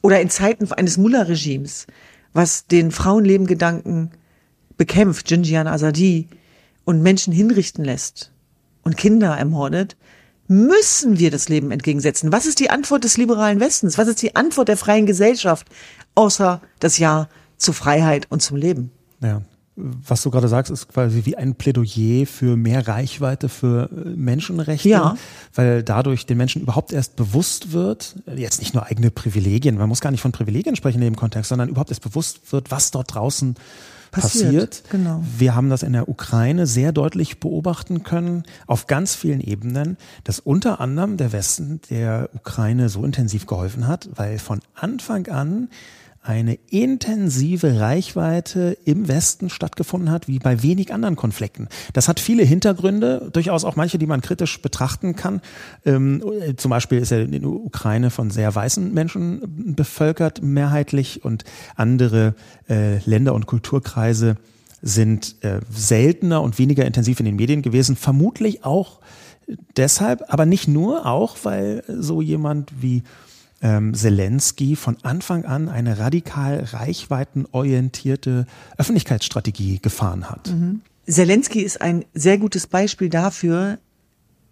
Oder 0.00 0.20
in 0.20 0.30
Zeiten 0.30 0.70
eines 0.72 0.96
Mullah-Regimes, 0.96 1.86
was 2.34 2.66
den 2.66 2.90
Frauenlebengedanken 2.90 4.10
bekämpft, 4.76 5.30
Jinjian 5.30 5.66
Azadi, 5.66 6.28
und 6.84 7.00
Menschen 7.00 7.32
hinrichten 7.32 7.84
lässt 7.84 8.30
und 8.82 8.98
Kinder 8.98 9.34
ermordet, 9.36 9.96
müssen 10.46 11.18
wir 11.18 11.30
das 11.30 11.48
Leben 11.48 11.70
entgegensetzen. 11.70 12.30
Was 12.30 12.44
ist 12.44 12.60
die 12.60 12.68
Antwort 12.68 13.04
des 13.04 13.16
liberalen 13.16 13.60
Westens? 13.60 13.96
Was 13.96 14.08
ist 14.08 14.20
die 14.20 14.36
Antwort 14.36 14.68
der 14.68 14.76
freien 14.76 15.06
Gesellschaft? 15.06 15.66
Außer 16.14 16.60
das 16.80 16.98
Ja 16.98 17.30
zur 17.56 17.72
Freiheit 17.72 18.26
und 18.30 18.42
zum 18.42 18.58
Leben. 18.58 18.90
Ja. 19.22 19.40
Was 19.76 20.22
du 20.22 20.30
gerade 20.30 20.46
sagst, 20.46 20.70
ist 20.70 20.88
quasi 20.88 21.24
wie 21.24 21.36
ein 21.36 21.56
Plädoyer 21.56 22.26
für 22.26 22.56
mehr 22.56 22.86
Reichweite 22.86 23.48
für 23.48 23.90
äh, 23.90 24.10
Menschenrechte, 24.10 24.88
ja. 24.88 25.16
weil 25.52 25.82
dadurch 25.82 26.26
den 26.26 26.38
Menschen 26.38 26.62
überhaupt 26.62 26.92
erst 26.92 27.16
bewusst 27.16 27.72
wird, 27.72 28.14
jetzt 28.36 28.60
nicht 28.60 28.74
nur 28.74 28.86
eigene 28.86 29.10
Privilegien, 29.10 29.76
man 29.76 29.88
muss 29.88 30.00
gar 30.00 30.12
nicht 30.12 30.20
von 30.20 30.30
Privilegien 30.32 30.76
sprechen 30.76 30.98
in 30.98 31.04
dem 31.04 31.16
Kontext, 31.16 31.48
sondern 31.48 31.68
überhaupt 31.68 31.90
erst 31.90 32.02
bewusst 32.02 32.52
wird, 32.52 32.70
was 32.70 32.92
dort 32.92 33.14
draußen 33.14 33.56
passiert. 34.14 34.44
passiert. 34.44 34.82
Genau. 34.90 35.24
Wir 35.36 35.54
haben 35.54 35.70
das 35.70 35.82
in 35.82 35.92
der 35.92 36.08
Ukraine 36.08 36.66
sehr 36.66 36.92
deutlich 36.92 37.40
beobachten 37.40 38.02
können, 38.02 38.44
auf 38.66 38.86
ganz 38.86 39.14
vielen 39.14 39.40
Ebenen, 39.40 39.96
dass 40.22 40.40
unter 40.40 40.80
anderem 40.80 41.16
der 41.16 41.32
Westen 41.32 41.80
der 41.90 42.30
Ukraine 42.34 42.88
so 42.88 43.04
intensiv 43.04 43.46
geholfen 43.46 43.86
hat, 43.86 44.08
weil 44.14 44.38
von 44.38 44.60
Anfang 44.74 45.26
an 45.28 45.68
eine 46.24 46.58
intensive 46.70 47.78
Reichweite 47.78 48.78
im 48.86 49.08
Westen 49.08 49.50
stattgefunden 49.50 50.10
hat, 50.10 50.26
wie 50.26 50.38
bei 50.38 50.62
wenig 50.62 50.92
anderen 50.92 51.16
Konflikten. 51.16 51.68
Das 51.92 52.08
hat 52.08 52.18
viele 52.18 52.42
Hintergründe, 52.42 53.28
durchaus 53.30 53.64
auch 53.64 53.76
manche, 53.76 53.98
die 53.98 54.06
man 54.06 54.22
kritisch 54.22 54.60
betrachten 54.62 55.16
kann. 55.16 55.42
Ähm, 55.84 56.22
zum 56.56 56.70
Beispiel 56.70 56.98
ist 56.98 57.10
ja 57.10 57.24
die 57.24 57.44
Ukraine 57.44 58.08
von 58.08 58.30
sehr 58.30 58.54
weißen 58.54 58.92
Menschen 58.94 59.74
bevölkert, 59.76 60.42
mehrheitlich, 60.42 61.24
und 61.24 61.44
andere 61.76 62.34
äh, 62.70 62.98
Länder 63.00 63.34
und 63.34 63.44
Kulturkreise 63.44 64.36
sind 64.80 65.36
äh, 65.42 65.60
seltener 65.70 66.40
und 66.40 66.58
weniger 66.58 66.86
intensiv 66.86 67.20
in 67.20 67.26
den 67.26 67.36
Medien 67.36 67.60
gewesen. 67.60 67.96
Vermutlich 67.96 68.64
auch 68.64 69.00
deshalb, 69.76 70.24
aber 70.28 70.46
nicht 70.46 70.68
nur, 70.68 71.04
auch 71.04 71.36
weil 71.42 71.84
so 71.86 72.22
jemand 72.22 72.72
wie 72.80 73.02
ähm, 73.62 73.94
Zelensky 73.94 74.76
von 74.76 74.96
Anfang 75.02 75.44
an 75.44 75.68
eine 75.68 75.98
radikal 75.98 76.64
reichweitenorientierte 76.72 78.46
Öffentlichkeitsstrategie 78.76 79.78
gefahren 79.80 80.30
hat. 80.30 80.50
Mhm. 80.50 80.82
Zelensky 81.06 81.60
ist 81.60 81.80
ein 81.80 82.04
sehr 82.14 82.38
gutes 82.38 82.66
Beispiel 82.66 83.08
dafür, 83.08 83.78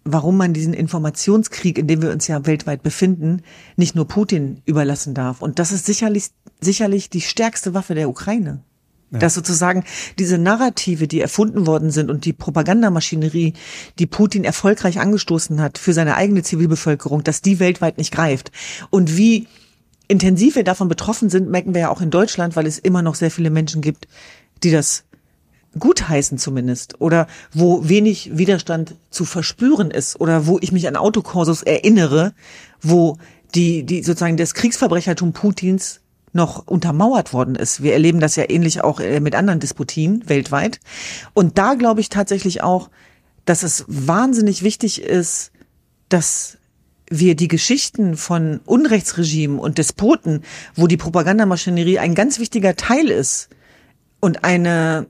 warum 0.03 0.37
man 0.37 0.53
diesen 0.53 0.73
Informationskrieg, 0.73 1.77
in 1.77 1.87
dem 1.87 2.01
wir 2.01 2.11
uns 2.11 2.27
ja 2.27 2.45
weltweit 2.45 2.83
befinden, 2.83 3.41
nicht 3.77 3.95
nur 3.95 4.07
Putin 4.07 4.61
überlassen 4.65 5.13
darf. 5.13 5.41
Und 5.41 5.59
das 5.59 5.71
ist 5.71 5.85
sicherlich, 5.85 6.29
sicherlich 6.59 7.09
die 7.09 7.21
stärkste 7.21 7.73
Waffe 7.73 7.95
der 7.95 8.09
Ukraine. 8.09 8.61
Ja. 9.13 9.19
Dass 9.19 9.35
sozusagen 9.35 9.83
diese 10.17 10.39
Narrative, 10.39 11.07
die 11.07 11.21
erfunden 11.21 11.67
worden 11.67 11.91
sind 11.91 12.09
und 12.09 12.25
die 12.25 12.33
Propagandamaschinerie, 12.33 13.53
die 13.99 14.05
Putin 14.07 14.43
erfolgreich 14.43 14.99
angestoßen 14.99 15.61
hat 15.61 15.77
für 15.77 15.93
seine 15.93 16.15
eigene 16.15 16.41
Zivilbevölkerung, 16.41 17.23
dass 17.23 17.41
die 17.41 17.59
weltweit 17.59 17.99
nicht 17.99 18.11
greift. 18.11 18.51
Und 18.89 19.15
wie 19.15 19.47
intensiv 20.07 20.55
wir 20.55 20.63
davon 20.63 20.89
betroffen 20.89 21.29
sind, 21.29 21.49
merken 21.49 21.75
wir 21.75 21.81
ja 21.81 21.89
auch 21.89 22.01
in 22.01 22.09
Deutschland, 22.09 22.55
weil 22.55 22.65
es 22.65 22.79
immer 22.79 23.03
noch 23.03 23.15
sehr 23.15 23.31
viele 23.31 23.51
Menschen 23.51 23.81
gibt, 23.81 24.07
die 24.63 24.71
das 24.71 25.03
gutheißen 25.77 26.37
zumindest 26.37 27.01
oder 27.01 27.27
wo 27.51 27.87
wenig 27.87 28.37
Widerstand 28.37 28.95
zu 29.09 29.25
verspüren 29.25 29.91
ist 29.91 30.19
oder 30.19 30.45
wo 30.45 30.59
ich 30.61 30.71
mich 30.71 30.87
an 30.87 30.95
Autokorsos 30.95 31.63
erinnere, 31.63 32.33
wo 32.81 33.17
die, 33.55 33.83
die 33.83 34.03
sozusagen 34.03 34.37
das 34.37 34.53
Kriegsverbrechertum 34.53 35.33
Putins 35.33 36.01
noch 36.33 36.67
untermauert 36.67 37.33
worden 37.33 37.55
ist. 37.55 37.83
Wir 37.83 37.93
erleben 37.93 38.19
das 38.19 38.35
ja 38.35 38.49
ähnlich 38.49 38.83
auch 38.83 38.99
äh, 38.99 39.19
mit 39.19 39.35
anderen 39.35 39.59
Disputien 39.59 40.27
weltweit. 40.27 40.79
Und 41.33 41.57
da 41.57 41.75
glaube 41.75 42.01
ich 42.01 42.09
tatsächlich 42.09 42.63
auch, 42.63 42.89
dass 43.45 43.63
es 43.63 43.85
wahnsinnig 43.87 44.63
wichtig 44.63 45.01
ist, 45.01 45.51
dass 46.09 46.57
wir 47.09 47.35
die 47.35 47.47
Geschichten 47.47 48.17
von 48.17 48.61
Unrechtsregimen 48.65 49.59
und 49.59 49.77
Despoten, 49.77 50.43
wo 50.75 50.87
die 50.87 50.97
Propagandamaschinerie 50.97 51.99
ein 51.99 52.15
ganz 52.15 52.39
wichtiger 52.39 52.75
Teil 52.75 53.09
ist 53.09 53.49
und 54.19 54.43
eine 54.43 55.07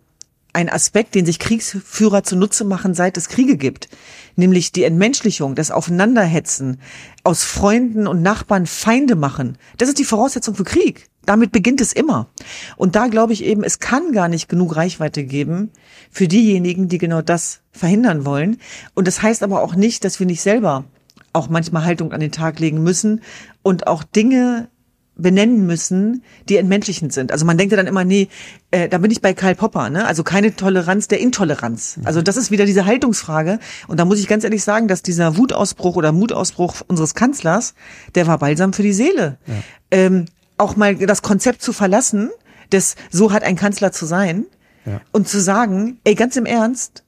ein 0.54 0.70
Aspekt, 0.70 1.16
den 1.16 1.26
sich 1.26 1.40
Kriegsführer 1.40 2.24
zunutze 2.24 2.64
machen, 2.64 2.94
seit 2.94 3.18
es 3.18 3.28
Kriege 3.28 3.58
gibt, 3.58 3.90
nämlich 4.36 4.72
die 4.72 4.84
Entmenschlichung, 4.84 5.56
das 5.56 5.72
Aufeinanderhetzen, 5.72 6.80
aus 7.24 7.44
Freunden 7.44 8.08
und 8.08 8.22
Nachbarn 8.22 8.68
Feinde 8.68 9.16
machen. 9.16 9.58
Das 9.78 9.90
ist 9.90 9.98
die 9.98 10.06
Voraussetzung 10.06 10.56
für 10.56 10.64
Krieg. 10.64 11.08
Damit 11.26 11.52
beginnt 11.52 11.82
es 11.82 11.94
immer. 11.94 12.28
Und 12.76 12.96
da 12.96 13.08
glaube 13.08 13.34
ich 13.34 13.44
eben, 13.44 13.64
es 13.64 13.80
kann 13.80 14.12
gar 14.12 14.28
nicht 14.28 14.50
genug 14.50 14.76
Reichweite 14.76 15.24
geben 15.24 15.72
für 16.12 16.28
diejenigen, 16.28 16.88
die 16.88 16.98
genau 16.98 17.22
das 17.22 17.62
verhindern 17.72 18.26
wollen. 18.26 18.58
Und 18.94 19.08
das 19.08 19.22
heißt 19.22 19.42
aber 19.42 19.62
auch 19.64 19.76
nicht, 19.76 20.04
dass 20.04 20.20
wir 20.20 20.28
nicht 20.28 20.42
selber 20.42 20.84
auch 21.32 21.50
manchmal 21.50 21.86
Haltung 21.86 22.12
an 22.12 22.20
den 22.20 22.32
Tag 22.32 22.60
legen 22.60 22.84
müssen 22.84 23.22
und 23.64 23.88
auch 23.88 24.04
Dinge 24.04 24.70
benennen 25.16 25.66
müssen, 25.66 26.24
die 26.50 26.58
entmenschlichend 26.58 27.14
sind. 27.14 27.32
Also 27.32 27.46
man 27.46 27.58
denkt 27.58 27.72
ja 27.72 27.78
dann 27.78 27.88
immer, 27.88 28.04
nee, 28.04 28.30
äh, 28.72 28.90
da 28.90 28.98
bin 28.98 29.12
ich 29.12 29.22
bei 29.22 29.34
Karl 29.34 29.54
Popper, 29.54 29.90
ne? 29.90 30.06
Also 30.08 30.24
keine 30.24 30.56
Toleranz 30.56 31.08
der 31.08 31.20
Intoleranz. 31.20 32.00
Also 32.04 32.22
das 32.22 32.36
ist 32.36 32.50
wieder 32.50 32.66
diese 32.66 32.86
Haltungsfrage. 32.86 33.60
Und 33.88 34.00
da 34.00 34.06
muss 34.06 34.20
ich 34.20 34.28
ganz 34.28 34.44
ehrlich 34.44 34.64
sagen, 34.64 34.88
dass 34.88 35.04
dieser 35.04 35.38
Wutausbruch 35.38 35.96
oder 35.96 36.12
Mutausbruch 36.12 36.82
unseres 36.88 37.14
Kanzlers, 37.14 37.76
der 38.16 38.26
war 38.26 38.40
balsam 38.40 38.74
für 38.74 38.84
die 38.84 38.94
Seele. 38.94 39.38
Ja. 39.46 39.54
Ähm, 39.92 40.26
auch 40.58 40.76
mal 40.76 40.96
das 40.96 41.22
Konzept 41.22 41.62
zu 41.62 41.74
verlassen, 41.74 42.32
des 42.72 42.96
so 43.12 43.32
hat 43.32 43.44
ein 43.44 43.56
Kanzler 43.56 43.92
zu 43.92 44.06
sein 44.06 44.46
ja. 44.86 45.00
und 45.12 45.28
zu 45.28 45.40
sagen, 45.40 46.00
ey, 46.04 46.16
ganz 46.16 46.36
im 46.36 46.46
Ernst, 46.46 47.04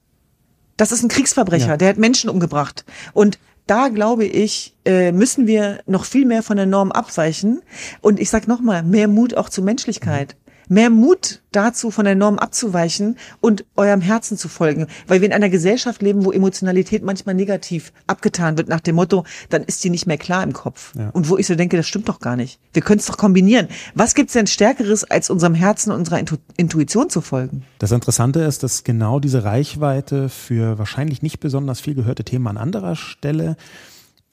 das 0.76 0.92
ist 0.92 1.02
ein 1.02 1.08
Kriegsverbrecher, 1.08 1.68
ja. 1.68 1.76
der 1.76 1.88
hat 1.88 1.98
Menschen 1.98 2.30
umgebracht. 2.30 2.84
Und 3.12 3.38
da 3.66 3.88
glaube 3.88 4.24
ich, 4.24 4.74
äh, 4.84 5.12
müssen 5.12 5.46
wir 5.46 5.80
noch 5.86 6.04
viel 6.04 6.24
mehr 6.24 6.42
von 6.42 6.56
der 6.56 6.66
Norm 6.66 6.92
abweichen. 6.92 7.62
Und 8.00 8.20
ich 8.20 8.30
sag 8.30 8.46
nochmal, 8.46 8.82
mehr 8.82 9.08
Mut 9.08 9.36
auch 9.36 9.48
zur 9.48 9.64
Menschlichkeit. 9.64 10.36
Mehr 10.68 10.90
Mut 10.90 11.42
dazu, 11.52 11.90
von 11.90 12.04
der 12.04 12.14
Norm 12.14 12.38
abzuweichen 12.38 13.16
und 13.40 13.64
eurem 13.76 14.00
Herzen 14.00 14.36
zu 14.36 14.48
folgen. 14.48 14.86
Weil 15.06 15.20
wir 15.20 15.26
in 15.26 15.32
einer 15.32 15.48
Gesellschaft 15.48 16.02
leben, 16.02 16.24
wo 16.24 16.32
Emotionalität 16.32 17.02
manchmal 17.02 17.34
negativ 17.34 17.92
abgetan 18.06 18.58
wird 18.58 18.68
nach 18.68 18.80
dem 18.80 18.96
Motto, 18.96 19.24
dann 19.48 19.62
ist 19.62 19.80
sie 19.80 19.90
nicht 19.90 20.06
mehr 20.06 20.18
klar 20.18 20.42
im 20.42 20.52
Kopf. 20.52 20.92
Ja. 20.96 21.10
Und 21.10 21.28
wo 21.28 21.38
ich 21.38 21.46
so 21.46 21.54
denke, 21.54 21.76
das 21.76 21.86
stimmt 21.86 22.08
doch 22.08 22.20
gar 22.20 22.36
nicht. 22.36 22.58
Wir 22.72 22.82
können 22.82 23.00
es 23.00 23.06
doch 23.06 23.16
kombinieren. 23.16 23.68
Was 23.94 24.14
gibt's 24.14 24.34
denn 24.34 24.46
Stärkeres, 24.46 25.04
als 25.04 25.30
unserem 25.30 25.54
Herzen 25.54 25.92
und 25.92 26.00
unserer 26.00 26.18
Intu 26.18 26.36
Intuition 26.56 27.10
zu 27.10 27.20
folgen? 27.20 27.64
Das 27.78 27.92
Interessante 27.92 28.40
ist, 28.40 28.62
dass 28.62 28.84
genau 28.84 29.20
diese 29.20 29.44
Reichweite 29.44 30.28
für 30.28 30.78
wahrscheinlich 30.78 31.22
nicht 31.22 31.40
besonders 31.40 31.80
viel 31.80 31.94
gehörte 31.94 32.24
Themen 32.24 32.46
an 32.46 32.56
anderer 32.56 32.96
Stelle 32.96 33.56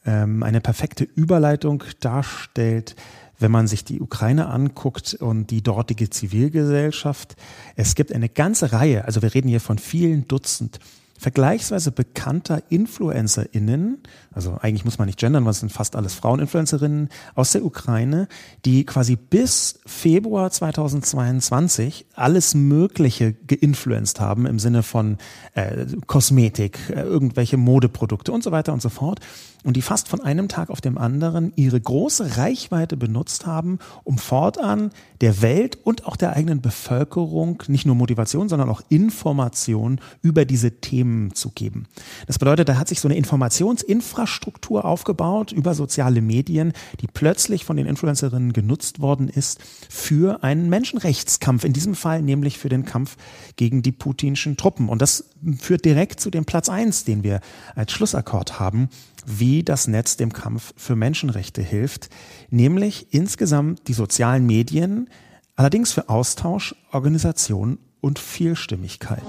ähm, 0.06 0.44
eine 0.44 0.62
perfekte 0.62 1.04
Überleitung 1.04 1.84
darstellt 2.00 2.96
wenn 3.44 3.52
man 3.52 3.68
sich 3.68 3.84
die 3.84 4.02
Ukraine 4.02 4.48
anguckt 4.48 5.14
und 5.14 5.52
die 5.52 5.62
dortige 5.62 6.10
Zivilgesellschaft, 6.10 7.36
es 7.76 7.94
gibt 7.94 8.12
eine 8.12 8.30
ganze 8.30 8.72
Reihe, 8.72 9.06
also 9.06 9.22
wir 9.22 9.36
reden 9.36 9.50
hier 9.50 9.60
von 9.60 9.78
vielen 9.78 10.28
Dutzend 10.28 10.80
vergleichsweise 11.24 11.94
bekannter 11.94 12.64
InfluencerInnen, 12.68 14.00
also 14.34 14.58
eigentlich 14.62 14.84
muss 14.84 14.98
man 14.98 15.06
nicht 15.06 15.20
gendern, 15.20 15.46
weil 15.46 15.52
es 15.52 15.62
sind 15.62 15.72
fast 15.72 15.96
alles 15.96 16.14
Fraueninfluencerinnen 16.16 17.08
aus 17.34 17.54
der 17.54 17.64
Ukraine, 17.64 18.28
die 18.66 18.84
quasi 18.84 19.16
bis 19.16 19.80
Februar 19.86 20.52
2022 20.52 22.08
alles 22.14 22.56
Mögliche 22.56 23.32
geinfluenced 23.32 24.20
haben 24.20 24.46
im 24.46 24.60
Sinne 24.60 24.84
von 24.84 25.18
äh, 25.54 25.86
Kosmetik, 26.08 26.78
äh, 26.90 27.02
irgendwelche 27.04 27.56
Modeprodukte 27.56 28.34
und 28.34 28.44
so 28.44 28.52
weiter 28.52 28.74
und 28.74 28.82
so 28.82 28.90
fort. 28.90 29.22
Und 29.64 29.78
die 29.78 29.82
fast 29.82 30.10
von 30.10 30.20
einem 30.20 30.50
Tag 30.50 30.70
auf 30.70 30.82
dem 30.82 30.98
anderen 30.98 31.54
ihre 31.56 31.80
große 31.80 32.36
Reichweite 32.36 32.98
benutzt 32.98 33.46
haben, 33.46 33.80
um 34.04 34.18
fortan 34.18 34.92
der 35.22 35.42
Welt 35.42 35.78
und 35.86 36.06
auch 36.06 36.18
der 36.18 36.34
eigenen 36.34 36.60
Bevölkerung 36.60 37.64
nicht 37.68 37.86
nur 37.86 37.96
Motivation, 37.96 38.50
sondern 38.50 38.68
auch 38.68 38.82
Information 38.90 40.02
über 40.22 40.44
diese 40.44 40.82
Themen 40.82 41.12
Themen 41.14 41.36
zu 41.36 41.51
geben. 41.51 41.86
Das 42.28 42.39
bedeutet, 42.39 42.70
da 42.70 42.78
hat 42.78 42.88
sich 42.88 42.99
so 42.99 43.07
eine 43.07 43.18
Informationsinfrastruktur 43.18 44.86
aufgebaut 44.86 45.51
über 45.51 45.74
soziale 45.74 46.22
Medien, 46.22 46.74
die 47.01 47.07
plötzlich 47.07 47.66
von 47.66 47.78
den 47.78 47.86
Influencerinnen 47.86 48.53
genutzt 48.53 48.99
worden 48.99 49.30
ist 49.30 49.59
für 49.89 50.43
einen 50.43 50.70
Menschenrechtskampf, 50.70 51.64
in 51.64 51.74
diesem 51.74 51.95
Fall 51.95 52.22
nämlich 52.22 52.57
für 52.57 52.70
den 52.70 52.86
Kampf 52.86 53.16
gegen 53.55 53.84
die 53.84 53.91
putinschen 53.91 54.57
Truppen. 54.57 54.89
Und 54.89 55.01
das 55.01 55.26
führt 55.59 55.86
direkt 55.86 56.20
zu 56.20 56.30
dem 56.30 56.45
Platz 56.45 56.70
eins, 56.70 57.03
den 57.03 57.24
wir 57.24 57.39
als 57.76 57.91
Schlussakkord 57.91 58.59
haben, 58.59 58.89
wie 59.26 59.64
das 59.64 59.88
Netz 59.88 60.18
dem 60.18 60.34
Kampf 60.34 60.74
für 60.76 60.95
Menschenrechte 60.95 61.61
hilft, 61.61 62.09
nämlich 62.49 63.07
insgesamt 63.11 63.88
die 63.88 63.93
sozialen 63.93 64.45
Medien, 64.45 65.09
allerdings 65.55 65.93
für 65.93 66.09
Austausch, 66.09 66.76
Organisation 66.91 67.78
und 68.01 68.20
Vielstimmigkeit. 68.20 69.24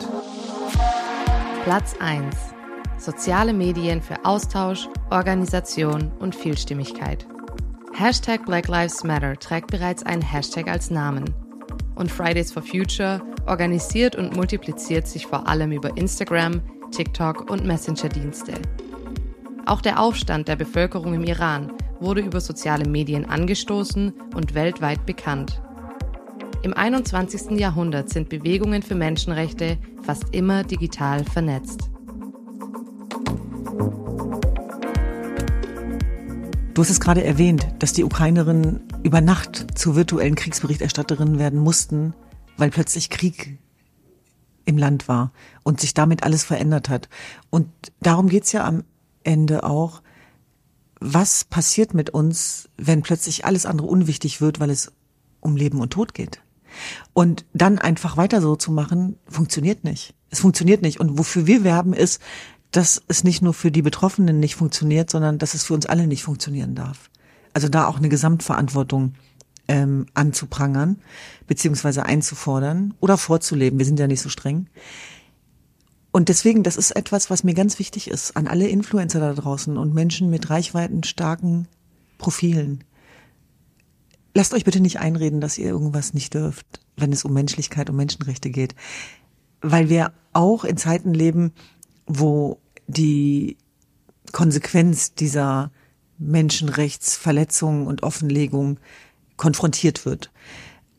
Platz 1.64 1.96
1. 1.98 2.36
Soziale 2.98 3.54
Medien 3.54 4.02
für 4.02 4.22
Austausch, 4.26 4.86
Organisation 5.08 6.12
und 6.18 6.34
Vielstimmigkeit. 6.34 7.26
Hashtag 7.94 8.44
Black 8.44 8.68
Lives 8.68 9.02
Matter 9.02 9.34
trägt 9.38 9.70
bereits 9.70 10.02
einen 10.02 10.20
Hashtag 10.20 10.68
als 10.68 10.90
Namen. 10.90 11.24
Und 11.94 12.12
Fridays 12.12 12.52
for 12.52 12.62
Future 12.62 13.22
organisiert 13.46 14.14
und 14.14 14.36
multipliziert 14.36 15.08
sich 15.08 15.26
vor 15.26 15.48
allem 15.48 15.72
über 15.72 15.96
Instagram, 15.96 16.60
TikTok 16.90 17.50
und 17.50 17.64
Messenger-Dienste. 17.64 18.52
Auch 19.64 19.80
der 19.80 19.98
Aufstand 19.98 20.48
der 20.48 20.56
Bevölkerung 20.56 21.14
im 21.14 21.24
Iran 21.24 21.72
wurde 21.98 22.20
über 22.20 22.42
soziale 22.42 22.86
Medien 22.86 23.24
angestoßen 23.24 24.12
und 24.34 24.54
weltweit 24.54 25.06
bekannt. 25.06 25.62
Im 26.64 26.72
21. 26.72 27.60
Jahrhundert 27.60 28.08
sind 28.08 28.30
Bewegungen 28.30 28.82
für 28.82 28.94
Menschenrechte 28.94 29.76
fast 30.02 30.34
immer 30.34 30.64
digital 30.64 31.22
vernetzt. 31.22 31.90
Du 36.72 36.80
hast 36.80 36.88
es 36.88 37.00
gerade 37.00 37.22
erwähnt, 37.22 37.66
dass 37.80 37.92
die 37.92 38.02
Ukrainerinnen 38.02 38.80
über 39.02 39.20
Nacht 39.20 39.78
zu 39.78 39.94
virtuellen 39.94 40.36
Kriegsberichterstatterinnen 40.36 41.38
werden 41.38 41.60
mussten, 41.60 42.14
weil 42.56 42.70
plötzlich 42.70 43.10
Krieg 43.10 43.58
im 44.64 44.78
Land 44.78 45.06
war 45.06 45.32
und 45.64 45.82
sich 45.82 45.92
damit 45.92 46.22
alles 46.22 46.44
verändert 46.44 46.88
hat. 46.88 47.10
Und 47.50 47.68
darum 48.00 48.30
geht's 48.30 48.52
ja 48.52 48.64
am 48.64 48.84
Ende 49.22 49.64
auch, 49.64 50.00
was 50.98 51.44
passiert 51.44 51.92
mit 51.92 52.08
uns, 52.08 52.70
wenn 52.78 53.02
plötzlich 53.02 53.44
alles 53.44 53.66
andere 53.66 53.86
unwichtig 53.86 54.40
wird, 54.40 54.60
weil 54.60 54.70
es 54.70 54.92
um 55.40 55.58
Leben 55.58 55.82
und 55.82 55.90
Tod 55.90 56.14
geht. 56.14 56.40
Und 57.12 57.44
dann 57.52 57.78
einfach 57.78 58.16
weiter 58.16 58.40
so 58.40 58.56
zu 58.56 58.72
machen, 58.72 59.18
funktioniert 59.26 59.84
nicht. 59.84 60.14
Es 60.30 60.40
funktioniert 60.40 60.82
nicht. 60.82 61.00
Und 61.00 61.18
wofür 61.18 61.46
wir 61.46 61.64
werben 61.64 61.92
ist, 61.92 62.20
dass 62.70 63.02
es 63.06 63.22
nicht 63.22 63.40
nur 63.40 63.54
für 63.54 63.70
die 63.70 63.82
Betroffenen 63.82 64.40
nicht 64.40 64.56
funktioniert, 64.56 65.08
sondern 65.10 65.38
dass 65.38 65.54
es 65.54 65.64
für 65.64 65.74
uns 65.74 65.86
alle 65.86 66.06
nicht 66.06 66.24
funktionieren 66.24 66.74
darf. 66.74 67.10
Also 67.52 67.68
da 67.68 67.86
auch 67.86 67.98
eine 67.98 68.08
Gesamtverantwortung 68.08 69.14
ähm, 69.68 70.06
anzuprangern, 70.14 70.98
beziehungsweise 71.46 72.04
einzufordern 72.04 72.94
oder 73.00 73.16
vorzuleben. 73.16 73.78
Wir 73.78 73.86
sind 73.86 74.00
ja 74.00 74.06
nicht 74.06 74.20
so 74.20 74.28
streng. 74.28 74.68
Und 76.10 76.28
deswegen, 76.28 76.62
das 76.62 76.76
ist 76.76 76.92
etwas, 76.92 77.30
was 77.30 77.44
mir 77.44 77.54
ganz 77.54 77.78
wichtig 77.78 78.08
ist 78.08 78.36
an 78.36 78.46
alle 78.46 78.68
Influencer 78.68 79.20
da 79.20 79.32
draußen 79.32 79.76
und 79.76 79.94
Menschen 79.94 80.30
mit 80.30 80.50
reichweiten 80.50 81.02
starken 81.02 81.66
Profilen. 82.18 82.84
Lasst 84.34 84.52
euch 84.52 84.64
bitte 84.64 84.80
nicht 84.80 84.98
einreden, 84.98 85.40
dass 85.40 85.58
ihr 85.58 85.68
irgendwas 85.68 86.12
nicht 86.12 86.34
dürft, 86.34 86.66
wenn 86.96 87.12
es 87.12 87.24
um 87.24 87.32
Menschlichkeit, 87.32 87.88
um 87.88 87.96
Menschenrechte 87.96 88.50
geht. 88.50 88.74
Weil 89.60 89.88
wir 89.88 90.12
auch 90.32 90.64
in 90.64 90.76
Zeiten 90.76 91.14
leben, 91.14 91.52
wo 92.06 92.58
die 92.88 93.56
Konsequenz 94.32 95.14
dieser 95.14 95.70
Menschenrechtsverletzungen 96.18 97.86
und 97.86 98.02
Offenlegung 98.02 98.78
konfrontiert 99.36 100.04
wird. 100.04 100.32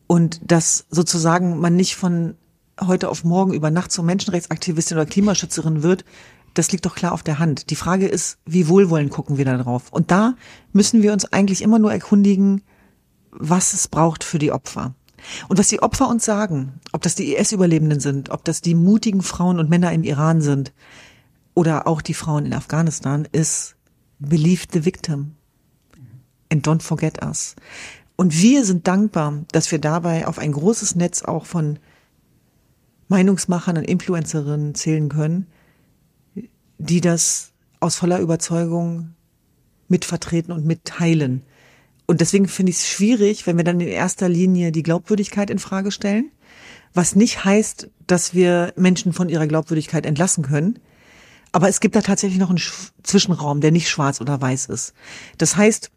Und 0.06 0.40
dass 0.50 0.86
sozusagen 0.90 1.58
man 1.58 1.76
nicht 1.76 1.96
von 1.96 2.36
heute 2.80 3.08
auf 3.10 3.24
morgen 3.24 3.52
über 3.52 3.70
Nacht 3.70 3.92
zur 3.92 4.04
Menschenrechtsaktivistin 4.04 4.96
oder 4.96 5.06
Klimaschützerin 5.06 5.82
wird, 5.82 6.04
das 6.54 6.72
liegt 6.72 6.86
doch 6.86 6.94
klar 6.94 7.12
auf 7.12 7.22
der 7.22 7.38
Hand. 7.38 7.68
Die 7.68 7.76
Frage 7.76 8.06
ist, 8.06 8.38
wie 8.46 8.68
wohlwollend 8.68 9.10
gucken 9.10 9.36
wir 9.36 9.44
da 9.44 9.58
drauf? 9.58 9.90
Und 9.90 10.10
da 10.10 10.36
müssen 10.72 11.02
wir 11.02 11.12
uns 11.12 11.30
eigentlich 11.32 11.60
immer 11.60 11.78
nur 11.78 11.92
erkundigen, 11.92 12.62
was 13.38 13.72
es 13.72 13.88
braucht 13.88 14.24
für 14.24 14.38
die 14.38 14.52
Opfer. 14.52 14.94
Und 15.48 15.58
was 15.58 15.68
die 15.68 15.82
Opfer 15.82 16.08
uns 16.08 16.24
sagen, 16.24 16.80
ob 16.92 17.02
das 17.02 17.14
die 17.14 17.34
IS-Überlebenden 17.34 18.00
sind, 18.00 18.30
ob 18.30 18.44
das 18.44 18.60
die 18.60 18.74
mutigen 18.74 19.22
Frauen 19.22 19.58
und 19.58 19.70
Männer 19.70 19.92
im 19.92 20.04
Iran 20.04 20.40
sind 20.40 20.72
oder 21.54 21.86
auch 21.86 22.02
die 22.02 22.14
Frauen 22.14 22.46
in 22.46 22.54
Afghanistan, 22.54 23.26
ist 23.32 23.76
believe 24.18 24.66
the 24.72 24.84
victim 24.84 25.36
and 26.50 26.66
don't 26.66 26.82
forget 26.82 27.24
us. 27.24 27.56
Und 28.16 28.40
wir 28.40 28.64
sind 28.64 28.86
dankbar, 28.86 29.44
dass 29.52 29.70
wir 29.70 29.78
dabei 29.78 30.26
auf 30.26 30.38
ein 30.38 30.52
großes 30.52 30.94
Netz 30.94 31.22
auch 31.22 31.44
von 31.44 31.78
Meinungsmachern 33.08 33.76
und 33.76 33.84
Influencerinnen 33.84 34.74
zählen 34.74 35.08
können, 35.08 35.46
die 36.78 37.00
das 37.00 37.52
aus 37.80 37.96
voller 37.96 38.20
Überzeugung 38.20 39.14
mitvertreten 39.88 40.52
und 40.52 40.64
mitteilen. 40.64 41.42
Und 42.06 42.20
deswegen 42.20 42.48
finde 42.48 42.70
ich 42.70 42.76
es 42.76 42.88
schwierig, 42.88 43.46
wenn 43.46 43.56
wir 43.56 43.64
dann 43.64 43.80
in 43.80 43.88
erster 43.88 44.28
Linie 44.28 44.72
die 44.72 44.82
Glaubwürdigkeit 44.82 45.50
in 45.50 45.58
Frage 45.58 45.90
stellen, 45.90 46.30
was 46.94 47.16
nicht 47.16 47.44
heißt, 47.44 47.90
dass 48.06 48.32
wir 48.32 48.72
Menschen 48.76 49.12
von 49.12 49.28
ihrer 49.28 49.46
Glaubwürdigkeit 49.46 50.06
entlassen 50.06 50.44
können. 50.44 50.78
Aber 51.52 51.68
es 51.68 51.80
gibt 51.80 51.96
da 51.96 52.00
tatsächlich 52.00 52.38
noch 52.38 52.50
einen 52.50 52.60
Zwischenraum, 53.02 53.60
der 53.60 53.72
nicht 53.72 53.88
schwarz 53.88 54.20
oder 54.20 54.40
weiß 54.40 54.66
ist. 54.66 54.94
Das 55.38 55.56
heißt, 55.56 55.90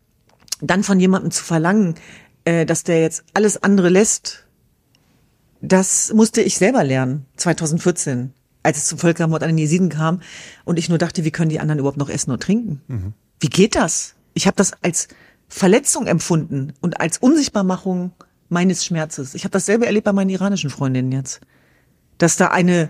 dann 0.62 0.84
von 0.84 0.99
jemandem 0.99 1.32
zu 1.32 1.43
verlangen, 1.43 1.95
äh, 2.45 2.66
dass 2.66 2.84
der 2.84 3.01
jetzt 3.01 3.24
alles 3.34 3.62
andere 3.62 3.89
lässt, 3.89 4.45
das 5.62 6.14
musste 6.14 6.41
ich 6.41 6.57
selber 6.57 6.84
lernen, 6.84 7.26
2014, 7.36 8.34
als 8.64 8.78
es 8.78 8.88
zum 8.88 8.97
Völkermord 8.97 9.43
an 9.43 9.49
den 9.49 9.57
Jesiden 9.57 9.89
kam 9.89 10.22
und 10.66 10.80
ich 10.80 10.89
nur 10.89 10.97
dachte, 10.97 11.24
wie 11.24 11.32
können 11.32 11.49
die 11.49 11.60
anderen 11.60 11.80
überhaupt 11.80 11.97
noch 11.97 12.10
essen 12.10 12.32
und 12.32 12.41
trinken? 12.41 12.82
Mhm. 12.88 13.14
Wie 13.39 13.49
geht 13.49 13.76
das? 13.76 14.16
Ich 14.34 14.47
habe 14.47 14.55
das 14.55 14.74
als 14.82 15.07
Verletzung 15.50 16.08
empfunden 16.08 16.74
und 16.80 17.02
als 17.02 17.18
Unsichtbarmachung 17.18 18.14
meines 18.47 18.86
Schmerzes. 18.86 19.34
Ich 19.34 19.43
habe 19.43 19.52
dasselbe 19.52 19.86
erlebt 19.86 20.06
bei 20.06 20.14
meinen 20.14 20.30
iranischen 20.30 20.70
Freundinnen 20.70 21.12
jetzt. 21.12 21.41
Dass 22.18 22.38
da 22.38 22.47
eine 22.47 22.89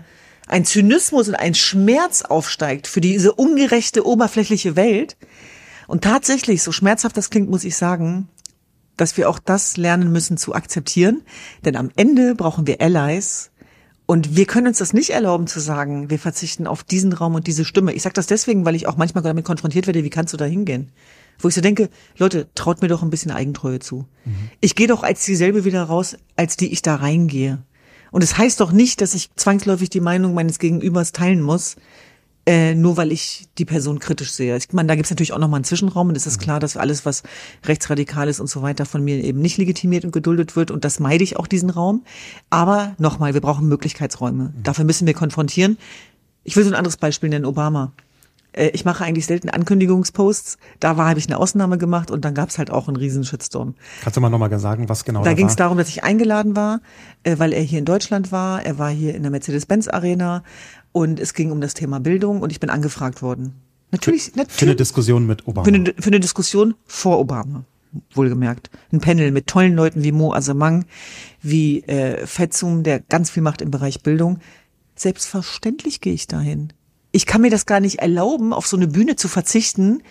ein 0.50 0.64
Zynismus 0.64 1.28
und 1.28 1.36
ein 1.36 1.54
Schmerz 1.54 2.22
aufsteigt 2.22 2.88
für 2.88 3.00
diese 3.00 3.32
ungerechte 3.32 4.04
oberflächliche 4.04 4.74
Welt. 4.74 5.16
Und 5.86 6.02
tatsächlich, 6.04 6.62
so 6.62 6.72
schmerzhaft 6.72 7.16
das 7.16 7.30
klingt, 7.30 7.48
muss 7.48 7.64
ich 7.64 7.76
sagen, 7.76 8.28
dass 8.96 9.16
wir 9.16 9.30
auch 9.30 9.38
das 9.38 9.76
lernen 9.76 10.12
müssen 10.12 10.36
zu 10.36 10.54
akzeptieren. 10.54 11.22
Denn 11.64 11.76
am 11.76 11.90
Ende 11.94 12.34
brauchen 12.34 12.66
wir 12.66 12.80
Allies. 12.80 13.50
Und 14.06 14.36
wir 14.36 14.44
können 14.44 14.66
uns 14.66 14.78
das 14.78 14.92
nicht 14.92 15.10
erlauben 15.10 15.46
zu 15.46 15.60
sagen, 15.60 16.10
wir 16.10 16.18
verzichten 16.18 16.66
auf 16.66 16.82
diesen 16.82 17.12
Raum 17.12 17.36
und 17.36 17.46
diese 17.46 17.64
Stimme. 17.64 17.92
Ich 17.92 18.02
sage 18.02 18.14
das 18.14 18.26
deswegen, 18.26 18.64
weil 18.64 18.74
ich 18.74 18.88
auch 18.88 18.96
manchmal 18.96 19.22
damit 19.22 19.44
konfrontiert 19.44 19.86
werde, 19.86 20.02
wie 20.02 20.10
kannst 20.10 20.32
du 20.32 20.36
da 20.36 20.46
hingehen? 20.46 20.90
Wo 21.40 21.48
ich 21.48 21.54
so 21.54 21.60
denke, 21.60 21.88
Leute, 22.16 22.48
traut 22.54 22.82
mir 22.82 22.88
doch 22.88 23.02
ein 23.02 23.10
bisschen 23.10 23.30
Eigentreue 23.30 23.78
zu. 23.78 24.06
Mhm. 24.24 24.50
Ich 24.60 24.74
gehe 24.74 24.86
doch 24.86 25.02
als 25.02 25.24
dieselbe 25.24 25.64
wieder 25.64 25.82
raus, 25.82 26.16
als 26.36 26.56
die 26.56 26.72
ich 26.72 26.82
da 26.82 26.96
reingehe. 26.96 27.62
Und 28.10 28.22
es 28.22 28.30
das 28.30 28.38
heißt 28.38 28.60
doch 28.60 28.72
nicht, 28.72 29.00
dass 29.00 29.14
ich 29.14 29.30
zwangsläufig 29.36 29.90
die 29.90 30.00
Meinung 30.00 30.34
meines 30.34 30.58
Gegenübers 30.58 31.12
teilen 31.12 31.40
muss, 31.40 31.76
äh, 32.46 32.74
nur 32.74 32.96
weil 32.96 33.12
ich 33.12 33.46
die 33.58 33.64
Person 33.64 33.98
kritisch 33.98 34.32
sehe. 34.32 34.56
Ich 34.56 34.72
meine, 34.72 34.88
da 34.88 34.94
gibt 34.94 35.06
es 35.06 35.10
natürlich 35.10 35.32
auch 35.32 35.38
nochmal 35.38 35.58
einen 35.58 35.64
Zwischenraum 35.64 36.08
und 36.08 36.16
es 36.16 36.26
ist 36.26 36.38
mhm. 36.38 36.44
klar, 36.44 36.60
dass 36.60 36.76
alles, 36.76 37.06
was 37.06 37.22
rechtsradikal 37.64 38.28
ist 38.28 38.40
und 38.40 38.48
so 38.48 38.62
weiter, 38.62 38.86
von 38.86 39.04
mir 39.04 39.22
eben 39.22 39.40
nicht 39.40 39.58
legitimiert 39.58 40.04
und 40.04 40.12
geduldet 40.12 40.56
wird 40.56 40.70
und 40.70 40.84
das 40.84 41.00
meide 41.00 41.22
ich 41.22 41.36
auch 41.36 41.46
diesen 41.46 41.70
Raum. 41.70 42.04
Aber 42.48 42.94
nochmal, 42.98 43.34
wir 43.34 43.40
brauchen 43.40 43.68
Möglichkeitsräume. 43.68 44.44
Mhm. 44.44 44.62
Dafür 44.62 44.84
müssen 44.84 45.06
wir 45.06 45.14
konfrontieren. 45.14 45.78
Ich 46.42 46.56
will 46.56 46.64
so 46.64 46.70
ein 46.70 46.76
anderes 46.76 46.96
Beispiel 46.96 47.28
nennen, 47.28 47.44
Obama 47.44 47.92
ich 48.52 48.84
mache 48.84 49.04
eigentlich 49.04 49.26
selten 49.26 49.48
Ankündigungsposts. 49.48 50.58
Da 50.80 50.96
war, 50.96 51.08
habe 51.08 51.18
ich 51.18 51.26
eine 51.26 51.38
Ausnahme 51.38 51.78
gemacht 51.78 52.10
und 52.10 52.24
dann 52.24 52.34
gab 52.34 52.48
es 52.48 52.58
halt 52.58 52.70
auch 52.70 52.88
einen 52.88 52.96
riesen 52.96 53.24
Shitstorm. 53.24 53.74
Kannst 54.02 54.16
du 54.16 54.20
mal 54.20 54.30
nochmal 54.30 54.56
sagen, 54.58 54.88
was 54.88 55.04
genau 55.04 55.22
da, 55.22 55.30
da 55.30 55.34
ging 55.34 55.46
es 55.46 55.56
darum, 55.56 55.78
dass 55.78 55.88
ich 55.88 56.02
eingeladen 56.02 56.56
war, 56.56 56.80
äh, 57.22 57.38
weil 57.38 57.52
er 57.52 57.62
hier 57.62 57.78
in 57.78 57.84
Deutschland 57.84 58.32
war. 58.32 58.64
Er 58.64 58.78
war 58.78 58.90
hier 58.90 59.14
in 59.14 59.22
der 59.22 59.30
Mercedes-Benz 59.30 59.88
Arena 59.88 60.42
und 60.92 61.20
es 61.20 61.34
ging 61.34 61.52
um 61.52 61.60
das 61.60 61.74
Thema 61.74 62.00
Bildung 62.00 62.40
und 62.42 62.50
ich 62.50 62.60
bin 62.60 62.70
angefragt 62.70 63.22
worden. 63.22 63.54
Natürlich, 63.92 64.24
für, 64.24 64.38
natürlich. 64.38 64.58
Für 64.58 64.64
eine 64.66 64.76
Diskussion 64.76 65.26
mit 65.26 65.46
Obama. 65.46 65.64
Für 65.64 65.74
eine, 65.74 65.94
für 65.98 66.08
eine 66.08 66.20
Diskussion 66.20 66.74
vor 66.86 67.18
Obama, 67.18 67.64
wohlgemerkt. 68.14 68.70
Ein 68.92 69.00
Panel 69.00 69.30
mit 69.30 69.46
tollen 69.46 69.74
Leuten 69.74 70.02
wie 70.04 70.12
Mo 70.12 70.32
Asamang, 70.32 70.84
wie 71.42 71.82
äh, 71.84 72.26
Fetzum, 72.26 72.82
der 72.82 73.00
ganz 73.00 73.30
viel 73.30 73.42
macht 73.42 73.62
im 73.62 73.70
Bereich 73.70 74.02
Bildung. 74.02 74.38
Selbstverständlich 74.96 76.00
gehe 76.00 76.12
ich 76.12 76.26
dahin. 76.26 76.72
Ich 77.12 77.26
kann 77.26 77.40
mir 77.40 77.50
das 77.50 77.66
gar 77.66 77.80
nicht 77.80 77.98
erlauben, 77.98 78.52
auf 78.52 78.66
so 78.66 78.76
eine 78.76 78.86
Bühne 78.86 79.16
zu 79.16 79.28
verzichten, 79.28 80.02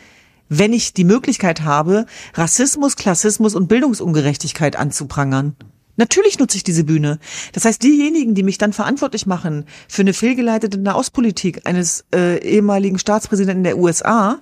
wenn 0.50 0.74
ich 0.74 0.94
die 0.94 1.06
Möglichkeit 1.06 1.62
habe, 1.62 2.06
Rassismus, 2.34 2.96
Klassismus 2.96 3.56
und 3.56 3.68
Bildungsungerechtigkeit 3.68 4.76
anzuprangern. 4.76 5.56
Natürlich 5.96 6.40
nutze 6.40 6.58
ich 6.58 6.64
diese 6.64 6.86
Bühne. 6.86 7.20
Das 7.52 7.66
heißt, 7.66 7.84
diejenigen, 7.84 8.34
die 8.34 8.44
mich 8.44 8.58
dann 8.58 8.74
verantwortlich 8.74 9.26
machen 9.26 9.66
für 9.88 10.02
eine 10.02 10.14
fehlgeleitete 10.14 10.78
Nahostpolitik 10.78 11.68
eines 11.68 12.06
äh, 12.16 12.42
ehemaligen 12.42 12.98
Staatspräsidenten 13.00 13.66
der 13.66 13.78
USA, 13.78 14.40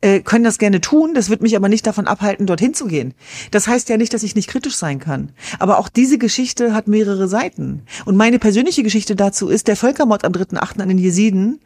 äh, 0.00 0.20
können 0.20 0.44
das 0.44 0.58
gerne 0.58 0.80
tun. 0.80 1.14
Das 1.14 1.30
wird 1.30 1.40
mich 1.40 1.56
aber 1.56 1.68
nicht 1.68 1.86
davon 1.86 2.08
abhalten, 2.08 2.46
dorthin 2.46 2.74
zu 2.74 2.86
gehen. 2.86 3.14
Das 3.52 3.68
heißt 3.68 3.88
ja 3.88 3.96
nicht, 3.96 4.12
dass 4.12 4.24
ich 4.24 4.34
nicht 4.34 4.48
kritisch 4.48 4.76
sein 4.76 4.98
kann. 4.98 5.30
Aber 5.60 5.78
auch 5.78 5.88
diese 5.88 6.18
Geschichte 6.18 6.74
hat 6.74 6.88
mehrere 6.88 7.28
Seiten. 7.28 7.82
Und 8.04 8.16
meine 8.16 8.38
persönliche 8.38 8.82
Geschichte 8.82 9.14
dazu 9.16 9.48
ist 9.48 9.68
der 9.68 9.76
Völkermord 9.76 10.24
am 10.24 10.32
3.8. 10.32 10.80
an 10.80 10.88
den 10.88 10.98
Jesiden 10.98 11.60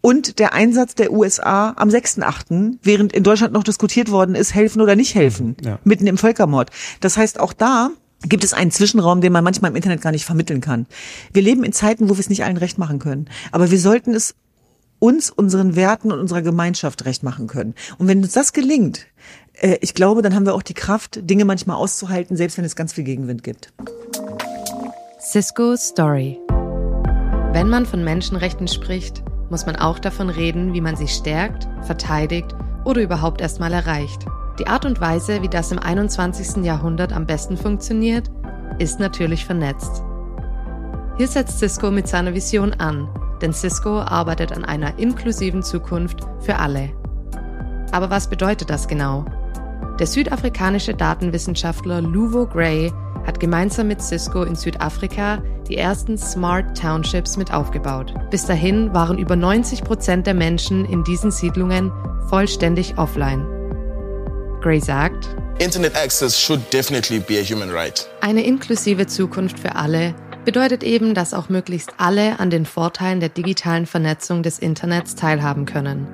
und 0.00 0.38
der 0.38 0.54
Einsatz 0.54 0.94
der 0.94 1.12
USA 1.12 1.74
am 1.76 1.88
6.8., 1.88 2.78
während 2.82 3.12
in 3.12 3.22
Deutschland 3.22 3.52
noch 3.52 3.64
diskutiert 3.64 4.10
worden 4.10 4.34
ist, 4.34 4.54
helfen 4.54 4.80
oder 4.80 4.96
nicht 4.96 5.14
helfen, 5.14 5.56
ja. 5.62 5.78
mitten 5.84 6.06
im 6.06 6.18
Völkermord. 6.18 6.70
Das 7.00 7.16
heißt, 7.16 7.38
auch 7.40 7.52
da 7.52 7.90
gibt 8.22 8.44
es 8.44 8.52
einen 8.52 8.70
Zwischenraum, 8.70 9.20
den 9.20 9.32
man 9.32 9.44
manchmal 9.44 9.70
im 9.70 9.76
Internet 9.76 10.02
gar 10.02 10.12
nicht 10.12 10.24
vermitteln 10.24 10.60
kann. 10.60 10.86
Wir 11.32 11.42
leben 11.42 11.64
in 11.64 11.72
Zeiten, 11.72 12.08
wo 12.08 12.14
wir 12.14 12.20
es 12.20 12.28
nicht 12.28 12.44
allen 12.44 12.56
recht 12.56 12.78
machen 12.78 12.98
können. 12.98 13.28
Aber 13.52 13.70
wir 13.70 13.78
sollten 13.78 14.14
es 14.14 14.34
uns, 14.98 15.30
unseren 15.30 15.76
Werten 15.76 16.12
und 16.12 16.20
unserer 16.20 16.42
Gemeinschaft 16.42 17.04
recht 17.04 17.22
machen 17.22 17.46
können. 17.46 17.74
Und 17.98 18.08
wenn 18.08 18.22
uns 18.22 18.32
das 18.32 18.52
gelingt, 18.52 19.06
äh, 19.54 19.78
ich 19.80 19.94
glaube, 19.94 20.22
dann 20.22 20.34
haben 20.34 20.46
wir 20.46 20.54
auch 20.54 20.62
die 20.62 20.74
Kraft, 20.74 21.20
Dinge 21.22 21.44
manchmal 21.44 21.76
auszuhalten, 21.76 22.36
selbst 22.36 22.58
wenn 22.58 22.64
es 22.64 22.76
ganz 22.76 22.92
viel 22.92 23.04
Gegenwind 23.04 23.42
gibt. 23.42 23.72
Cisco 25.18 25.76
Story. 25.76 26.38
Wenn 27.52 27.68
man 27.68 27.86
von 27.86 28.04
Menschenrechten 28.04 28.68
spricht, 28.68 29.22
muss 29.50 29.66
man 29.66 29.76
auch 29.76 29.98
davon 29.98 30.30
reden, 30.30 30.72
wie 30.72 30.80
man 30.80 30.96
sie 30.96 31.08
stärkt, 31.08 31.68
verteidigt 31.82 32.54
oder 32.84 33.02
überhaupt 33.02 33.40
erstmal 33.40 33.72
erreicht. 33.72 34.24
Die 34.58 34.66
Art 34.66 34.84
und 34.84 35.00
Weise, 35.00 35.42
wie 35.42 35.48
das 35.48 35.72
im 35.72 35.78
21. 35.78 36.64
Jahrhundert 36.64 37.12
am 37.12 37.26
besten 37.26 37.56
funktioniert, 37.56 38.30
ist 38.78 39.00
natürlich 39.00 39.44
vernetzt. 39.44 40.02
Hier 41.16 41.28
setzt 41.28 41.58
Cisco 41.58 41.90
mit 41.90 42.08
seiner 42.08 42.34
Vision 42.34 42.72
an, 42.74 43.08
denn 43.42 43.52
Cisco 43.52 44.00
arbeitet 44.00 44.52
an 44.52 44.64
einer 44.64 44.98
inklusiven 44.98 45.62
Zukunft 45.62 46.20
für 46.40 46.56
alle. 46.56 46.90
Aber 47.92 48.10
was 48.10 48.28
bedeutet 48.28 48.70
das 48.70 48.88
genau? 48.88 49.24
Der 49.98 50.06
südafrikanische 50.06 50.94
Datenwissenschaftler 50.94 52.00
Luvo 52.00 52.46
Gray 52.46 52.92
hat 53.30 53.38
gemeinsam 53.38 53.86
mit 53.86 54.02
Cisco 54.02 54.42
in 54.42 54.56
Südafrika 54.56 55.40
die 55.68 55.76
ersten 55.76 56.18
Smart 56.18 56.76
Townships 56.76 57.36
mit 57.36 57.52
aufgebaut. 57.52 58.12
Bis 58.28 58.44
dahin 58.44 58.92
waren 58.92 59.18
über 59.18 59.36
90 59.36 59.84
Prozent 59.84 60.26
der 60.26 60.34
Menschen 60.34 60.84
in 60.84 61.04
diesen 61.04 61.30
Siedlungen 61.30 61.92
vollständig 62.28 62.98
offline. 62.98 63.46
Gray 64.60 64.80
sagt, 64.80 65.28
Internet 65.60 65.94
access 65.94 66.40
should 66.40 66.60
definitely 66.72 67.20
be 67.20 67.38
a 67.38 67.42
human 67.44 67.70
right. 67.70 68.10
Eine 68.20 68.42
inklusive 68.42 69.06
Zukunft 69.06 69.60
für 69.60 69.76
alle 69.76 70.12
bedeutet 70.44 70.82
eben, 70.82 71.14
dass 71.14 71.32
auch 71.32 71.48
möglichst 71.48 71.92
alle 71.98 72.40
an 72.40 72.50
den 72.50 72.66
Vorteilen 72.66 73.20
der 73.20 73.28
digitalen 73.28 73.86
Vernetzung 73.86 74.42
des 74.42 74.58
Internets 74.58 75.14
teilhaben 75.14 75.66
können. 75.66 76.08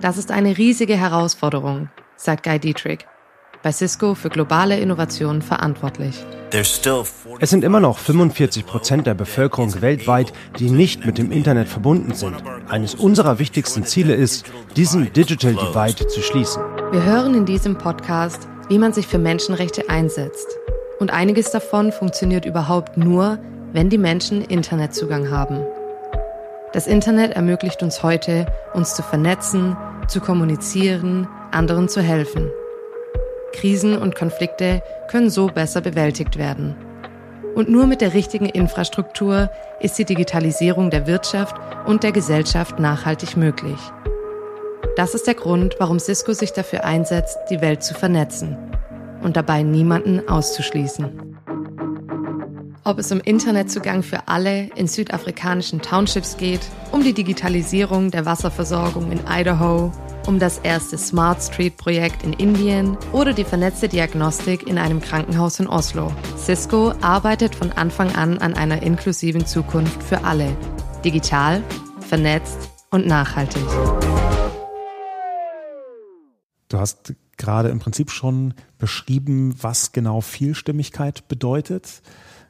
Das 0.00 0.16
ist 0.16 0.30
eine 0.30 0.56
riesige 0.56 0.96
Herausforderung, 0.96 1.88
sagt 2.14 2.44
Guy 2.44 2.60
Dietrich, 2.60 3.00
bei 3.62 3.72
Cisco 3.72 4.14
für 4.14 4.28
globale 4.28 4.78
Innovationen 4.78 5.42
verantwortlich. 5.42 6.24
Es 6.50 7.50
sind 7.50 7.62
immer 7.62 7.80
noch 7.80 7.98
45 7.98 8.64
Prozent 8.64 9.06
der 9.06 9.14
Bevölkerung 9.14 9.82
weltweit, 9.82 10.32
die 10.58 10.70
nicht 10.70 11.04
mit 11.04 11.18
dem 11.18 11.30
Internet 11.30 11.68
verbunden 11.68 12.14
sind. 12.14 12.36
Eines 12.68 12.94
unserer 12.94 13.38
wichtigsten 13.38 13.84
Ziele 13.84 14.14
ist, 14.14 14.46
diesen 14.76 15.12
Digital 15.12 15.54
Divide 15.54 16.06
zu 16.06 16.22
schließen. 16.22 16.62
Wir 16.90 17.04
hören 17.04 17.34
in 17.34 17.44
diesem 17.44 17.76
Podcast, 17.76 18.48
wie 18.68 18.78
man 18.78 18.92
sich 18.92 19.06
für 19.06 19.18
Menschenrechte 19.18 19.90
einsetzt. 19.90 20.46
Und 20.98 21.12
einiges 21.12 21.50
davon 21.50 21.92
funktioniert 21.92 22.44
überhaupt 22.44 22.96
nur, 22.96 23.38
wenn 23.72 23.90
die 23.90 23.98
Menschen 23.98 24.42
Internetzugang 24.42 25.30
haben. 25.30 25.60
Das 26.72 26.86
Internet 26.86 27.32
ermöglicht 27.32 27.82
uns 27.82 28.02
heute, 28.02 28.46
uns 28.74 28.94
zu 28.94 29.02
vernetzen, 29.02 29.76
zu 30.06 30.20
kommunizieren, 30.20 31.28
anderen 31.50 31.88
zu 31.88 32.00
helfen. 32.00 32.50
Krisen 33.58 33.98
und 33.98 34.14
Konflikte 34.14 34.82
können 35.08 35.30
so 35.30 35.48
besser 35.48 35.80
bewältigt 35.80 36.38
werden. 36.38 36.76
Und 37.56 37.68
nur 37.68 37.88
mit 37.88 38.00
der 38.00 38.14
richtigen 38.14 38.46
Infrastruktur 38.46 39.50
ist 39.80 39.98
die 39.98 40.04
Digitalisierung 40.04 40.90
der 40.90 41.08
Wirtschaft 41.08 41.56
und 41.84 42.04
der 42.04 42.12
Gesellschaft 42.12 42.78
nachhaltig 42.78 43.36
möglich. 43.36 43.78
Das 44.96 45.14
ist 45.14 45.26
der 45.26 45.34
Grund, 45.34 45.74
warum 45.80 45.98
Cisco 45.98 46.34
sich 46.34 46.52
dafür 46.52 46.84
einsetzt, 46.84 47.36
die 47.50 47.60
Welt 47.60 47.82
zu 47.82 47.94
vernetzen 47.94 48.56
und 49.22 49.36
dabei 49.36 49.64
niemanden 49.64 50.28
auszuschließen. 50.28 51.36
Ob 52.84 52.98
es 53.00 53.10
um 53.10 53.20
Internetzugang 53.20 54.04
für 54.04 54.28
alle 54.28 54.68
in 54.76 54.86
südafrikanischen 54.86 55.82
Townships 55.82 56.36
geht, 56.36 56.60
um 56.92 57.02
die 57.02 57.12
Digitalisierung 57.12 58.12
der 58.12 58.24
Wasserversorgung 58.24 59.10
in 59.10 59.20
Idaho, 59.28 59.92
um 60.28 60.38
das 60.38 60.58
erste 60.58 60.98
Smart 60.98 61.42
Street 61.42 61.78
Projekt 61.78 62.22
in 62.22 62.34
Indien 62.34 62.98
oder 63.12 63.32
die 63.32 63.44
vernetzte 63.44 63.88
Diagnostik 63.88 64.66
in 64.68 64.76
einem 64.76 65.00
Krankenhaus 65.00 65.58
in 65.58 65.66
Oslo. 65.66 66.12
Cisco 66.36 66.92
arbeitet 67.00 67.54
von 67.54 67.72
Anfang 67.72 68.14
an 68.14 68.36
an 68.36 68.52
einer 68.52 68.82
inklusiven 68.82 69.46
Zukunft 69.46 70.02
für 70.02 70.24
alle. 70.24 70.54
Digital, 71.02 71.62
vernetzt 72.00 72.68
und 72.90 73.06
nachhaltig. 73.06 73.62
Du 76.68 76.78
hast 76.78 77.14
gerade 77.38 77.70
im 77.70 77.78
Prinzip 77.78 78.10
schon 78.10 78.52
beschrieben, 78.76 79.54
was 79.62 79.92
genau 79.92 80.20
Vielstimmigkeit 80.20 81.26
bedeutet. 81.28 82.02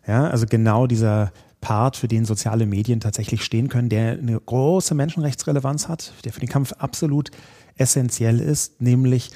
Ja, 0.05 0.27
also 0.27 0.47
genau 0.47 0.89
dieser 0.89 1.31
Part, 1.61 1.97
für 1.97 2.09
den 2.09 2.25
soziale 2.25 2.67
Medien 2.67 3.01
tatsächlich 3.01 3.45
stehen 3.45 3.69
können, 3.69 3.89
der 3.89 4.13
eine 4.13 4.39
große 4.39 4.95
Menschenrechtsrelevanz 4.95 5.89
hat, 5.89 6.13
der 6.25 6.33
für 6.33 6.41
den 6.41 6.49
Kampf 6.49 6.73
absolut 6.75 7.31
essentiell 7.79 8.41
ist, 8.41 8.81
nämlich, 8.81 9.31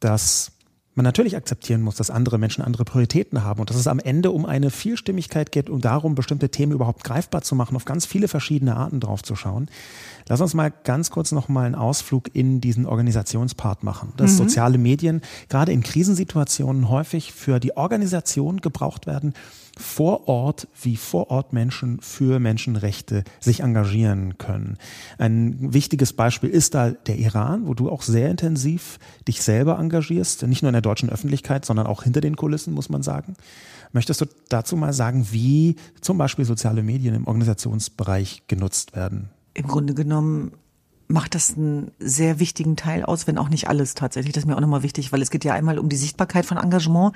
dass 0.00 0.52
man 0.98 1.04
natürlich 1.04 1.36
akzeptieren 1.36 1.80
muss, 1.80 1.94
dass 1.94 2.10
andere 2.10 2.38
Menschen 2.38 2.62
andere 2.62 2.84
Prioritäten 2.84 3.44
haben 3.44 3.60
und 3.60 3.70
dass 3.70 3.76
es 3.76 3.86
am 3.86 4.00
Ende 4.00 4.32
um 4.32 4.44
eine 4.44 4.70
Vielstimmigkeit 4.70 5.52
geht, 5.52 5.70
um 5.70 5.80
darum, 5.80 6.16
bestimmte 6.16 6.50
Themen 6.50 6.72
überhaupt 6.72 7.04
greifbar 7.04 7.42
zu 7.42 7.54
machen, 7.54 7.76
auf 7.76 7.84
ganz 7.84 8.04
viele 8.04 8.26
verschiedene 8.26 8.76
Arten 8.76 8.98
drauf 8.98 9.22
zu 9.22 9.36
schauen. 9.36 9.68
Lass 10.28 10.40
uns 10.40 10.54
mal 10.54 10.72
ganz 10.84 11.10
kurz 11.10 11.32
noch 11.32 11.48
mal 11.48 11.64
einen 11.64 11.74
Ausflug 11.74 12.34
in 12.34 12.60
diesen 12.60 12.86
Organisationspart 12.86 13.82
machen. 13.82 14.12
Dass 14.16 14.32
mhm. 14.32 14.36
soziale 14.36 14.78
Medien 14.78 15.22
gerade 15.48 15.72
in 15.72 15.82
Krisensituationen 15.82 16.88
häufig 16.88 17.32
für 17.32 17.60
die 17.60 17.76
Organisation 17.76 18.60
gebraucht 18.60 19.06
werden, 19.06 19.34
vor 19.78 20.28
Ort 20.28 20.68
wie 20.82 20.96
vor 20.96 21.30
Ort 21.30 21.52
Menschen 21.52 22.00
für 22.00 22.40
Menschenrechte 22.40 23.24
sich 23.40 23.60
engagieren 23.60 24.36
können. 24.36 24.76
Ein 25.18 25.72
wichtiges 25.72 26.12
Beispiel 26.12 26.50
ist 26.50 26.74
da 26.74 26.90
der 26.90 27.16
Iran, 27.16 27.66
wo 27.66 27.74
du 27.74 27.88
auch 27.88 28.02
sehr 28.02 28.28
intensiv 28.28 28.98
dich 29.26 29.40
selber 29.40 29.78
engagierst, 29.78 30.42
nicht 30.42 30.62
nur 30.62 30.70
in 30.70 30.74
der 30.74 30.82
deutschen 30.82 31.10
Öffentlichkeit, 31.10 31.64
sondern 31.64 31.86
auch 31.86 32.02
hinter 32.02 32.20
den 32.20 32.36
Kulissen, 32.36 32.74
muss 32.74 32.88
man 32.88 33.02
sagen. 33.02 33.34
Möchtest 33.92 34.20
du 34.20 34.26
dazu 34.48 34.76
mal 34.76 34.92
sagen, 34.92 35.28
wie 35.30 35.76
zum 36.00 36.18
Beispiel 36.18 36.44
soziale 36.44 36.82
Medien 36.82 37.14
im 37.14 37.26
Organisationsbereich 37.26 38.42
genutzt 38.48 38.94
werden? 38.94 39.30
Im 39.58 39.66
Grunde 39.66 39.92
genommen 39.92 40.52
macht 41.08 41.34
das 41.34 41.56
einen 41.56 41.90
sehr 41.98 42.38
wichtigen 42.38 42.76
Teil 42.76 43.02
aus, 43.04 43.26
wenn 43.26 43.38
auch 43.38 43.48
nicht 43.48 43.68
alles 43.68 43.94
tatsächlich. 43.94 44.32
Das 44.32 44.44
ist 44.44 44.46
mir 44.46 44.54
auch 44.54 44.60
nochmal 44.60 44.84
wichtig, 44.84 45.10
weil 45.10 45.20
es 45.20 45.30
geht 45.30 45.44
ja 45.44 45.52
einmal 45.52 45.80
um 45.80 45.88
die 45.88 45.96
Sichtbarkeit 45.96 46.46
von 46.46 46.58
Engagement, 46.58 47.12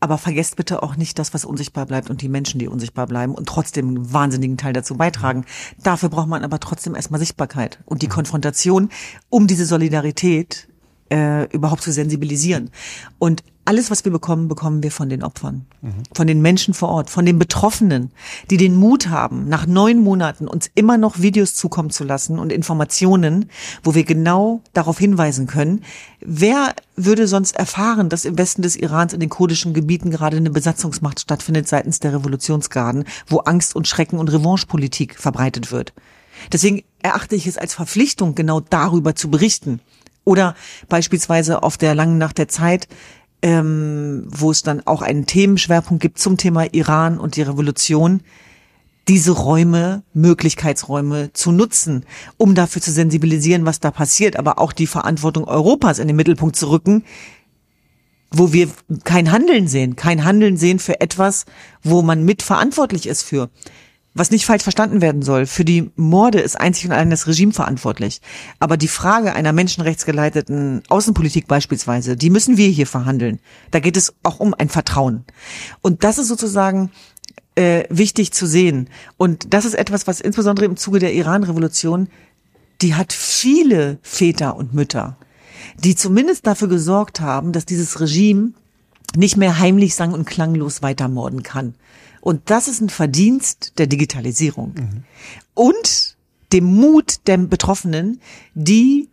aber 0.00 0.18
vergesst 0.18 0.56
bitte 0.56 0.82
auch 0.82 0.96
nicht 0.96 1.16
das, 1.20 1.32
was 1.32 1.44
unsichtbar 1.44 1.86
bleibt 1.86 2.10
und 2.10 2.22
die 2.22 2.28
Menschen, 2.28 2.58
die 2.58 2.66
unsichtbar 2.66 3.06
bleiben 3.06 3.36
und 3.36 3.48
trotzdem 3.48 3.86
einen 3.86 4.12
wahnsinnigen 4.12 4.56
Teil 4.56 4.72
dazu 4.72 4.96
beitragen. 4.96 5.44
Dafür 5.80 6.08
braucht 6.08 6.26
man 6.26 6.42
aber 6.42 6.58
trotzdem 6.58 6.96
erstmal 6.96 7.20
Sichtbarkeit 7.20 7.78
und 7.84 8.02
die 8.02 8.08
Konfrontation, 8.08 8.88
um 9.28 9.46
diese 9.46 9.64
Solidarität 9.64 10.66
äh, 11.12 11.44
überhaupt 11.54 11.82
zu 11.82 11.92
sensibilisieren. 11.92 12.72
Und 13.20 13.44
alles, 13.66 13.90
was 13.90 14.04
wir 14.04 14.12
bekommen, 14.12 14.48
bekommen 14.48 14.82
wir 14.82 14.90
von 14.90 15.08
den 15.08 15.22
Opfern, 15.22 15.66
mhm. 15.82 16.02
von 16.14 16.26
den 16.26 16.40
Menschen 16.40 16.72
vor 16.72 16.88
Ort, 16.88 17.10
von 17.10 17.26
den 17.26 17.38
Betroffenen, 17.38 18.12
die 18.50 18.56
den 18.56 18.76
Mut 18.76 19.08
haben, 19.08 19.48
nach 19.48 19.66
neun 19.66 20.02
Monaten 20.02 20.48
uns 20.48 20.70
immer 20.74 20.96
noch 20.96 21.20
Videos 21.20 21.54
zukommen 21.54 21.90
zu 21.90 22.04
lassen 22.04 22.38
und 22.38 22.52
Informationen, 22.52 23.50
wo 23.82 23.94
wir 23.94 24.04
genau 24.04 24.62
darauf 24.72 24.98
hinweisen 24.98 25.46
können, 25.46 25.82
wer 26.20 26.74
würde 26.96 27.26
sonst 27.26 27.56
erfahren, 27.56 28.08
dass 28.08 28.24
im 28.24 28.38
Westen 28.38 28.62
des 28.62 28.76
Irans 28.76 29.12
in 29.12 29.20
den 29.20 29.28
kurdischen 29.30 29.74
Gebieten 29.74 30.10
gerade 30.10 30.36
eine 30.36 30.50
Besatzungsmacht 30.50 31.20
stattfindet 31.20 31.68
seitens 31.68 32.00
der 32.00 32.14
Revolutionsgarden, 32.14 33.04
wo 33.26 33.38
Angst 33.38 33.76
und 33.76 33.88
Schrecken 33.88 34.18
und 34.18 34.32
Revanchepolitik 34.32 35.18
verbreitet 35.18 35.72
wird. 35.72 35.92
Deswegen 36.52 36.82
erachte 37.02 37.34
ich 37.34 37.46
es 37.46 37.58
als 37.58 37.74
Verpflichtung, 37.74 38.34
genau 38.34 38.60
darüber 38.60 39.14
zu 39.14 39.30
berichten. 39.30 39.80
Oder 40.24 40.56
beispielsweise 40.88 41.62
auf 41.62 41.76
der 41.76 41.94
langen 41.94 42.18
Nacht 42.18 42.38
der 42.38 42.48
Zeit 42.48 42.88
ähm, 43.46 44.24
wo 44.26 44.50
es 44.50 44.64
dann 44.64 44.84
auch 44.88 45.02
einen 45.02 45.24
Themenschwerpunkt 45.24 46.02
gibt 46.02 46.18
zum 46.18 46.36
Thema 46.36 46.64
Iran 46.74 47.16
und 47.16 47.36
die 47.36 47.42
Revolution, 47.42 48.22
diese 49.06 49.30
Räume, 49.30 50.02
Möglichkeitsräume 50.14 51.32
zu 51.32 51.52
nutzen, 51.52 52.04
um 52.38 52.56
dafür 52.56 52.82
zu 52.82 52.90
sensibilisieren, 52.90 53.64
was 53.64 53.78
da 53.78 53.92
passiert, 53.92 54.36
aber 54.36 54.58
auch 54.58 54.72
die 54.72 54.88
Verantwortung 54.88 55.44
Europas 55.44 56.00
in 56.00 56.08
den 56.08 56.16
Mittelpunkt 56.16 56.56
zu 56.56 56.70
rücken, 56.70 57.04
wo 58.32 58.52
wir 58.52 58.68
kein 59.04 59.30
Handeln 59.30 59.68
sehen, 59.68 59.94
kein 59.94 60.24
Handeln 60.24 60.56
sehen 60.56 60.80
für 60.80 61.00
etwas, 61.00 61.44
wo 61.84 62.02
man 62.02 62.24
mitverantwortlich 62.24 63.06
ist 63.06 63.22
für. 63.22 63.48
Was 64.18 64.30
nicht 64.30 64.46
falsch 64.46 64.62
verstanden 64.62 65.02
werden 65.02 65.20
soll, 65.20 65.44
für 65.44 65.66
die 65.66 65.90
Morde 65.94 66.40
ist 66.40 66.58
einzig 66.58 66.86
und 66.86 66.92
allein 66.92 67.10
das 67.10 67.26
Regime 67.26 67.52
verantwortlich. 67.52 68.22
Aber 68.58 68.78
die 68.78 68.88
Frage 68.88 69.34
einer 69.34 69.52
menschenrechtsgeleiteten 69.52 70.82
Außenpolitik 70.88 71.46
beispielsweise, 71.46 72.16
die 72.16 72.30
müssen 72.30 72.56
wir 72.56 72.68
hier 72.68 72.86
verhandeln. 72.86 73.40
Da 73.72 73.78
geht 73.78 73.98
es 73.98 74.14
auch 74.22 74.40
um 74.40 74.54
ein 74.54 74.70
Vertrauen. 74.70 75.26
Und 75.82 76.02
das 76.02 76.16
ist 76.16 76.28
sozusagen 76.28 76.90
äh, 77.56 77.84
wichtig 77.90 78.32
zu 78.32 78.46
sehen. 78.46 78.88
Und 79.18 79.52
das 79.52 79.66
ist 79.66 79.74
etwas, 79.74 80.06
was 80.06 80.22
insbesondere 80.22 80.64
im 80.64 80.78
Zuge 80.78 80.98
der 80.98 81.12
Iran-Revolution, 81.12 82.08
die 82.80 82.94
hat 82.94 83.12
viele 83.12 83.98
Väter 84.00 84.56
und 84.56 84.72
Mütter, 84.72 85.18
die 85.84 85.94
zumindest 85.94 86.46
dafür 86.46 86.68
gesorgt 86.68 87.20
haben, 87.20 87.52
dass 87.52 87.66
dieses 87.66 88.00
Regime 88.00 88.52
nicht 89.14 89.36
mehr 89.36 89.58
heimlich 89.58 89.94
sang- 89.94 90.14
und 90.14 90.24
klanglos 90.24 90.80
weitermorden 90.80 91.42
kann. 91.42 91.74
Und 92.26 92.50
das 92.50 92.66
ist 92.66 92.80
ein 92.80 92.88
Verdienst 92.88 93.74
der 93.78 93.86
Digitalisierung. 93.86 94.74
Mhm. 94.74 95.04
Und 95.54 96.16
dem 96.52 96.64
Mut 96.64 97.20
der 97.28 97.36
Betroffenen, 97.38 98.20
die 98.52 99.08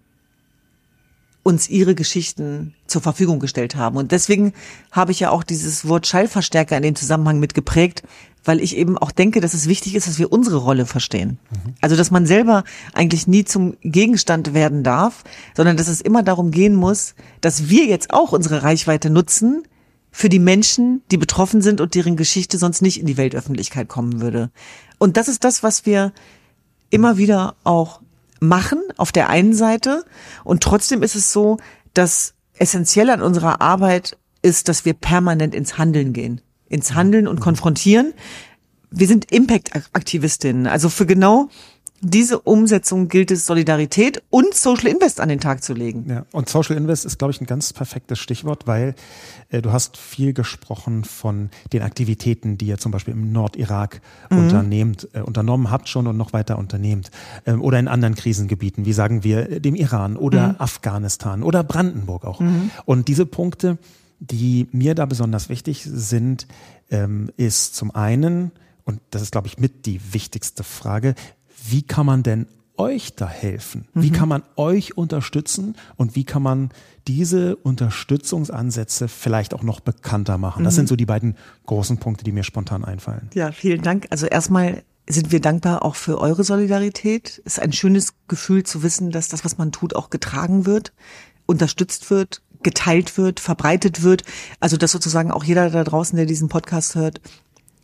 uns 1.43 1.69
ihre 1.69 1.93
Geschichten 1.93 2.73
zur 2.87 3.03
Verfügung 3.03 3.39
gestellt 3.39 3.75
haben. 3.75 3.97
Und 3.97 4.11
deswegen 4.11 4.53
habe 4.91 5.11
ich 5.11 5.19
ja 5.19 5.29
auch 5.29 5.43
dieses 5.43 5.87
Wort 5.87 6.07
Schallverstärker 6.07 6.75
in 6.75 6.81
dem 6.81 6.95
Zusammenhang 6.95 7.39
mitgeprägt, 7.39 8.01
weil 8.45 8.59
ich 8.59 8.75
eben 8.75 8.97
auch 8.97 9.11
denke, 9.11 9.41
dass 9.41 9.53
es 9.53 9.67
wichtig 9.67 9.93
ist, 9.93 10.07
dass 10.07 10.17
wir 10.17 10.31
unsere 10.31 10.57
Rolle 10.57 10.87
verstehen. 10.87 11.37
Mhm. 11.51 11.75
Also, 11.81 11.95
dass 11.95 12.09
man 12.09 12.25
selber 12.25 12.63
eigentlich 12.93 13.27
nie 13.27 13.45
zum 13.45 13.77
Gegenstand 13.81 14.55
werden 14.55 14.81
darf, 14.83 15.23
sondern 15.55 15.77
dass 15.77 15.87
es 15.87 16.01
immer 16.01 16.23
darum 16.23 16.49
gehen 16.49 16.73
muss, 16.73 17.13
dass 17.41 17.69
wir 17.69 17.85
jetzt 17.85 18.09
auch 18.09 18.31
unsere 18.31 18.63
Reichweite 18.63 19.11
nutzen 19.11 19.67
für 20.13 20.29
die 20.29 20.39
Menschen, 20.39 21.01
die 21.11 21.17
betroffen 21.17 21.61
sind 21.61 21.81
und 21.81 21.95
deren 21.95 22.15
Geschichte 22.15 22.57
sonst 22.57 22.81
nicht 22.81 22.99
in 22.99 23.05
die 23.05 23.17
Weltöffentlichkeit 23.17 23.89
kommen 23.89 24.21
würde. 24.21 24.51
Und 24.97 25.17
das 25.17 25.27
ist 25.27 25.43
das, 25.43 25.63
was 25.63 25.85
wir 25.85 26.13
immer 26.89 27.17
wieder 27.17 27.55
auch 27.65 27.99
machen 28.39 28.79
auf 28.95 29.11
der 29.11 29.27
einen 29.29 29.53
Seite. 29.53 30.05
Und 30.45 30.63
trotzdem 30.63 31.03
ist 31.03 31.15
es 31.15 31.33
so, 31.33 31.57
dass 31.93 32.35
essentiell 32.53 33.09
an 33.09 33.21
unserer 33.21 33.59
Arbeit 33.59 34.17
ist, 34.41 34.69
dass 34.69 34.85
wir 34.85 34.93
permanent 34.93 35.53
ins 35.53 35.77
Handeln 35.77 36.13
gehen 36.13 36.39
ins 36.73 36.95
Handeln 36.95 37.27
und 37.27 37.39
Konfrontieren. 37.39 38.13
Wir 38.89 39.07
sind 39.07 39.31
Impact-Aktivistinnen. 39.31 40.67
Also 40.67 40.89
für 40.89 41.05
genau 41.05 41.49
diese 42.03 42.39
Umsetzung 42.39 43.07
gilt 43.07 43.31
es, 43.31 43.45
Solidarität 43.45 44.21
und 44.29 44.53
Social 44.53 44.87
Invest 44.87 45.21
an 45.21 45.29
den 45.29 45.39
Tag 45.39 45.63
zu 45.63 45.73
legen. 45.73 46.05
Ja, 46.09 46.25
und 46.33 46.49
Social 46.49 46.75
Invest 46.75 47.05
ist, 47.05 47.17
glaube 47.17 47.31
ich, 47.31 47.39
ein 47.39 47.45
ganz 47.45 47.71
perfektes 47.71 48.19
Stichwort, 48.19 48.67
weil 48.67 48.93
äh, 49.49 49.61
du 49.61 49.71
hast 49.71 49.95
viel 49.97 50.33
gesprochen 50.33 51.05
von 51.05 51.49
den 51.71 51.81
Aktivitäten, 51.81 52.57
die 52.57 52.67
ihr 52.67 52.77
zum 52.77 52.91
Beispiel 52.91 53.13
im 53.13 53.31
Nordirak 53.31 54.01
mhm. 54.29 54.37
unternehmt, 54.37 55.07
äh, 55.13 55.21
unternommen 55.21 55.71
habt 55.71 55.87
schon 55.87 56.05
und 56.07 56.17
noch 56.17 56.33
weiter 56.33 56.57
unternehmt. 56.57 57.09
Ähm, 57.45 57.61
oder 57.61 57.79
in 57.79 57.87
anderen 57.87 58.15
Krisengebieten, 58.15 58.85
wie 58.85 58.93
sagen 58.93 59.23
wir, 59.23 59.49
äh, 59.49 59.61
dem 59.61 59.75
Iran 59.75 60.17
oder 60.17 60.49
mhm. 60.49 60.55
Afghanistan 60.59 61.41
oder 61.41 61.63
Brandenburg 61.63 62.25
auch. 62.25 62.41
Mhm. 62.41 62.71
Und 62.83 63.07
diese 63.07 63.25
Punkte, 63.25 63.77
die 64.19 64.67
mir 64.71 64.93
da 64.93 65.05
besonders 65.05 65.47
wichtig 65.47 65.87
sind, 65.89 66.47
ähm, 66.91 67.31
ist 67.37 67.75
zum 67.75 67.95
einen, 67.95 68.51
und 68.83 68.99
das 69.11 69.21
ist, 69.21 69.31
glaube 69.31 69.47
ich, 69.47 69.57
mit 69.57 69.85
die 69.85 70.13
wichtigste 70.13 70.63
Frage, 70.63 71.15
wie 71.65 71.81
kann 71.81 72.05
man 72.05 72.23
denn 72.23 72.47
euch 72.77 73.15
da 73.15 73.27
helfen? 73.27 73.87
Wie 73.93 74.09
mhm. 74.09 74.13
kann 74.13 74.29
man 74.29 74.43
euch 74.55 74.97
unterstützen 74.97 75.75
und 75.95 76.15
wie 76.15 76.23
kann 76.23 76.41
man 76.41 76.69
diese 77.07 77.55
Unterstützungsansätze 77.55 79.07
vielleicht 79.07 79.53
auch 79.53 79.63
noch 79.63 79.79
bekannter 79.79 80.37
machen? 80.37 80.63
Das 80.63 80.73
mhm. 80.73 80.77
sind 80.77 80.89
so 80.89 80.95
die 80.95 81.05
beiden 81.05 81.37
großen 81.65 81.97
Punkte, 81.97 82.23
die 82.23 82.31
mir 82.31 82.43
spontan 82.43 82.83
einfallen. 82.83 83.29
Ja, 83.33 83.51
vielen 83.51 83.81
Dank. 83.81 84.07
Also 84.09 84.25
erstmal 84.25 84.83
sind 85.07 85.31
wir 85.31 85.41
dankbar 85.41 85.83
auch 85.83 85.95
für 85.95 86.19
eure 86.19 86.43
Solidarität. 86.43 87.41
Es 87.45 87.57
ist 87.57 87.59
ein 87.59 87.73
schönes 87.73 88.13
Gefühl 88.27 88.63
zu 88.63 88.83
wissen, 88.83 89.11
dass 89.11 89.27
das, 89.27 89.45
was 89.45 89.57
man 89.57 89.71
tut, 89.71 89.95
auch 89.95 90.09
getragen 90.09 90.65
wird, 90.65 90.93
unterstützt 91.45 92.09
wird, 92.09 92.41
geteilt 92.63 93.17
wird, 93.17 93.39
verbreitet 93.39 94.01
wird. 94.01 94.23
Also 94.59 94.77
dass 94.77 94.91
sozusagen 94.91 95.31
auch 95.31 95.43
jeder 95.43 95.69
da 95.69 95.83
draußen, 95.83 96.15
der 96.15 96.25
diesen 96.25 96.49
Podcast 96.49 96.95
hört, 96.95 97.21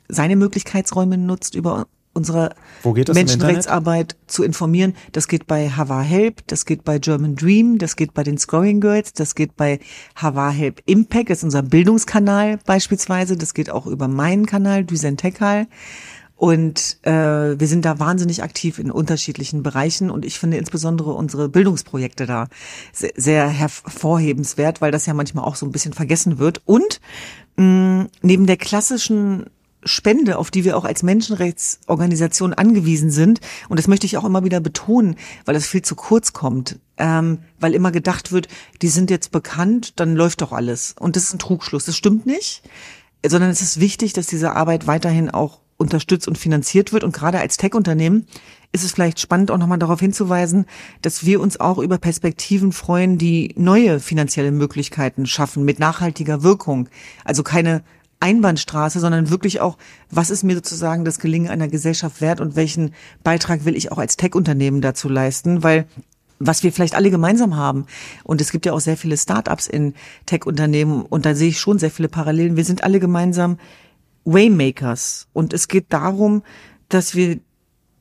seine 0.08 0.36
Möglichkeitsräume 0.36 1.18
nutzt, 1.18 1.54
über 1.56 1.88
unsere 2.20 2.54
Menschenrechtsarbeit 2.84 4.16
zu 4.28 4.44
informieren. 4.44 4.94
Das 5.14 5.28
geht 5.28 5.48
bei 5.48 5.70
Hava 5.70 6.02
Help, 6.02 6.46
das 6.48 6.66
geht 6.66 6.84
bei 6.84 7.00
German 7.00 7.36
Dream, 7.36 7.78
das 7.78 7.96
geht 7.96 8.14
bei 8.14 8.24
den 8.24 8.38
Scoring 8.38 8.82
Girls, 8.82 9.14
das 9.14 9.36
geht 9.36 9.56
bei 9.56 9.80
Hava 10.16 10.50
Help 10.52 10.82
Impact, 10.86 11.30
das 11.30 11.40
ist 11.40 11.44
unser 11.46 11.64
Bildungskanal 11.64 12.60
beispielsweise, 12.66 13.38
das 13.38 13.54
geht 13.54 13.70
auch 13.70 13.88
über 13.88 14.08
meinen 14.08 14.46
Kanal, 14.46 14.84
Düsentekal. 14.84 15.68
Und 16.36 17.00
äh, 17.02 17.60
wir 17.60 17.68
sind 17.68 17.84
da 17.84 18.00
wahnsinnig 18.00 18.44
aktiv 18.44 18.80
in 18.80 18.92
unterschiedlichen 18.92 19.62
Bereichen 19.62 20.10
und 20.10 20.24
ich 20.24 20.40
finde 20.40 20.56
insbesondere 20.56 21.12
unsere 21.12 21.50
Bildungsprojekte 21.50 22.26
da 22.26 22.48
sehr, 22.94 23.12
sehr 23.18 23.50
hervorhebenswert, 23.50 24.80
weil 24.80 24.92
das 24.92 25.06
ja 25.06 25.14
manchmal 25.14 25.44
auch 25.44 25.58
so 25.58 25.66
ein 25.66 25.74
bisschen 25.74 25.92
vergessen 25.92 26.40
wird. 26.40 26.62
Und 26.64 27.02
mh, 27.58 28.08
neben 28.22 28.46
der 28.46 28.56
klassischen 28.56 29.48
Spende, 29.84 30.38
auf 30.38 30.52
die 30.52 30.66
wir 30.66 30.78
auch 30.78 30.86
als 30.86 31.04
Menschenrechtsorganisation 31.04 32.54
angewiesen 32.54 33.12
sind. 33.12 33.40
Und 33.70 33.80
das 33.80 33.88
möchte 33.88 34.06
ich 34.06 34.18
auch 34.18 34.26
immer 34.26 34.44
wieder 34.44 34.60
betonen, 34.60 35.16
weil 35.46 35.54
das 35.54 35.68
viel 35.68 35.82
zu 35.82 35.96
kurz 35.96 36.34
kommt. 36.34 36.80
Ähm, 36.98 37.40
weil 37.60 37.74
immer 37.74 37.92
gedacht 37.92 38.32
wird, 38.32 38.48
die 38.82 38.90
sind 38.90 39.10
jetzt 39.10 39.32
bekannt, 39.32 39.94
dann 40.00 40.16
läuft 40.16 40.42
doch 40.42 40.52
alles. 40.52 40.96
Und 41.00 41.16
das 41.16 41.24
ist 41.24 41.34
ein 41.34 41.40
Trugschluss. 41.40 41.86
Das 41.86 41.96
stimmt 41.96 42.26
nicht. 42.26 42.62
Sondern 43.26 43.50
es 43.50 43.62
ist 43.62 43.80
wichtig, 43.80 44.14
dass 44.14 44.28
diese 44.28 44.56
Arbeit 44.56 44.88
weiterhin 44.88 45.30
auch 45.30 45.60
unterstützt 45.80 46.28
und 46.28 46.38
finanziert 46.38 46.92
wird. 46.94 47.04
Und 47.04 47.14
gerade 47.14 47.40
als 47.40 47.58
Tech-Unternehmen 47.58 48.28
ist 48.72 48.84
es 48.84 48.92
vielleicht 48.92 49.20
spannend, 49.20 49.50
auch 49.50 49.58
nochmal 49.58 49.80
darauf 49.80 50.00
hinzuweisen, 50.00 50.66
dass 51.02 51.26
wir 51.26 51.40
uns 51.40 51.60
auch 51.60 51.80
über 51.80 51.98
Perspektiven 51.98 52.72
freuen, 52.72 53.18
die 53.18 53.54
neue 53.58 54.00
finanzielle 54.00 54.52
Möglichkeiten 54.52 55.26
schaffen 55.26 55.64
mit 55.66 55.80
nachhaltiger 55.80 56.44
Wirkung. 56.44 56.90
Also 57.24 57.44
keine 57.44 57.82
Einbahnstraße, 58.20 59.00
sondern 59.00 59.30
wirklich 59.30 59.62
auch, 59.62 59.78
was 60.12 60.30
ist 60.30 60.44
mir 60.44 60.56
sozusagen 60.56 61.06
das 61.06 61.20
Gelingen 61.20 61.50
einer 61.50 61.68
Gesellschaft 61.68 62.22
wert 62.22 62.42
und 62.42 62.56
welchen 62.56 62.94
Beitrag 63.24 63.66
will 63.66 63.76
ich 63.76 63.92
auch 63.92 63.98
als 63.98 64.18
Tech-Unternehmen 64.18 64.82
dazu 64.82 65.08
leisten, 65.10 65.64
weil 65.64 65.88
was 66.40 66.64
wir 66.64 66.72
vielleicht 66.72 66.96
alle 66.96 67.12
gemeinsam 67.12 67.58
haben. 67.58 67.86
Und 68.24 68.40
es 68.40 68.52
gibt 68.52 68.66
ja 68.66 68.74
auch 68.74 68.80
sehr 68.80 68.98
viele 68.98 69.18
Startups 69.18 69.68
in 69.68 69.94
Tech-Unternehmen 70.26 71.02
und 71.02 71.26
da 71.26 71.36
sehe 71.36 71.50
ich 71.50 71.60
schon 71.60 71.80
sehr 71.80 71.92
viele 71.92 72.08
Parallelen. 72.08 72.56
Wir 72.56 72.64
sind 72.64 72.84
alle 72.84 73.00
gemeinsam 73.00 73.58
Waymakers. 74.26 75.28
Und 75.34 75.54
es 75.54 75.68
geht 75.68 75.88
darum, 75.90 76.44
dass 76.88 77.16
wir 77.16 77.40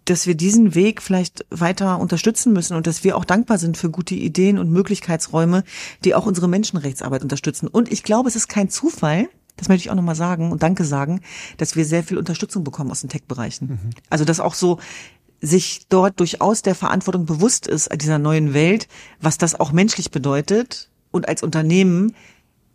dass 0.05 0.27
wir 0.27 0.35
diesen 0.35 0.75
Weg 0.75 1.03
vielleicht 1.03 1.45
weiter 1.51 2.01
unterstützen 2.01 2.55
müssen 2.55 2.75
und 2.75 2.87
dass 2.87 3.05
wir 3.05 3.15
auch 3.15 3.27
dankbar 3.27 3.59
sind 3.59 3.77
für 3.77 3.91
gute 3.91 4.15
Ideen 4.15 4.59
und 4.59 4.71
Möglichkeitsräume, 4.71 5.65
die 6.03 6.15
auch 6.15 6.25
unsere 6.25 6.49
Menschenrechtsarbeit 6.49 7.23
unterstützen. 7.23 7.69
Und 7.69 7.93
ich 7.93 8.05
glaube, 8.05 8.27
es 8.27 8.35
ist 8.35 8.49
kein 8.49 8.71
Zufall, 8.71 9.29
das 9.59 9.69
möchte 9.69 9.87
ich 9.87 9.91
auch 9.91 9.97
nochmal 9.97 10.15
sagen 10.15 10.51
und 10.51 10.63
Danke 10.63 10.85
sagen, 10.85 11.21
dass 11.59 11.77
wir 11.77 11.85
sehr 11.85 12.03
viel 12.03 12.17
Unterstützung 12.17 12.65
bekommen 12.65 12.91
aus 12.91 13.03
den 13.03 13.11
Tech-Bereichen. 13.11 13.69
Mhm. 13.69 13.91
Also 14.09 14.25
dass 14.25 14.41
auch 14.41 14.55
so 14.55 14.79
sich 15.41 15.87
dort 15.89 16.19
durchaus 16.19 16.63
der 16.63 16.75
Verantwortung 16.75 17.27
bewusst 17.27 17.67
ist 17.67 17.91
dieser 18.01 18.19
neuen 18.19 18.55
Welt, 18.55 18.89
was 19.21 19.39
das 19.39 19.59
auch 19.59 19.73
menschlich 19.73 20.11
bedeutet 20.11 20.91
und 21.11 21.29
als 21.29 21.43
Unternehmen, 21.43 22.15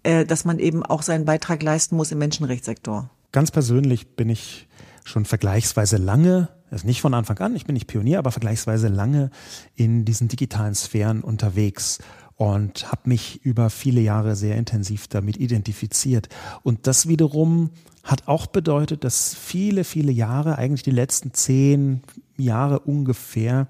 äh, 0.03 0.25
dass 0.25 0.45
man 0.45 0.59
eben 0.59 0.83
auch 0.83 1.01
seinen 1.01 1.25
Beitrag 1.25 1.63
leisten 1.63 1.95
muss 1.95 2.11
im 2.11 2.19
Menschenrechtssektor. 2.19 3.09
Ganz 3.31 3.51
persönlich 3.51 4.15
bin 4.15 4.29
ich 4.29 4.67
schon 5.03 5.25
vergleichsweise 5.25 5.97
lange, 5.97 6.49
also 6.71 6.87
nicht 6.87 7.01
von 7.01 7.13
Anfang 7.13 7.37
an, 7.39 7.55
ich 7.55 7.65
bin 7.65 7.73
nicht 7.73 7.87
Pionier, 7.87 8.19
aber 8.19 8.31
vergleichsweise 8.31 8.87
lange 8.87 9.31
in 9.75 10.05
diesen 10.05 10.27
digitalen 10.27 10.75
Sphären 10.75 11.21
unterwegs 11.21 11.99
und 12.35 12.91
habe 12.91 13.09
mich 13.09 13.43
über 13.43 13.69
viele 13.69 14.01
Jahre 14.01 14.35
sehr 14.35 14.55
intensiv 14.55 15.07
damit 15.07 15.37
identifiziert. 15.37 16.29
Und 16.63 16.87
das 16.87 17.07
wiederum 17.07 17.69
hat 18.03 18.27
auch 18.27 18.47
bedeutet, 18.47 19.03
dass 19.03 19.33
viele, 19.35 19.83
viele 19.83 20.11
Jahre, 20.11 20.57
eigentlich 20.57 20.83
die 20.83 20.91
letzten 20.91 21.33
zehn 21.33 22.01
Jahre 22.37 22.79
ungefähr, 22.79 23.67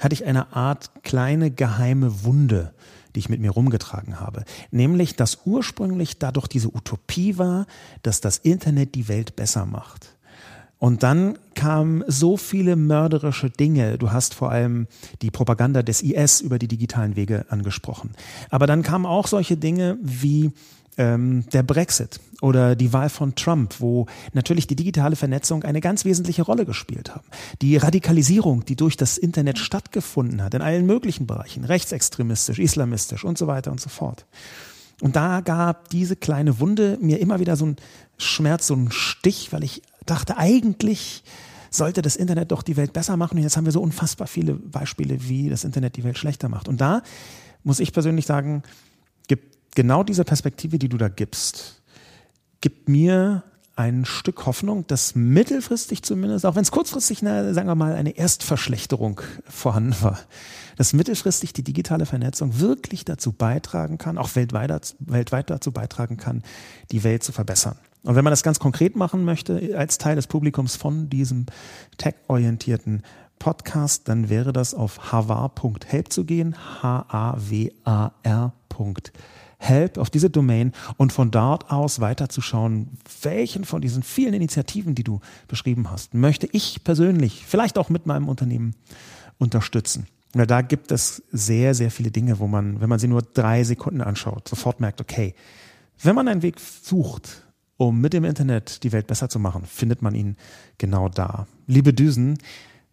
hatte 0.00 0.14
ich 0.14 0.24
eine 0.24 0.54
Art 0.54 1.02
kleine 1.02 1.50
geheime 1.50 2.24
Wunde 2.24 2.72
die 3.14 3.20
ich 3.20 3.28
mit 3.28 3.40
mir 3.40 3.50
rumgetragen 3.50 4.20
habe. 4.20 4.44
Nämlich, 4.70 5.16
dass 5.16 5.40
ursprünglich 5.44 6.18
dadurch 6.18 6.46
diese 6.46 6.68
Utopie 6.68 7.38
war, 7.38 7.66
dass 8.02 8.20
das 8.20 8.38
Internet 8.38 8.94
die 8.94 9.08
Welt 9.08 9.34
besser 9.34 9.66
macht. 9.66 10.16
Und 10.78 11.02
dann 11.02 11.38
kamen 11.54 12.04
so 12.06 12.36
viele 12.36 12.76
mörderische 12.76 13.50
Dinge. 13.50 13.98
Du 13.98 14.12
hast 14.12 14.34
vor 14.34 14.52
allem 14.52 14.86
die 15.22 15.30
Propaganda 15.30 15.82
des 15.82 16.02
IS 16.02 16.40
über 16.40 16.58
die 16.58 16.68
digitalen 16.68 17.16
Wege 17.16 17.46
angesprochen. 17.48 18.10
Aber 18.50 18.66
dann 18.66 18.82
kamen 18.82 19.04
auch 19.04 19.26
solche 19.26 19.56
Dinge 19.56 19.98
wie 20.00 20.52
ähm, 20.96 21.44
der 21.52 21.62
Brexit 21.64 22.20
oder 22.42 22.76
die 22.76 22.92
Wahl 22.92 23.08
von 23.08 23.34
Trump, 23.34 23.76
wo 23.80 24.06
natürlich 24.34 24.68
die 24.68 24.76
digitale 24.76 25.16
Vernetzung 25.16 25.64
eine 25.64 25.80
ganz 25.80 26.04
wesentliche 26.04 26.42
Rolle 26.42 26.64
gespielt 26.64 27.14
haben. 27.14 27.26
Die 27.62 27.76
Radikalisierung, 27.76 28.64
die 28.64 28.76
durch 28.76 28.96
das 28.96 29.18
Internet 29.18 29.58
stattgefunden 29.58 30.42
hat, 30.42 30.54
in 30.54 30.62
allen 30.62 30.86
möglichen 30.86 31.26
Bereichen, 31.26 31.64
rechtsextremistisch, 31.64 32.58
islamistisch 32.58 33.24
und 33.24 33.38
so 33.38 33.46
weiter 33.48 33.72
und 33.72 33.80
so 33.80 33.88
fort. 33.88 34.26
Und 35.00 35.16
da 35.16 35.40
gab 35.40 35.88
diese 35.90 36.16
kleine 36.16 36.58
Wunde 36.58 36.98
mir 37.00 37.20
immer 37.20 37.38
wieder 37.40 37.56
so 37.56 37.66
ein 37.66 37.76
Schmerz, 38.16 38.66
so 38.66 38.74
ein 38.74 38.90
Stich, 38.90 39.52
weil 39.52 39.62
ich 39.62 39.82
dachte, 40.06 40.36
eigentlich 40.36 41.22
sollte 41.70 42.02
das 42.02 42.16
Internet 42.16 42.52
doch 42.52 42.62
die 42.62 42.76
Welt 42.76 42.92
besser 42.92 43.16
machen. 43.16 43.36
Und 43.36 43.42
jetzt 43.42 43.56
haben 43.56 43.66
wir 43.66 43.72
so 43.72 43.80
unfassbar 43.80 44.26
viele 44.26 44.54
Beispiele, 44.54 45.28
wie 45.28 45.48
das 45.48 45.64
Internet 45.64 45.96
die 45.96 46.04
Welt 46.04 46.18
schlechter 46.18 46.48
macht. 46.48 46.68
Und 46.68 46.80
da 46.80 47.02
muss 47.64 47.80
ich 47.80 47.92
persönlich 47.92 48.26
sagen, 48.26 48.62
gibt 49.26 49.74
genau 49.74 50.02
diese 50.02 50.24
Perspektive, 50.24 50.78
die 50.78 50.88
du 50.88 50.96
da 50.96 51.08
gibst, 51.08 51.82
gibt 52.60 52.88
mir 52.88 53.42
ein 53.76 54.04
Stück 54.04 54.44
Hoffnung, 54.46 54.86
dass 54.88 55.14
mittelfristig 55.14 56.02
zumindest, 56.02 56.44
auch 56.44 56.56
wenn 56.56 56.62
es 56.62 56.72
kurzfristig, 56.72 57.20
eine, 57.22 57.54
sagen 57.54 57.68
wir 57.68 57.76
mal, 57.76 57.94
eine 57.94 58.10
Erstverschlechterung 58.10 59.20
vorhanden 59.48 59.94
war, 60.00 60.18
dass 60.76 60.92
mittelfristig 60.92 61.52
die 61.52 61.62
digitale 61.62 62.04
Vernetzung 62.04 62.58
wirklich 62.58 63.04
dazu 63.04 63.30
beitragen 63.30 63.96
kann, 63.96 64.18
auch 64.18 64.34
weltweit, 64.34 64.96
weltweit 64.98 65.50
dazu 65.50 65.70
beitragen 65.70 66.16
kann, 66.16 66.42
die 66.90 67.04
Welt 67.04 67.22
zu 67.22 67.30
verbessern. 67.30 67.76
Und 68.02 68.14
wenn 68.14 68.24
man 68.24 68.32
das 68.32 68.42
ganz 68.42 68.58
konkret 68.58 68.96
machen 68.96 69.24
möchte, 69.24 69.76
als 69.76 69.98
Teil 69.98 70.16
des 70.16 70.26
Publikums 70.26 70.76
von 70.76 71.10
diesem 71.10 71.46
tech-orientierten 71.96 73.02
Podcast, 73.38 74.08
dann 74.08 74.28
wäre 74.28 74.52
das 74.52 74.74
auf 74.74 75.12
havar.help 75.12 76.12
zu 76.12 76.24
gehen, 76.24 76.56
H-A-W-A-R.help, 76.82 77.68
auf 79.98 80.10
diese 80.10 80.30
Domain 80.30 80.72
und 80.96 81.12
von 81.12 81.30
dort 81.30 81.70
aus 81.70 82.00
weiterzuschauen, 82.00 82.98
welchen 83.22 83.64
von 83.64 83.80
diesen 83.80 84.02
vielen 84.02 84.34
Initiativen, 84.34 84.94
die 84.94 85.04
du 85.04 85.20
beschrieben 85.46 85.90
hast, 85.90 86.14
möchte 86.14 86.48
ich 86.52 86.82
persönlich, 86.84 87.44
vielleicht 87.46 87.78
auch 87.78 87.88
mit 87.90 88.06
meinem 88.06 88.28
Unternehmen 88.28 88.74
unterstützen. 89.38 90.06
Und 90.34 90.50
da 90.50 90.60
gibt 90.60 90.92
es 90.92 91.22
sehr, 91.32 91.74
sehr 91.74 91.90
viele 91.90 92.10
Dinge, 92.10 92.38
wo 92.38 92.46
man, 92.46 92.80
wenn 92.80 92.88
man 92.88 92.98
sie 92.98 93.08
nur 93.08 93.22
drei 93.22 93.64
Sekunden 93.64 94.02
anschaut, 94.02 94.46
sofort 94.46 94.80
merkt, 94.80 95.00
okay, 95.00 95.34
wenn 96.02 96.14
man 96.14 96.28
einen 96.28 96.42
Weg 96.42 96.60
sucht, 96.60 97.47
um 97.78 98.00
mit 98.00 98.12
dem 98.12 98.24
Internet 98.24 98.82
die 98.82 98.92
Welt 98.92 99.06
besser 99.06 99.30
zu 99.30 99.38
machen, 99.38 99.64
findet 99.64 100.02
man 100.02 100.14
ihn 100.14 100.36
genau 100.76 101.08
da. 101.08 101.46
Liebe 101.66 101.94
Düsen, 101.94 102.38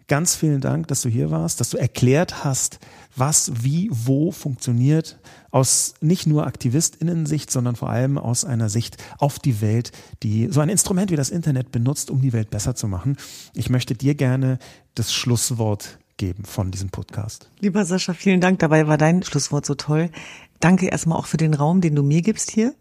ganz 0.07 0.35
vielen 0.35 0.61
Dank, 0.61 0.87
dass 0.87 1.01
du 1.01 1.09
hier 1.09 1.31
warst, 1.31 1.59
dass 1.59 1.71
du 1.71 1.77
erklärt 1.77 2.43
hast, 2.43 2.79
was, 3.15 3.51
wie, 3.63 3.89
wo 3.91 4.31
funktioniert, 4.31 5.19
aus 5.49 5.95
nicht 6.01 6.27
nur 6.27 6.45
Aktivistinnen-Sicht, 6.45 7.49
sondern 7.49 7.75
vor 7.75 7.89
allem 7.89 8.19
aus 8.19 8.45
einer 8.45 8.69
Sicht 8.69 8.97
auf 9.17 9.39
die 9.39 9.59
Welt, 9.59 9.91
die 10.21 10.49
so 10.51 10.61
ein 10.61 10.69
Instrument 10.69 11.11
wie 11.11 11.15
das 11.15 11.31
Internet 11.31 11.71
benutzt, 11.71 12.11
um 12.11 12.21
die 12.21 12.33
Welt 12.33 12.51
besser 12.51 12.75
zu 12.75 12.87
machen. 12.87 13.17
Ich 13.55 13.71
möchte 13.71 13.95
dir 13.95 14.13
gerne 14.13 14.59
das 14.93 15.13
Schlusswort 15.13 15.97
geben 16.17 16.45
von 16.45 16.69
diesem 16.69 16.89
Podcast. 16.89 17.49
Lieber 17.59 17.85
Sascha, 17.85 18.13
vielen 18.13 18.39
Dank. 18.39 18.59
Dabei 18.59 18.87
war 18.87 18.97
dein 18.97 19.23
Schlusswort 19.23 19.65
so 19.65 19.73
toll. 19.73 20.11
Danke 20.59 20.87
erstmal 20.87 21.17
auch 21.17 21.25
für 21.25 21.37
den 21.37 21.53
Raum, 21.53 21.81
den 21.81 21.95
du 21.95 22.03
mir 22.03 22.21
gibst 22.21 22.51
hier. 22.51 22.73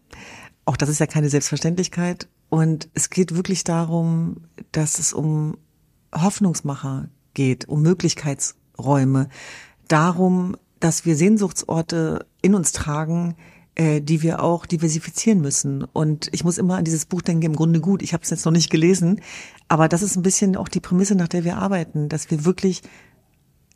Auch 0.65 0.77
das 0.77 0.89
ist 0.89 0.99
ja 0.99 1.07
keine 1.07 1.29
Selbstverständlichkeit. 1.29 2.27
Und 2.49 2.89
es 2.93 3.09
geht 3.09 3.35
wirklich 3.35 3.63
darum, 3.63 4.37
dass 4.71 4.99
es 4.99 5.13
um 5.13 5.57
Hoffnungsmacher 6.13 7.09
geht, 7.33 7.67
um 7.67 7.81
Möglichkeitsräume, 7.81 9.29
darum, 9.87 10.55
dass 10.79 11.05
wir 11.05 11.15
Sehnsuchtsorte 11.15 12.25
in 12.41 12.55
uns 12.55 12.71
tragen, 12.71 13.35
äh, 13.75 14.01
die 14.01 14.21
wir 14.21 14.41
auch 14.43 14.65
diversifizieren 14.65 15.41
müssen. 15.41 15.83
Und 15.83 16.29
ich 16.31 16.43
muss 16.43 16.57
immer 16.57 16.77
an 16.77 16.85
dieses 16.85 17.05
Buch 17.05 17.21
denken, 17.21 17.45
im 17.45 17.55
Grunde 17.55 17.81
gut, 17.81 18.01
ich 18.01 18.13
habe 18.13 18.23
es 18.23 18.29
jetzt 18.29 18.45
noch 18.45 18.51
nicht 18.51 18.69
gelesen, 18.69 19.21
aber 19.67 19.87
das 19.87 20.01
ist 20.01 20.15
ein 20.15 20.23
bisschen 20.23 20.55
auch 20.55 20.69
die 20.69 20.79
Prämisse, 20.79 21.15
nach 21.15 21.27
der 21.27 21.43
wir 21.43 21.57
arbeiten, 21.57 22.09
dass 22.09 22.31
wir 22.31 22.45
wirklich 22.45 22.81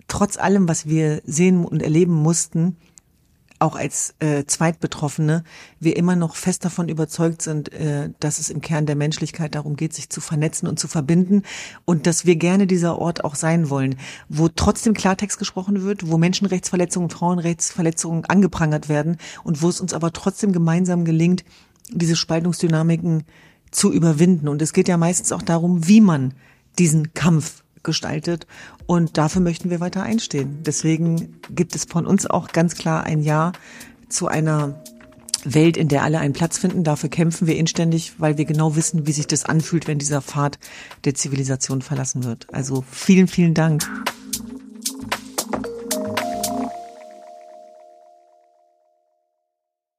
trotz 0.08 0.38
allem, 0.38 0.68
was 0.68 0.88
wir 0.88 1.22
sehen 1.26 1.66
und 1.66 1.82
erleben 1.82 2.14
mussten, 2.14 2.78
auch 3.60 3.76
als 3.76 4.16
äh, 4.20 4.46
Zweitbetroffene, 4.46 5.44
wir 5.80 5.98
immer 5.98 6.16
noch 6.16 6.36
fest 6.36 6.66
davon 6.66 6.90
überzeugt 6.90 7.42
sind, 7.42 7.72
äh, 7.74 8.10
dass 8.20 8.40
es 8.40 8.50
im 8.50 8.62
Kern 8.62 8.86
der 8.86 8.96
Menschlichkeit 8.96 9.56
darum 9.56 9.76
geht, 9.76 9.94
sich 9.94 10.10
zu 10.10 10.22
vernetzen 10.22 10.68
und 10.68 10.80
zu 10.80 10.88
verbinden 10.88 11.44
und 11.86 12.08
dass 12.08 12.26
wir 12.26 12.38
gerne 12.38 12.68
dieser 12.68 12.98
Ort 12.98 13.24
auch 13.24 13.36
sein 13.36 13.70
wollen, 13.70 13.96
wo 14.30 14.48
trotzdem 14.48 14.94
Klartext 14.94 15.38
gesprochen 15.38 15.84
wird, 15.84 16.10
wo 16.10 16.18
Menschenrechtsverletzungen, 16.18 17.10
Frauenrechtsverletzungen 17.10 18.26
angeprangert 18.26 18.90
werden 18.90 19.18
und 19.44 19.62
wo 19.62 19.70
es 19.70 19.82
uns 19.82 19.94
aber 19.94 20.14
trotzdem 20.14 20.54
gemeinsam 20.54 21.06
gelingt, 21.06 21.44
diese 21.92 22.16
Spaltungsdynamiken 22.16 23.24
zu 23.72 23.92
überwinden. 23.92 24.48
Und 24.48 24.62
es 24.62 24.74
geht 24.74 24.88
ja 24.88 24.98
meistens 24.98 25.32
auch 25.32 25.42
darum, 25.42 25.88
wie 25.88 26.02
man 26.02 26.34
diesen 26.78 27.14
Kampf 27.14 27.64
gestaltet. 27.84 28.48
Und 28.86 29.18
dafür 29.18 29.42
möchten 29.42 29.70
wir 29.70 29.80
weiter 29.80 30.04
einstehen. 30.04 30.60
Deswegen 30.64 31.40
gibt 31.50 31.76
es 31.76 31.86
von 31.86 32.06
uns 32.06 32.26
auch 32.26 32.50
ganz 32.50 32.76
klar 32.76 33.04
ein 33.04 33.22
Ja 33.22 33.52
zu 34.10 34.28
einer 34.28 34.84
Welt, 35.44 35.78
in 35.78 35.88
der 35.88 36.04
alle 36.04 36.20
einen 36.20 36.34
Platz 36.34 36.58
finden. 36.58 36.84
Dafür 36.84 37.10
kämpfen 37.10 37.48
wir 37.48 37.56
inständig, 37.56 38.14
weil 38.18 38.38
wir 38.38 38.46
genau 38.46 38.76
wissen, 38.76 39.08
wie 39.08 39.12
sich 39.12 39.28
das 39.28 39.46
anfühlt, 39.46 39.88
wenn 39.88 40.00
dieser 40.00 40.22
Pfad 40.22 40.60
der 41.06 41.16
Zivilisation 41.16 41.82
verlassen 41.82 42.24
wird. 42.24 42.48
Also 42.54 42.84
vielen, 42.92 43.28
vielen 43.28 43.54
Dank. 43.54 43.88